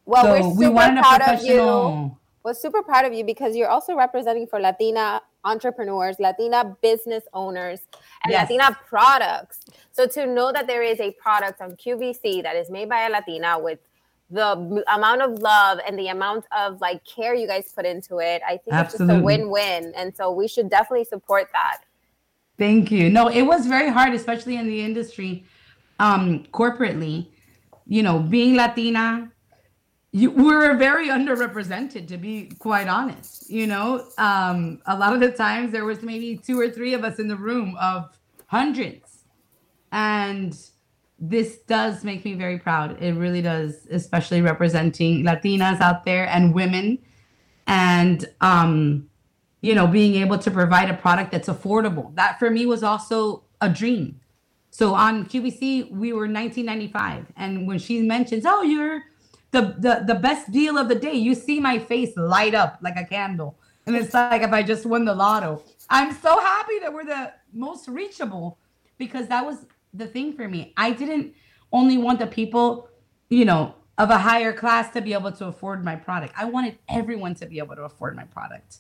Well, 0.06 0.24
so 0.24 0.32
we're 0.32 0.42
super 0.42 0.60
we 0.60 0.68
wanted 0.70 1.04
proud 1.04 1.22
of 1.22 1.44
you. 1.44 2.18
We're 2.44 2.54
super 2.54 2.82
proud 2.82 3.06
of 3.06 3.14
you 3.14 3.24
because 3.24 3.56
you're 3.56 3.70
also 3.70 3.96
representing 3.96 4.48
for 4.48 4.60
Latina 4.60 5.22
entrepreneurs, 5.44 6.18
Latina 6.20 6.78
business 6.82 7.24
owners, 7.34 7.80
and 8.24 8.32
yes. 8.32 8.50
Latina 8.50 8.78
products. 8.88 9.60
So 9.92 10.08
to 10.08 10.26
know 10.26 10.52
that 10.52 10.68
there 10.68 10.84
is 10.84 11.00
a 11.00 11.12
product 11.12 11.62
on 11.62 11.72
QVC 11.72 12.44
that 12.44 12.56
is 12.56 12.70
made 12.70 12.90
by 12.90 13.08
a 13.08 13.10
Latina 13.10 13.58
with 13.60 13.80
the 14.32 14.84
amount 14.94 15.22
of 15.22 15.40
love 15.40 15.80
and 15.88 15.98
the 15.98 16.08
amount 16.08 16.46
of 16.56 16.80
like 16.82 17.04
care 17.04 17.34
you 17.34 17.48
guys 17.48 17.72
put 17.76 17.86
into 17.86 18.20
it, 18.20 18.42
I 18.48 18.58
think 18.58 18.74
Absolutely. 18.74 19.16
it's 19.16 19.18
just 19.18 19.22
a 19.22 19.24
win-win. 19.24 19.94
And 19.96 20.16
so 20.16 20.32
we 20.32 20.48
should 20.48 20.70
definitely 20.70 21.06
support 21.06 21.50
that. 21.54 21.80
Thank 22.58 22.92
you. 22.92 23.10
No, 23.10 23.30
it 23.30 23.44
was 23.44 23.66
very 23.66 23.90
hard, 23.90 24.14
especially 24.14 24.58
in 24.58 24.68
the 24.68 24.84
industry, 24.84 25.46
um, 26.00 26.46
corporately. 26.52 27.28
You 27.88 28.04
know, 28.04 28.20
being 28.20 28.56
Latina, 28.56 29.32
you 30.12 30.32
we're 30.32 30.76
very 30.76 31.08
underrepresented 31.10 32.08
to 32.08 32.18
be 32.18 32.50
quite 32.60 32.88
honest 32.88 33.50
you 33.50 33.68
know? 33.68 34.08
Um 34.18 34.80
a 34.86 34.98
lot 34.98 35.14
of 35.14 35.20
the 35.20 35.32
times 35.32 35.72
there 35.72 35.86
was 35.86 36.02
maybe 36.02 36.38
two 36.38 36.60
or 36.60 36.70
three 36.70 36.94
of 36.94 37.04
us 37.04 37.20
in 37.20 37.28
the 37.28 37.36
room 37.36 37.76
of 37.80 38.10
hundreds. 38.48 39.24
And 39.92 40.58
this 41.20 41.58
does 41.68 42.04
make 42.04 42.24
me 42.24 42.34
very 42.34 42.58
proud. 42.58 43.02
It 43.02 43.14
really 43.14 43.42
does 43.42 43.88
especially 43.92 44.42
representing 44.42 45.24
latinas 45.24 45.82
out 45.82 46.06
there 46.06 46.28
and 46.28 46.54
women. 46.54 47.00
And 47.68 48.26
um 48.42 49.08
you 49.62 49.76
know 49.76 49.86
being 49.86 50.16
able 50.16 50.40
to 50.40 50.50
provide 50.50 50.90
a 50.90 50.96
product 50.96 51.32
that's 51.32 51.50
affordable. 51.50 52.16
That 52.16 52.40
for 52.40 52.50
me 52.50 52.66
was 52.66 52.82
also 52.82 53.44
a 53.62 53.70
dream. 53.70 54.20
So 54.72 54.96
on 54.96 55.26
qvc 55.26 55.92
we 55.92 56.14
were 56.14 56.28
1995 56.28 57.28
and 57.36 57.68
when 57.68 57.78
she 57.78 58.02
mentions 58.02 58.44
oh 58.48 58.64
you're 58.64 59.04
the, 59.52 59.76
the 59.78 60.04
the 60.08 60.16
best 60.16 60.52
deal 60.52 60.78
of 60.78 60.90
the 60.90 60.96
day. 60.96 61.14
You 61.14 61.36
see 61.36 61.60
my 61.60 61.80
face 61.80 62.16
light 62.16 62.54
up 62.54 62.80
like 62.82 62.96
a 62.98 63.06
candle. 63.06 63.58
And 63.86 63.96
it's 63.96 64.14
like 64.14 64.44
if 64.44 64.52
I 64.52 64.62
just 64.62 64.86
won 64.86 65.06
the 65.06 65.16
lotto. 65.16 65.64
I'm 65.90 66.14
so 66.14 66.40
happy 66.40 66.78
that 66.80 66.94
we're 66.94 67.06
the 67.06 67.34
most 67.54 67.88
reachable 67.88 68.60
because 69.00 69.28
that 69.28 69.44
was 69.44 69.66
the 69.94 70.06
thing 70.06 70.34
for 70.34 70.48
me. 70.48 70.74
I 70.78 70.92
didn't 70.92 71.34
only 71.72 71.98
want 71.98 72.20
the 72.20 72.28
people, 72.28 72.90
you 73.30 73.46
know, 73.46 73.74
of 73.98 74.12
a 74.12 74.18
higher 74.18 74.54
class 74.54 74.94
to 74.94 75.02
be 75.02 75.14
able 75.14 75.32
to 75.32 75.48
afford 75.48 75.84
my 75.84 75.96
product. 75.96 76.34
I 76.38 76.46
wanted 76.46 76.78
everyone 76.88 77.34
to 77.36 77.48
be 77.48 77.58
able 77.58 77.76
to 77.76 77.84
afford 77.84 78.16
my 78.16 78.26
product. 78.26 78.78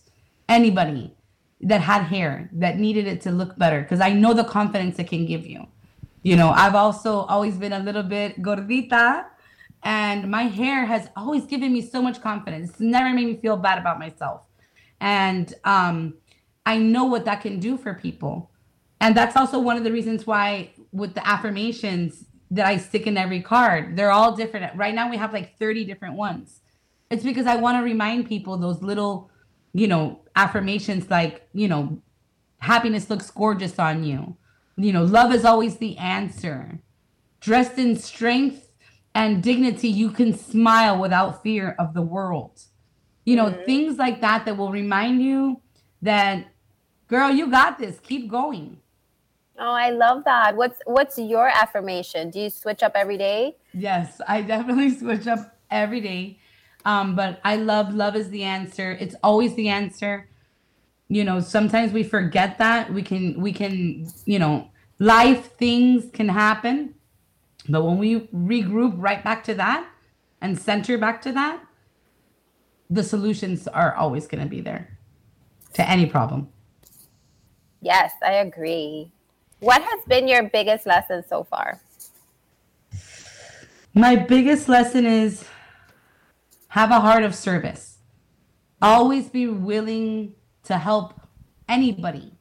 Anybody 0.47 1.15
that 1.61 1.81
had 1.81 2.03
hair 2.03 2.49
that 2.53 2.77
needed 2.77 3.07
it 3.07 3.21
to 3.21 3.31
look 3.31 3.57
better 3.57 3.81
because 3.81 3.99
I 3.99 4.13
know 4.13 4.33
the 4.33 4.43
confidence 4.43 4.97
it 4.99 5.09
can 5.09 5.25
give 5.25 5.45
you. 5.45 5.67
You 6.21 6.35
know, 6.35 6.49
I've 6.49 6.75
also 6.75 7.21
always 7.21 7.57
been 7.57 7.73
a 7.73 7.79
little 7.79 8.03
bit 8.03 8.41
gordita 8.41 9.25
and 9.83 10.29
my 10.29 10.43
hair 10.43 10.85
has 10.85 11.09
always 11.15 11.45
given 11.45 11.71
me 11.71 11.81
so 11.81 12.01
much 12.01 12.21
confidence. 12.21 12.71
It's 12.71 12.79
never 12.79 13.13
made 13.13 13.25
me 13.25 13.37
feel 13.37 13.57
bad 13.57 13.79
about 13.79 13.99
myself. 13.99 14.41
And 14.99 15.53
um, 15.63 16.15
I 16.65 16.77
know 16.77 17.05
what 17.05 17.25
that 17.25 17.41
can 17.41 17.59
do 17.59 17.77
for 17.77 17.93
people. 17.93 18.51
And 19.01 19.15
that's 19.15 19.37
also 19.37 19.59
one 19.59 19.77
of 19.77 19.83
the 19.83 19.91
reasons 19.91 20.27
why, 20.27 20.71
with 20.91 21.13
the 21.13 21.25
affirmations 21.25 22.25
that 22.51 22.65
I 22.65 22.77
stick 22.77 23.07
in 23.07 23.17
every 23.17 23.41
card, 23.41 23.95
they're 23.95 24.11
all 24.11 24.35
different. 24.35 24.75
Right 24.75 24.93
now, 24.93 25.09
we 25.09 25.17
have 25.17 25.31
like 25.31 25.57
30 25.57 25.85
different 25.85 26.15
ones. 26.15 26.59
It's 27.09 27.23
because 27.23 27.45
I 27.45 27.55
want 27.55 27.77
to 27.77 27.83
remind 27.83 28.27
people 28.27 28.57
those 28.57 28.81
little, 28.81 29.31
you 29.73 29.87
know, 29.87 30.21
affirmations 30.35 31.09
like, 31.09 31.47
you 31.53 31.67
know, 31.67 32.01
happiness 32.59 33.09
looks 33.09 33.31
gorgeous 33.31 33.79
on 33.79 34.03
you. 34.03 34.35
You 34.75 34.93
know, 34.93 35.03
love 35.03 35.33
is 35.33 35.45
always 35.45 35.77
the 35.77 35.97
answer. 35.97 36.79
Dressed 37.39 37.77
in 37.77 37.95
strength 37.95 38.68
and 39.13 39.41
dignity, 39.43 39.89
you 39.89 40.11
can 40.11 40.37
smile 40.37 40.99
without 40.99 41.41
fear 41.43 41.75
of 41.79 41.93
the 41.93 42.01
world. 42.01 42.63
You 43.25 43.35
know, 43.35 43.47
mm-hmm. 43.47 43.65
things 43.65 43.97
like 43.97 44.21
that 44.21 44.45
that 44.45 44.57
will 44.57 44.71
remind 44.71 45.21
you 45.21 45.61
that, 46.01 46.47
girl, 47.07 47.31
you 47.31 47.49
got 47.49 47.77
this. 47.77 47.99
Keep 47.99 48.29
going. 48.29 48.77
Oh, 49.57 49.73
I 49.73 49.89
love 49.89 50.23
that. 50.23 50.55
What's 50.55 50.79
what's 50.85 51.17
your 51.17 51.49
affirmation? 51.49 52.29
Do 52.29 52.39
you 52.39 52.49
switch 52.49 52.81
up 52.81 52.93
every 52.95 53.17
day? 53.17 53.57
Yes, 53.73 54.21
I 54.25 54.41
definitely 54.41 54.89
switch 54.97 55.27
up 55.27 55.57
every 55.69 55.99
day. 55.99 56.39
Um, 56.85 57.15
but 57.15 57.41
I 57.43 57.57
love 57.57 57.93
love 57.93 58.15
is 58.15 58.29
the 58.29 58.43
answer. 58.43 58.91
It's 58.99 59.15
always 59.21 59.53
the 59.55 59.67
answer. 59.67 60.29
You 61.09 61.25
know, 61.25 61.41
sometimes 61.41 61.91
we 61.91 62.03
forget 62.03 62.57
that. 62.59 62.93
We 62.93 63.01
can 63.01 63.41
we 63.41 63.51
can, 63.51 64.07
you 64.25 64.39
know, 64.39 64.69
life 64.97 65.57
things 65.57 66.09
can 66.13 66.29
happen 66.29 66.95
but 67.69 67.83
when 67.83 67.97
we 67.97 68.27
regroup 68.27 68.95
right 68.97 69.23
back 69.23 69.43
to 69.45 69.53
that 69.53 69.87
and 70.41 70.57
center 70.57 70.97
back 70.97 71.21
to 71.21 71.31
that, 71.31 71.61
the 72.89 73.03
solutions 73.03 73.67
are 73.67 73.95
always 73.95 74.25
going 74.25 74.43
to 74.43 74.49
be 74.49 74.61
there 74.61 74.97
to 75.73 75.87
any 75.87 76.07
problem. 76.07 76.49
Yes, 77.81 78.11
I 78.23 78.33
agree. 78.33 79.11
What 79.59 79.81
has 79.81 80.03
been 80.07 80.27
your 80.27 80.49
biggest 80.49 80.85
lesson 80.85 81.23
so 81.27 81.43
far? 81.43 81.79
My 83.93 84.15
biggest 84.15 84.67
lesson 84.67 85.05
is 85.05 85.45
have 86.69 86.91
a 86.91 86.99
heart 86.99 87.23
of 87.23 87.35
service. 87.35 87.97
Always 88.81 89.27
be 89.29 89.47
willing 89.47 90.33
to 90.63 90.77
help 90.77 91.13
anybody, 91.67 92.33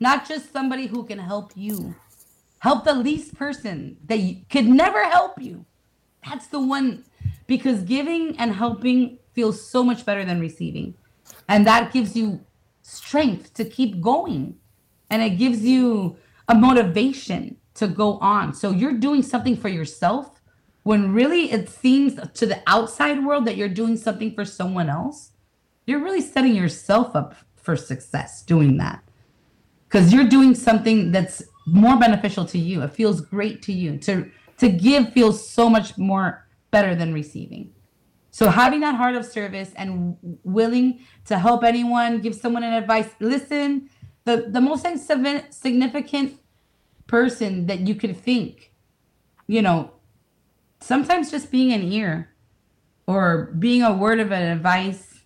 not 0.00 0.26
just 0.26 0.52
somebody 0.52 0.86
who 0.86 1.04
can 1.04 1.18
help 1.18 1.52
you. 1.54 1.94
Help 2.64 2.84
the 2.84 2.94
least 2.94 3.34
person 3.34 3.98
that 4.06 4.18
could 4.48 4.64
never 4.66 5.04
help 5.04 5.38
you. 5.38 5.66
That's 6.26 6.46
the 6.46 6.60
one 6.60 7.04
because 7.46 7.82
giving 7.82 8.38
and 8.38 8.54
helping 8.54 9.18
feels 9.34 9.60
so 9.60 9.84
much 9.84 10.06
better 10.06 10.24
than 10.24 10.40
receiving. 10.40 10.94
And 11.46 11.66
that 11.66 11.92
gives 11.92 12.16
you 12.16 12.40
strength 12.80 13.52
to 13.52 13.66
keep 13.66 14.00
going. 14.00 14.56
And 15.10 15.20
it 15.20 15.36
gives 15.36 15.62
you 15.62 16.16
a 16.48 16.54
motivation 16.54 17.58
to 17.74 17.86
go 17.86 18.16
on. 18.20 18.54
So 18.54 18.70
you're 18.70 18.96
doing 18.96 19.22
something 19.22 19.58
for 19.58 19.68
yourself 19.68 20.40
when 20.84 21.12
really 21.12 21.52
it 21.52 21.68
seems 21.68 22.18
to 22.32 22.46
the 22.46 22.62
outside 22.66 23.26
world 23.26 23.44
that 23.44 23.58
you're 23.58 23.68
doing 23.68 23.98
something 23.98 24.34
for 24.34 24.46
someone 24.46 24.88
else. 24.88 25.32
You're 25.84 26.02
really 26.02 26.22
setting 26.22 26.54
yourself 26.54 27.14
up 27.14 27.34
for 27.56 27.76
success 27.76 28.42
doing 28.42 28.78
that. 28.78 29.04
Because 29.86 30.14
you're 30.14 30.30
doing 30.30 30.54
something 30.54 31.12
that's 31.12 31.42
more 31.66 31.98
beneficial 31.98 32.44
to 32.46 32.58
you. 32.58 32.82
It 32.82 32.92
feels 32.92 33.20
great 33.20 33.62
to 33.62 33.72
you. 33.72 33.98
To 33.98 34.30
to 34.58 34.68
give 34.68 35.12
feels 35.12 35.48
so 35.48 35.68
much 35.68 35.98
more 35.98 36.46
better 36.70 36.94
than 36.94 37.12
receiving. 37.12 37.72
So 38.30 38.48
having 38.50 38.80
that 38.80 38.96
heart 38.96 39.14
of 39.14 39.24
service 39.24 39.72
and 39.76 40.16
willing 40.42 41.00
to 41.26 41.38
help 41.38 41.62
anyone, 41.62 42.20
give 42.20 42.34
someone 42.34 42.64
an 42.64 42.72
advice, 42.72 43.10
listen, 43.20 43.88
the 44.24 44.48
the 44.48 44.60
most 44.60 44.86
significant 45.50 46.40
person 47.06 47.66
that 47.66 47.80
you 47.80 47.94
could 47.94 48.16
think, 48.16 48.72
you 49.46 49.62
know, 49.62 49.92
sometimes 50.80 51.30
just 51.30 51.50
being 51.50 51.72
an 51.72 51.82
ear 51.92 52.30
or 53.06 53.54
being 53.58 53.82
a 53.82 53.92
word 53.92 54.20
of 54.20 54.32
an 54.32 54.42
advice 54.42 55.22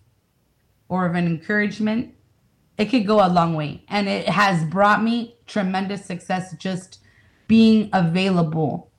or 0.87 1.05
of 1.05 1.15
an 1.15 1.25
encouragement 1.25 2.13
it 2.79 2.89
could 2.89 3.05
go 3.05 3.23
a 3.23 3.27
long 3.27 3.53
way. 3.53 3.83
And 3.89 4.07
it 4.07 4.27
has 4.29 4.63
brought 4.63 5.03
me 5.03 5.35
tremendous 5.45 6.05
success 6.05 6.55
just 6.57 6.99
being 7.47 7.89
available 7.91 8.89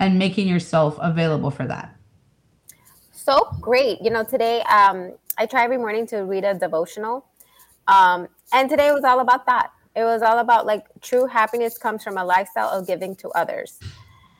and 0.00 0.18
making 0.18 0.48
yourself 0.48 0.98
available 1.00 1.50
for 1.50 1.66
that. 1.66 1.94
So 3.12 3.48
great. 3.60 4.02
You 4.02 4.10
know, 4.10 4.24
today 4.24 4.62
um, 4.62 5.12
I 5.38 5.46
try 5.46 5.62
every 5.62 5.78
morning 5.78 6.06
to 6.08 6.18
read 6.18 6.44
a 6.44 6.54
devotional. 6.54 7.26
Um, 7.86 8.26
and 8.52 8.68
today 8.68 8.90
was 8.90 9.04
all 9.04 9.20
about 9.20 9.46
that. 9.46 9.70
It 9.94 10.02
was 10.02 10.22
all 10.22 10.38
about 10.38 10.66
like 10.66 10.86
true 11.00 11.26
happiness 11.26 11.78
comes 11.78 12.02
from 12.02 12.18
a 12.18 12.24
lifestyle 12.24 12.70
of 12.70 12.86
giving 12.86 13.14
to 13.16 13.28
others. 13.30 13.78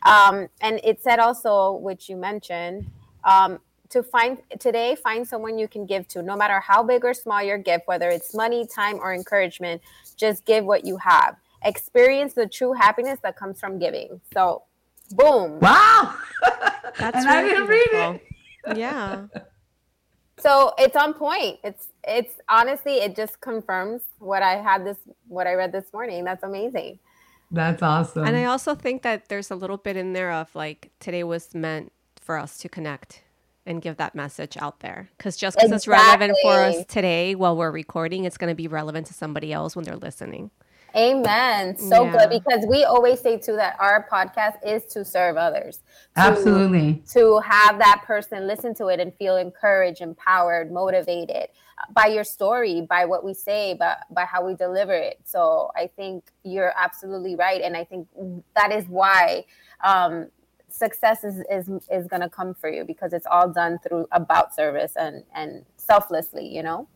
Um, 0.04 0.48
and 0.60 0.80
it 0.82 1.02
said 1.02 1.20
also, 1.20 1.72
which 1.72 2.08
you 2.08 2.16
mentioned, 2.16 2.90
um, 3.24 3.60
to 3.90 4.02
find 4.02 4.38
today 4.58 4.94
find 4.94 5.26
someone 5.26 5.58
you 5.58 5.68
can 5.68 5.86
give 5.86 6.06
to. 6.08 6.22
No 6.22 6.36
matter 6.36 6.60
how 6.60 6.82
big 6.82 7.04
or 7.04 7.14
small 7.14 7.42
your 7.42 7.58
gift 7.58 7.86
whether 7.86 8.08
it's 8.08 8.34
money 8.34 8.66
time 8.66 8.96
or 8.96 9.14
encouragement 9.14 9.82
just 10.16 10.44
give 10.44 10.64
what 10.64 10.84
you 10.84 10.96
have. 10.98 11.36
Experience 11.64 12.34
the 12.34 12.46
true 12.46 12.72
happiness 12.72 13.18
that 13.22 13.36
comes 13.36 13.58
from 13.58 13.78
giving. 13.78 14.20
So 14.32 14.62
boom. 15.10 15.58
Wow. 15.60 16.14
That's 16.98 17.00
and 17.16 17.26
really 17.26 17.26
i 17.26 17.42
didn't 17.42 17.66
read 17.66 17.88
it. 17.92 18.76
yeah. 18.76 19.26
So 20.40 20.72
it's 20.78 20.94
on 20.94 21.14
point. 21.14 21.58
It's 21.64 21.88
it's 22.06 22.34
honestly 22.48 22.98
it 22.98 23.16
just 23.16 23.40
confirms 23.40 24.02
what 24.20 24.40
i 24.40 24.54
had 24.54 24.86
this 24.86 24.98
what 25.26 25.48
i 25.48 25.54
read 25.54 25.72
this 25.72 25.92
morning. 25.92 26.22
That's 26.24 26.44
amazing. 26.44 27.00
That's 27.50 27.82
awesome. 27.82 28.24
And 28.24 28.36
i 28.36 28.44
also 28.44 28.76
think 28.76 29.02
that 29.02 29.28
there's 29.28 29.50
a 29.50 29.56
little 29.56 29.78
bit 29.78 29.96
in 29.96 30.12
there 30.12 30.30
of 30.30 30.54
like 30.54 30.92
today 31.00 31.24
was 31.24 31.56
meant 31.56 31.92
for 32.20 32.38
us 32.38 32.58
to 32.58 32.68
connect 32.68 33.24
and 33.68 33.82
give 33.82 33.98
that 33.98 34.14
message 34.14 34.56
out 34.56 34.80
there. 34.80 35.08
Because 35.16 35.36
just 35.36 35.56
because 35.56 35.70
it's 35.70 35.86
relevant 35.86 36.36
for 36.42 36.52
us 36.52 36.84
today 36.86 37.34
while 37.34 37.56
we're 37.56 37.70
recording, 37.70 38.24
it's 38.24 38.38
going 38.38 38.50
to 38.50 38.56
be 38.56 38.66
relevant 38.68 39.06
to 39.08 39.14
somebody 39.14 39.52
else 39.52 39.76
when 39.76 39.84
they're 39.84 39.96
listening. 39.96 40.50
Amen. 40.96 41.76
So 41.76 42.04
Yeah. 42.04 42.12
good 42.12 42.30
because 42.30 42.66
we 42.66 42.84
always 42.84 43.20
say 43.20 43.36
too 43.36 43.56
that 43.56 43.76
our 43.78 44.08
podcast 44.10 44.56
is 44.66 44.86
to 44.86 45.04
serve 45.04 45.36
others. 45.36 45.78
To- 46.16 46.22
Absolutely. 46.22 47.02
To 47.12 47.40
have 47.40 47.78
that 47.78 48.02
person 48.06 48.46
listen 48.46 48.74
to 48.76 48.86
it 48.86 48.98
and 48.98 49.14
feel 49.14 49.36
encouraged, 49.36 50.00
empowered, 50.00 50.72
motivated 50.72 51.48
by 51.92 52.06
your 52.06 52.24
story, 52.24 52.80
by 52.88 53.04
what 53.04 53.22
we 53.22 53.34
say, 53.34 53.74
by, 53.74 53.96
by 54.10 54.24
how 54.24 54.44
we 54.44 54.54
deliver 54.54 54.94
it. 54.94 55.20
So 55.24 55.70
I 55.76 55.88
think 55.94 56.24
you're 56.42 56.72
absolutely 56.74 57.36
right. 57.36 57.60
And 57.60 57.76
I 57.76 57.84
think 57.84 58.08
that 58.56 58.72
is 58.72 58.86
why 58.88 59.44
um, 59.84 60.28
success 60.78 61.24
is, 61.24 61.42
is, 61.50 61.68
is 61.90 62.06
going 62.06 62.22
to 62.22 62.28
come 62.28 62.54
for 62.54 62.70
you 62.70 62.84
because 62.84 63.12
it's 63.12 63.26
all 63.30 63.48
done 63.48 63.78
through 63.86 64.06
about 64.12 64.54
service 64.54 64.92
and, 64.96 65.24
and 65.34 65.64
selflessly, 65.76 66.46
you 66.46 66.62
know? 66.62 66.88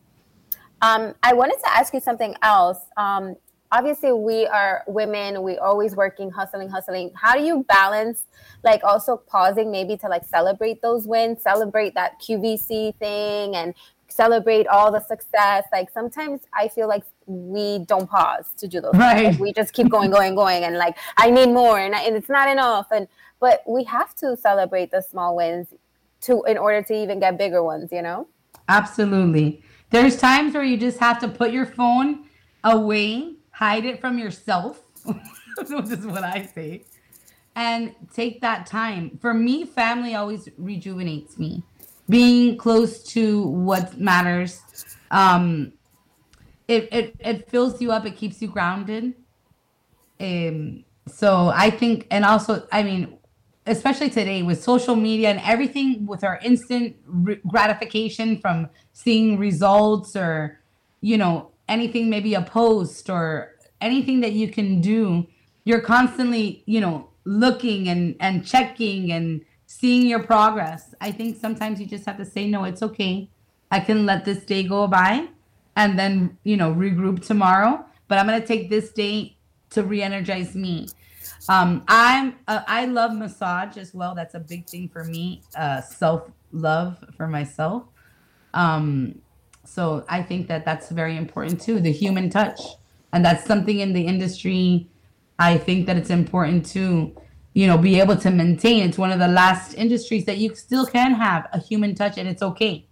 Um, 0.81 1.13
I 1.23 1.33
wanted 1.33 1.59
to 1.63 1.71
ask 1.71 1.93
you 1.93 2.01
something 2.01 2.35
else. 2.41 2.79
Um, 2.97 3.35
obviously, 3.71 4.11
we 4.11 4.45
are 4.47 4.83
women. 4.87 5.41
We 5.41 5.57
always 5.57 5.95
working, 5.95 6.29
hustling, 6.29 6.69
hustling. 6.69 7.11
How 7.15 7.35
do 7.35 7.41
you 7.41 7.63
balance, 7.69 8.25
like, 8.63 8.83
also 8.83 9.15
pausing 9.15 9.71
maybe 9.71 9.95
to 9.97 10.07
like 10.07 10.25
celebrate 10.25 10.81
those 10.81 11.07
wins, 11.07 11.41
celebrate 11.41 11.93
that 11.95 12.21
QVC 12.21 12.95
thing, 12.97 13.55
and 13.55 13.73
celebrate 14.09 14.67
all 14.67 14.91
the 14.91 14.99
success? 14.99 15.63
Like 15.71 15.89
sometimes 15.89 16.41
I 16.53 16.67
feel 16.67 16.89
like 16.89 17.03
we 17.25 17.79
don't 17.79 18.09
pause 18.09 18.47
to 18.57 18.67
do 18.67 18.81
those. 18.81 18.93
Right. 18.93 19.27
Like, 19.27 19.39
we 19.39 19.53
just 19.53 19.73
keep 19.73 19.89
going, 19.89 20.11
going, 20.11 20.35
going, 20.35 20.65
and 20.65 20.77
like 20.77 20.97
I 21.15 21.29
need 21.29 21.47
more, 21.47 21.79
and, 21.79 21.95
I, 21.95 22.03
and 22.03 22.17
it's 22.17 22.29
not 22.29 22.49
enough. 22.49 22.87
And 22.91 23.07
but 23.43 23.61
we 23.67 23.83
have 23.83 24.15
to 24.15 24.37
celebrate 24.37 24.89
the 24.89 25.01
small 25.01 25.35
wins 25.35 25.73
to 26.21 26.43
in 26.43 26.57
order 26.57 26.81
to 26.81 26.93
even 26.93 27.19
get 27.19 27.37
bigger 27.37 27.61
ones. 27.61 27.91
You 27.91 28.01
know. 28.01 28.27
Absolutely. 28.69 29.61
There's 29.89 30.15
times 30.15 30.53
where 30.53 30.63
you 30.63 30.77
just 30.77 30.97
have 30.99 31.19
to 31.19 31.27
put 31.27 31.51
your 31.51 31.65
phone 31.65 32.23
away, 32.63 33.33
hide 33.51 33.83
it 33.83 33.99
from 33.99 34.17
yourself, 34.17 34.81
which 35.03 35.89
is 35.89 36.07
what 36.07 36.23
I 36.23 36.45
say, 36.55 36.85
and 37.53 37.93
take 38.13 38.39
that 38.39 38.65
time. 38.65 39.19
For 39.21 39.33
me, 39.33 39.65
family 39.65 40.15
always 40.15 40.47
rejuvenates 40.57 41.37
me. 41.37 41.63
Being 42.07 42.57
close 42.57 43.03
to 43.15 43.43
what 43.47 43.99
matters, 43.99 44.61
um, 45.11 45.73
it, 46.69 46.87
it 46.93 47.15
it 47.19 47.49
fills 47.49 47.81
you 47.81 47.91
up. 47.91 48.05
It 48.05 48.15
keeps 48.15 48.41
you 48.41 48.47
grounded. 48.47 49.15
Um, 50.17 50.85
so 51.07 51.51
I 51.53 51.69
think, 51.69 52.07
and 52.09 52.23
also, 52.23 52.65
I 52.71 52.83
mean, 52.83 53.17
especially 53.65 54.09
today 54.09 54.41
with 54.41 54.61
social 54.61 54.95
media 54.95 55.29
and 55.29 55.39
everything 55.43 56.05
with 56.05 56.23
our 56.23 56.39
instant 56.43 56.95
r- 57.27 57.37
gratification 57.47 58.39
from 58.39 58.69
seeing 58.91 59.37
results 59.37 60.15
or 60.15 60.59
you 61.01 61.17
know 61.17 61.51
anything 61.67 62.09
maybe 62.09 62.33
a 62.33 62.41
post 62.41 63.09
or 63.09 63.55
anything 63.79 64.21
that 64.21 64.33
you 64.33 64.47
can 64.47 64.81
do 64.81 65.25
you're 65.63 65.81
constantly 65.81 66.63
you 66.65 66.81
know 66.81 67.09
looking 67.25 67.87
and 67.87 68.15
and 68.19 68.45
checking 68.45 69.11
and 69.11 69.45
seeing 69.65 70.05
your 70.05 70.21
progress. 70.21 70.93
I 71.01 71.11
think 71.11 71.37
sometimes 71.39 71.79
you 71.79 71.87
just 71.87 72.05
have 72.05 72.17
to 72.17 72.25
say 72.25 72.47
no 72.47 72.63
it's 72.65 72.83
okay. 72.83 73.29
I 73.71 73.79
can 73.79 74.05
let 74.05 74.25
this 74.25 74.43
day 74.43 74.63
go 74.63 74.87
by 74.87 75.29
and 75.75 75.97
then 75.97 76.37
you 76.43 76.57
know 76.57 76.73
regroup 76.73 77.25
tomorrow 77.25 77.83
but 78.07 78.17
i'm 78.17 78.27
going 78.27 78.39
to 78.39 78.47
take 78.47 78.69
this 78.69 78.91
day 78.91 79.35
to 79.69 79.83
re-energize 79.83 80.55
me 80.55 80.87
um, 81.49 81.83
I'm 81.87 82.35
uh, 82.47 82.61
I 82.67 82.85
love 82.85 83.13
massage 83.13 83.77
as 83.77 83.93
well. 83.93 84.15
That's 84.15 84.35
a 84.35 84.39
big 84.39 84.67
thing 84.67 84.89
for 84.89 85.03
me. 85.03 85.41
Uh, 85.55 85.81
self 85.81 86.29
love 86.51 87.03
for 87.17 87.27
myself. 87.27 87.83
Um, 88.53 89.21
so 89.65 90.05
I 90.09 90.21
think 90.21 90.47
that 90.47 90.65
that's 90.65 90.89
very 90.89 91.17
important 91.17 91.61
too. 91.61 91.79
The 91.79 91.91
human 91.91 92.29
touch, 92.29 92.59
and 93.11 93.25
that's 93.25 93.45
something 93.45 93.79
in 93.79 93.93
the 93.93 94.05
industry. 94.05 94.87
I 95.39 95.57
think 95.57 95.87
that 95.87 95.97
it's 95.97 96.11
important 96.11 96.65
to, 96.67 97.15
you 97.53 97.67
know, 97.67 97.77
be 97.77 97.99
able 97.99 98.15
to 98.17 98.29
maintain. 98.29 98.87
It's 98.87 98.97
one 98.97 99.11
of 99.11 99.19
the 99.19 99.27
last 99.27 99.73
industries 99.73 100.25
that 100.25 100.37
you 100.37 100.53
still 100.55 100.85
can 100.85 101.13
have 101.13 101.47
a 101.51 101.59
human 101.59 101.95
touch, 101.95 102.17
and 102.17 102.27
it's 102.27 102.41
okay. 102.41 102.87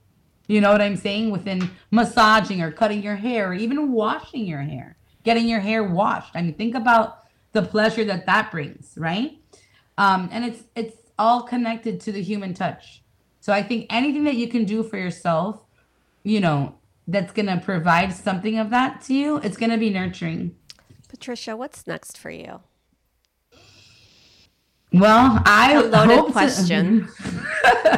You 0.48 0.60
know 0.60 0.72
what 0.72 0.82
I'm 0.82 0.98
saying? 0.98 1.32
Within 1.32 1.70
massaging 1.92 2.62
or 2.62 2.72
cutting 2.72 3.04
your 3.04 3.16
hair, 3.16 3.50
or 3.50 3.54
even 3.54 3.92
washing 3.92 4.46
your 4.46 4.62
hair, 4.62 4.98
getting 5.24 5.48
your 5.48 5.60
hair 5.60 5.84
washed. 5.84 6.32
I 6.36 6.42
mean, 6.42 6.56
think 6.56 6.76
about 6.76 7.21
the 7.54 7.62
pleasure 7.62 8.04
that 8.06 8.26
that 8.26 8.52
brings, 8.52 8.94
right? 8.98 9.38
Um, 9.98 10.30
and 10.32 10.46
it's 10.46 10.64
it's 10.76 10.96
all 11.20 11.44
connected 11.44 12.00
to 12.02 12.12
the 12.12 12.22
human 12.22 12.54
touch. 12.54 13.04
So 13.40 13.52
I 13.54 13.62
think 13.64 13.88
anything 13.90 14.24
that 14.26 14.36
you 14.36 14.48
can 14.48 14.66
do 14.66 14.84
for 14.84 14.98
yourself, 14.98 15.62
you 16.24 16.40
know, 16.40 16.76
that's 17.08 17.32
gonna 17.34 17.60
provide 17.64 18.14
something 18.14 18.58
of 18.58 18.70
that 18.70 19.02
to 19.04 19.14
you, 19.14 19.38
it's 19.38 19.58
gonna 19.58 19.78
be 19.78 19.90
nurturing. 19.90 20.56
Patricia, 21.10 21.56
what's 21.58 21.86
next 21.88 22.18
for 22.18 22.30
you? 22.30 22.62
Well, 24.94 25.42
I 25.46 25.74
A 25.74 25.82
loaded 25.84 26.16
hope 26.18 26.28
to- 26.28 26.32
question. 26.34 27.08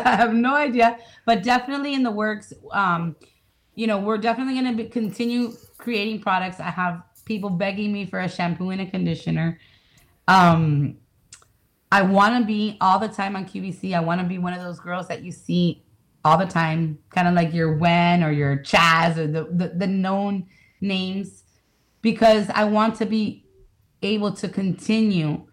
I 0.05 0.15
have 0.15 0.33
no 0.33 0.55
idea, 0.55 0.97
but 1.25 1.43
definitely 1.43 1.93
in 1.93 2.03
the 2.03 2.11
works. 2.11 2.53
Um, 2.71 3.15
you 3.75 3.87
know, 3.87 3.99
we're 3.99 4.17
definitely 4.19 4.59
going 4.59 4.77
to 4.77 4.87
continue 4.89 5.53
creating 5.77 6.21
products. 6.21 6.59
I 6.59 6.69
have 6.69 7.01
people 7.25 7.49
begging 7.49 7.91
me 7.91 8.05
for 8.05 8.19
a 8.19 8.29
shampoo 8.29 8.69
and 8.69 8.81
a 8.81 8.85
conditioner. 8.85 9.59
Um, 10.27 10.97
I 11.91 12.01
want 12.01 12.41
to 12.41 12.45
be 12.45 12.77
all 12.81 12.99
the 12.99 13.07
time 13.07 13.35
on 13.35 13.45
QVC. 13.45 13.93
I 13.93 13.99
want 13.99 14.21
to 14.21 14.27
be 14.27 14.37
one 14.37 14.53
of 14.53 14.61
those 14.61 14.79
girls 14.79 15.07
that 15.07 15.23
you 15.23 15.31
see 15.31 15.83
all 16.25 16.37
the 16.37 16.45
time, 16.45 16.97
kind 17.09 17.27
of 17.27 17.33
like 17.33 17.53
your 17.53 17.77
Wen 17.77 18.23
or 18.23 18.31
your 18.31 18.57
Chaz 18.57 19.17
or 19.17 19.27
the, 19.27 19.43
the, 19.51 19.73
the 19.75 19.87
known 19.87 20.47
names, 20.81 21.43
because 22.01 22.49
I 22.53 22.63
want 22.63 22.95
to 22.95 23.05
be 23.05 23.45
able 24.01 24.31
to 24.33 24.49
continue 24.49 25.45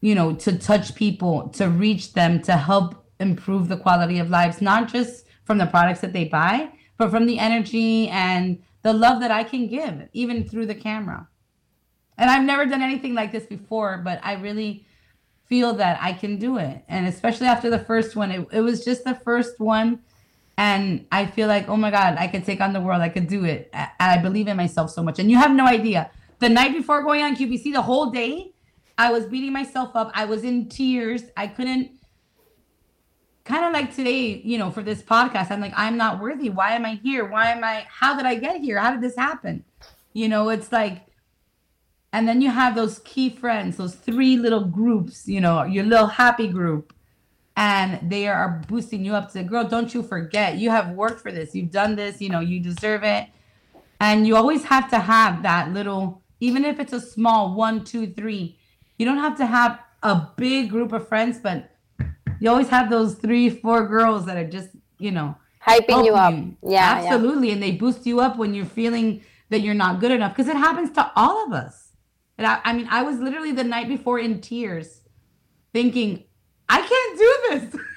you 0.00 0.14
know, 0.14 0.34
to 0.34 0.56
touch 0.58 0.94
people, 0.94 1.48
to 1.48 1.68
reach 1.68 2.12
them, 2.12 2.40
to 2.42 2.52
help 2.56 3.04
improve 3.18 3.68
the 3.68 3.76
quality 3.76 4.18
of 4.18 4.30
lives, 4.30 4.60
not 4.60 4.92
just 4.92 5.26
from 5.44 5.58
the 5.58 5.66
products 5.66 6.00
that 6.00 6.12
they 6.12 6.24
buy, 6.24 6.70
but 6.98 7.10
from 7.10 7.26
the 7.26 7.38
energy 7.38 8.08
and 8.08 8.62
the 8.86 8.92
love 8.92 9.18
that 9.18 9.32
I 9.32 9.42
can 9.42 9.66
give, 9.66 10.08
even 10.12 10.48
through 10.48 10.66
the 10.66 10.74
camera. 10.76 11.26
And 12.16 12.30
I've 12.30 12.44
never 12.44 12.66
done 12.66 12.82
anything 12.82 13.14
like 13.14 13.32
this 13.32 13.44
before, 13.44 13.98
but 13.98 14.20
I 14.22 14.34
really 14.34 14.86
feel 15.46 15.74
that 15.74 15.98
I 16.00 16.12
can 16.12 16.38
do 16.38 16.58
it. 16.58 16.84
And 16.86 17.04
especially 17.08 17.48
after 17.48 17.68
the 17.68 17.80
first 17.80 18.14
one, 18.14 18.30
it, 18.30 18.46
it 18.52 18.60
was 18.60 18.84
just 18.84 19.02
the 19.02 19.16
first 19.16 19.58
one. 19.58 20.04
And 20.56 21.04
I 21.10 21.26
feel 21.26 21.48
like, 21.48 21.68
oh 21.68 21.76
my 21.76 21.90
God, 21.90 22.14
I 22.16 22.28
could 22.28 22.44
take 22.44 22.60
on 22.60 22.72
the 22.72 22.80
world. 22.80 23.02
I 23.02 23.08
could 23.08 23.26
do 23.26 23.44
it. 23.44 23.70
And 23.72 23.90
I 23.98 24.18
believe 24.18 24.46
in 24.46 24.56
myself 24.56 24.92
so 24.92 25.02
much. 25.02 25.18
And 25.18 25.32
you 25.32 25.36
have 25.36 25.50
no 25.50 25.66
idea. 25.66 26.08
The 26.38 26.48
night 26.48 26.72
before 26.72 27.02
going 27.02 27.22
on 27.22 27.34
QVC, 27.34 27.72
the 27.72 27.82
whole 27.82 28.12
day, 28.12 28.52
I 28.96 29.10
was 29.10 29.26
beating 29.26 29.52
myself 29.52 29.96
up. 29.96 30.12
I 30.14 30.26
was 30.26 30.44
in 30.44 30.68
tears. 30.68 31.24
I 31.36 31.48
couldn't 31.48 31.90
kind 33.46 33.64
of 33.64 33.72
like 33.72 33.94
today, 33.94 34.42
you 34.44 34.58
know, 34.58 34.70
for 34.70 34.82
this 34.82 35.02
podcast, 35.02 35.50
I'm 35.50 35.60
like, 35.60 35.72
I'm 35.76 35.96
not 35.96 36.20
worthy. 36.20 36.50
Why 36.50 36.72
am 36.72 36.84
I 36.84 36.96
here? 36.96 37.24
Why 37.24 37.52
am 37.52 37.64
I 37.64 37.86
how 37.88 38.16
did 38.16 38.26
I 38.26 38.34
get 38.34 38.60
here? 38.60 38.78
How 38.78 38.90
did 38.90 39.00
this 39.00 39.16
happen? 39.16 39.64
You 40.12 40.28
know, 40.28 40.50
it's 40.50 40.72
like 40.72 41.06
and 42.12 42.26
then 42.26 42.40
you 42.40 42.50
have 42.50 42.74
those 42.74 43.00
key 43.00 43.30
friends, 43.30 43.76
those 43.76 43.94
three 43.94 44.36
little 44.36 44.64
groups, 44.64 45.28
you 45.28 45.40
know, 45.40 45.64
your 45.64 45.84
little 45.84 46.06
happy 46.06 46.48
group. 46.48 46.92
And 47.58 48.10
they 48.10 48.26
are 48.28 48.62
boosting 48.68 49.04
you 49.04 49.14
up 49.14 49.32
to 49.32 49.42
girl, 49.42 49.64
don't 49.64 49.92
you 49.94 50.02
forget, 50.02 50.56
you 50.56 50.70
have 50.70 50.90
worked 50.90 51.20
for 51.20 51.32
this. 51.32 51.54
You've 51.54 51.70
done 51.70 51.96
this, 51.96 52.20
you 52.20 52.28
know, 52.28 52.40
you 52.40 52.60
deserve 52.60 53.02
it. 53.02 53.28
And 54.00 54.26
you 54.26 54.36
always 54.36 54.64
have 54.64 54.90
to 54.90 54.98
have 54.98 55.42
that 55.42 55.72
little, 55.72 56.22
even 56.40 56.64
if 56.64 56.78
it's 56.80 56.92
a 56.92 57.00
small 57.00 57.54
one, 57.54 57.84
two, 57.84 58.12
three, 58.12 58.58
you 58.98 59.06
don't 59.06 59.18
have 59.18 59.36
to 59.38 59.46
have 59.46 59.78
a 60.02 60.28
big 60.36 60.70
group 60.70 60.92
of 60.92 61.08
friends, 61.08 61.38
but 61.38 61.75
you 62.40 62.50
always 62.50 62.68
have 62.68 62.90
those 62.90 63.14
three, 63.14 63.50
four 63.50 63.86
girls 63.86 64.26
that 64.26 64.36
are 64.36 64.48
just, 64.48 64.70
you 64.98 65.10
know, 65.10 65.36
Hyping 65.66 66.04
you 66.04 66.14
up. 66.14 66.32
helping 66.32 66.56
Yeah, 66.62 66.70
yeah. 66.70 67.04
absolutely. 67.04 67.50
And 67.50 67.62
they 67.62 67.72
boost 67.72 68.06
you 68.06 68.20
up 68.20 68.36
when 68.36 68.54
you're 68.54 68.66
feeling 68.66 69.22
that 69.48 69.60
you're 69.60 69.74
not 69.74 70.00
good 70.00 70.12
enough 70.12 70.36
because 70.36 70.48
it 70.48 70.56
happens 70.56 70.90
to 70.92 71.10
all 71.16 71.44
of 71.46 71.52
us. 71.52 71.92
And 72.38 72.46
I, 72.46 72.60
I 72.64 72.72
mean, 72.72 72.86
I 72.90 73.02
was 73.02 73.18
literally 73.18 73.52
the 73.52 73.64
night 73.64 73.88
before 73.88 74.18
in 74.18 74.40
tears 74.40 75.00
thinking, 75.72 76.24
I 76.68 76.80
can't 76.80 77.18
do 77.18 77.70
this. 77.70 77.80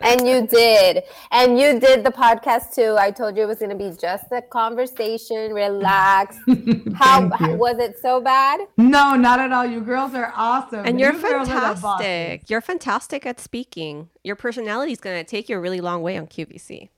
And 0.00 0.26
you 0.26 0.46
did. 0.46 1.04
And 1.30 1.58
you 1.58 1.78
did 1.78 2.04
the 2.04 2.10
podcast 2.10 2.74
too. 2.74 2.96
I 2.98 3.10
told 3.10 3.36
you 3.36 3.42
it 3.42 3.46
was 3.46 3.58
going 3.58 3.70
to 3.70 3.76
be 3.76 3.90
just 3.96 4.24
a 4.32 4.42
conversation, 4.42 5.52
relax. 5.52 6.36
How, 6.94 7.28
Thank 7.28 7.60
was 7.60 7.78
it 7.78 7.98
so 8.00 8.20
bad? 8.20 8.60
no, 8.76 9.14
not 9.14 9.40
at 9.40 9.52
all. 9.52 9.66
You 9.66 9.80
girls 9.80 10.14
are 10.14 10.32
awesome. 10.34 10.84
And 10.86 10.98
you're 10.98 11.12
You 11.12 11.20
girls 11.20 11.48
are 11.48 11.74
the 11.74 11.80
bosses. 11.80 11.82
fantastic. 12.06 12.50
You're 12.50 12.60
fantastic 12.60 13.26
at 13.26 13.38
speaking. 13.40 14.08
Your 14.24 14.36
personality 14.36 14.92
is 14.92 15.00
going 15.00 15.22
to 15.22 15.28
take 15.28 15.48
you 15.48 15.56
a 15.56 15.60
really 15.60 15.80
long 15.80 16.02
way 16.02 16.16
on 16.16 16.26
QVC. 16.26 16.88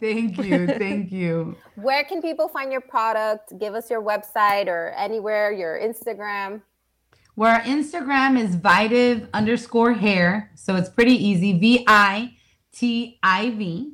Thank 0.00 0.38
you. 0.38 0.66
Thank 0.84 1.12
you. 1.12 1.56
Where 1.76 2.04
can 2.04 2.22
people 2.22 2.48
find 2.48 2.72
your 2.72 2.80
product? 2.80 3.58
Give 3.58 3.74
us 3.74 3.90
your 3.90 4.02
website 4.02 4.66
or 4.68 4.90
anywhere, 4.96 5.52
your 5.52 5.78
Instagram. 5.78 6.62
Where 7.38 7.52
our 7.52 7.60
Instagram 7.60 8.36
is 8.36 8.56
Vitiv 8.56 9.28
underscore 9.32 9.92
hair. 9.92 10.50
So 10.56 10.74
it's 10.74 10.88
pretty 10.88 11.14
easy. 11.14 11.56
V 11.56 11.84
I 11.86 12.34
T 12.72 13.20
I 13.22 13.50
V. 13.50 13.92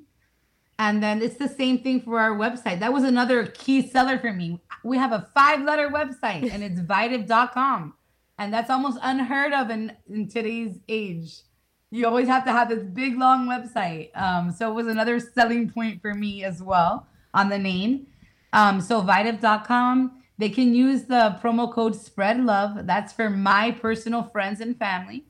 And 0.78 1.02
then 1.02 1.20
it's 1.20 1.36
the 1.36 1.50
same 1.50 1.80
thing 1.80 2.00
for 2.00 2.18
our 2.18 2.34
website. 2.34 2.80
That 2.80 2.94
was 2.94 3.04
another 3.04 3.44
key 3.44 3.86
seller 3.86 4.18
for 4.18 4.32
me. 4.32 4.60
We 4.82 4.96
have 4.96 5.12
a 5.12 5.28
five 5.34 5.60
letter 5.60 5.90
website 5.90 6.50
and 6.50 6.64
it's 6.64 6.80
vitiv.com. 6.80 7.92
And 8.38 8.50
that's 8.50 8.70
almost 8.70 8.98
unheard 9.02 9.52
of 9.52 9.68
in, 9.68 9.92
in 10.08 10.26
today's 10.26 10.78
age. 10.88 11.42
You 11.90 12.06
always 12.06 12.28
have 12.28 12.46
to 12.46 12.50
have 12.50 12.70
this 12.70 12.82
big 12.82 13.18
long 13.18 13.46
website. 13.46 14.08
Um, 14.18 14.52
so 14.52 14.70
it 14.70 14.74
was 14.74 14.86
another 14.86 15.20
selling 15.20 15.68
point 15.68 16.00
for 16.00 16.14
me 16.14 16.44
as 16.44 16.62
well 16.62 17.08
on 17.34 17.50
the 17.50 17.58
name. 17.58 18.06
Um, 18.54 18.80
so 18.80 19.02
vitiv.com, 19.02 20.22
they 20.38 20.48
can 20.48 20.74
use 20.74 21.04
the 21.04 21.38
promo 21.42 21.72
code 21.72 21.94
spread 21.94 22.44
love. 22.44 22.86
That's 22.86 23.12
for 23.12 23.30
my 23.30 23.70
personal 23.70 24.22
friends 24.24 24.60
and 24.60 24.76
family. 24.76 25.26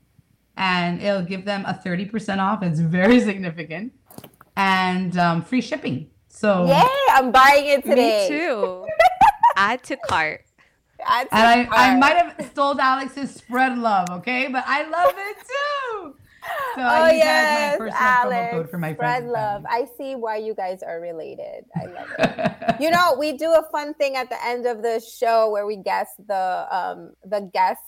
And 0.57 1.01
it'll 1.01 1.21
give 1.21 1.45
them 1.45 1.65
a 1.65 1.73
30% 1.73 2.39
off. 2.39 2.63
It's 2.63 2.79
very 2.79 3.19
significant. 3.19 3.93
And 4.55 5.17
um, 5.17 5.41
free 5.41 5.61
shipping. 5.61 6.09
So 6.27 6.65
Yay, 6.65 6.83
I'm 7.11 7.31
buying 7.31 7.65
it 7.65 7.85
today. 7.85 8.27
Me 8.29 8.37
too. 8.37 8.85
Add 9.55 9.83
to 9.83 9.97
cart. 9.97 10.45
Add 11.05 11.29
to 11.29 11.35
and 11.35 11.69
I, 11.71 11.91
I 11.91 11.97
might 11.97 12.15
have 12.17 12.49
stole 12.51 12.79
Alex's 12.79 13.33
spread 13.33 13.77
love, 13.77 14.09
okay? 14.11 14.47
But 14.47 14.63
I 14.65 14.87
love 14.87 15.13
it 15.15 15.37
too. 15.37 16.15
So 16.75 16.81
Oh 16.81 16.87
I 16.87 17.11
use 17.13 17.23
that 17.23 17.45
yes, 17.45 17.47
as 17.47 17.79
my 17.79 17.85
personal 17.85 18.11
promo 18.11 18.23
Alex. 18.23 18.51
code 18.51 18.69
for 18.69 18.77
my 18.77 18.93
spread 18.93 19.23
friends. 19.23 19.31
love. 19.31 19.63
I 19.69 19.85
see 19.97 20.15
why 20.15 20.37
you 20.37 20.53
guys 20.53 20.83
are 20.83 20.99
related. 20.99 21.63
I 21.75 21.85
love 21.85 22.09
it. 22.19 22.75
you 22.81 22.89
know, 22.91 23.15
we 23.17 23.37
do 23.37 23.51
a 23.53 23.63
fun 23.71 23.93
thing 23.93 24.15
at 24.17 24.29
the 24.29 24.43
end 24.45 24.65
of 24.65 24.81
the 24.83 24.99
show 24.99 25.49
where 25.51 25.65
we 25.65 25.77
guess 25.77 26.07
the 26.27 26.67
um 26.69 27.13
the 27.23 27.49
guest 27.53 27.79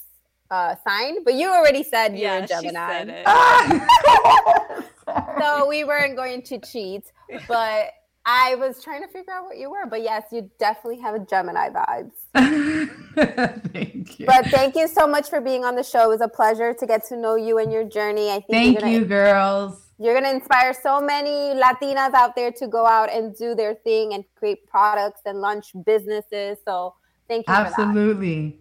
uh 0.51 0.75
sign, 0.87 1.23
but 1.25 1.33
you 1.33 1.49
already 1.51 1.83
said 1.83 2.17
you're 2.17 2.31
a 2.37 2.47
she 2.47 2.47
Gemini. 2.47 2.87
said 2.87 3.09
it. 3.09 3.27
So 5.41 5.67
we 5.67 5.83
weren't 5.83 6.15
going 6.15 6.41
to 6.43 6.59
cheat, 6.59 7.03
but 7.47 7.91
I 8.29 8.55
was 8.55 8.83
trying 8.83 9.01
to 9.03 9.07
figure 9.07 9.31
out 9.31 9.45
what 9.45 9.57
you 9.57 9.69
were. 9.69 9.85
But 9.89 10.03
yes, 10.03 10.25
you 10.33 10.51
definitely 10.59 10.99
have 10.99 11.15
a 11.15 11.19
Gemini 11.19 11.69
vibes. 11.69 12.11
Thank 13.71 14.19
you. 14.19 14.25
But 14.25 14.47
thank 14.47 14.75
you 14.75 14.87
so 14.87 15.07
much 15.07 15.29
for 15.29 15.39
being 15.39 15.63
on 15.63 15.75
the 15.75 15.83
show. 15.83 16.03
It 16.03 16.09
was 16.09 16.21
a 16.21 16.27
pleasure 16.27 16.73
to 16.73 16.85
get 16.85 17.07
to 17.07 17.15
know 17.15 17.35
you 17.35 17.57
and 17.57 17.71
your 17.71 17.85
journey. 17.85 18.29
I 18.29 18.41
think 18.41 18.51
Thank 18.51 18.79
gonna, 18.81 18.91
you, 18.91 19.05
girls. 19.05 19.87
You're 19.97 20.13
gonna 20.13 20.29
inspire 20.29 20.73
so 20.73 20.99
many 20.99 21.59
Latinas 21.59 22.13
out 22.13 22.35
there 22.35 22.51
to 22.51 22.67
go 22.67 22.85
out 22.85 23.11
and 23.11 23.35
do 23.35 23.55
their 23.55 23.73
thing 23.73 24.13
and 24.13 24.25
create 24.35 24.67
products 24.67 25.21
and 25.25 25.39
launch 25.39 25.71
businesses. 25.85 26.57
So 26.65 26.95
thank 27.27 27.47
you. 27.47 27.53
Absolutely. 27.53 28.59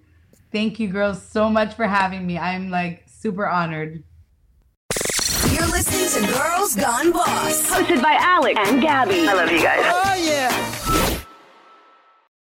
Thank 0.52 0.78
you, 0.78 0.88
girls, 0.88 1.20
so 1.20 1.50
much 1.50 1.74
for 1.74 1.86
having 1.86 2.24
me. 2.24 2.38
I'm 2.38 2.70
like 2.70 3.04
super 3.06 3.46
honored. 3.48 4.02
You're 5.66 5.74
listening 5.74 6.28
to 6.28 6.32
Girls 6.32 6.76
Gone 6.76 7.10
Boss. 7.10 7.68
Hosted 7.72 8.00
by 8.00 8.16
Alex 8.20 8.56
and 8.68 8.80
Gabby. 8.80 9.26
I 9.26 9.32
love 9.32 9.50
you 9.50 9.60
guys. 9.60 9.80
Oh 9.84 10.14
yeah. 10.14 10.75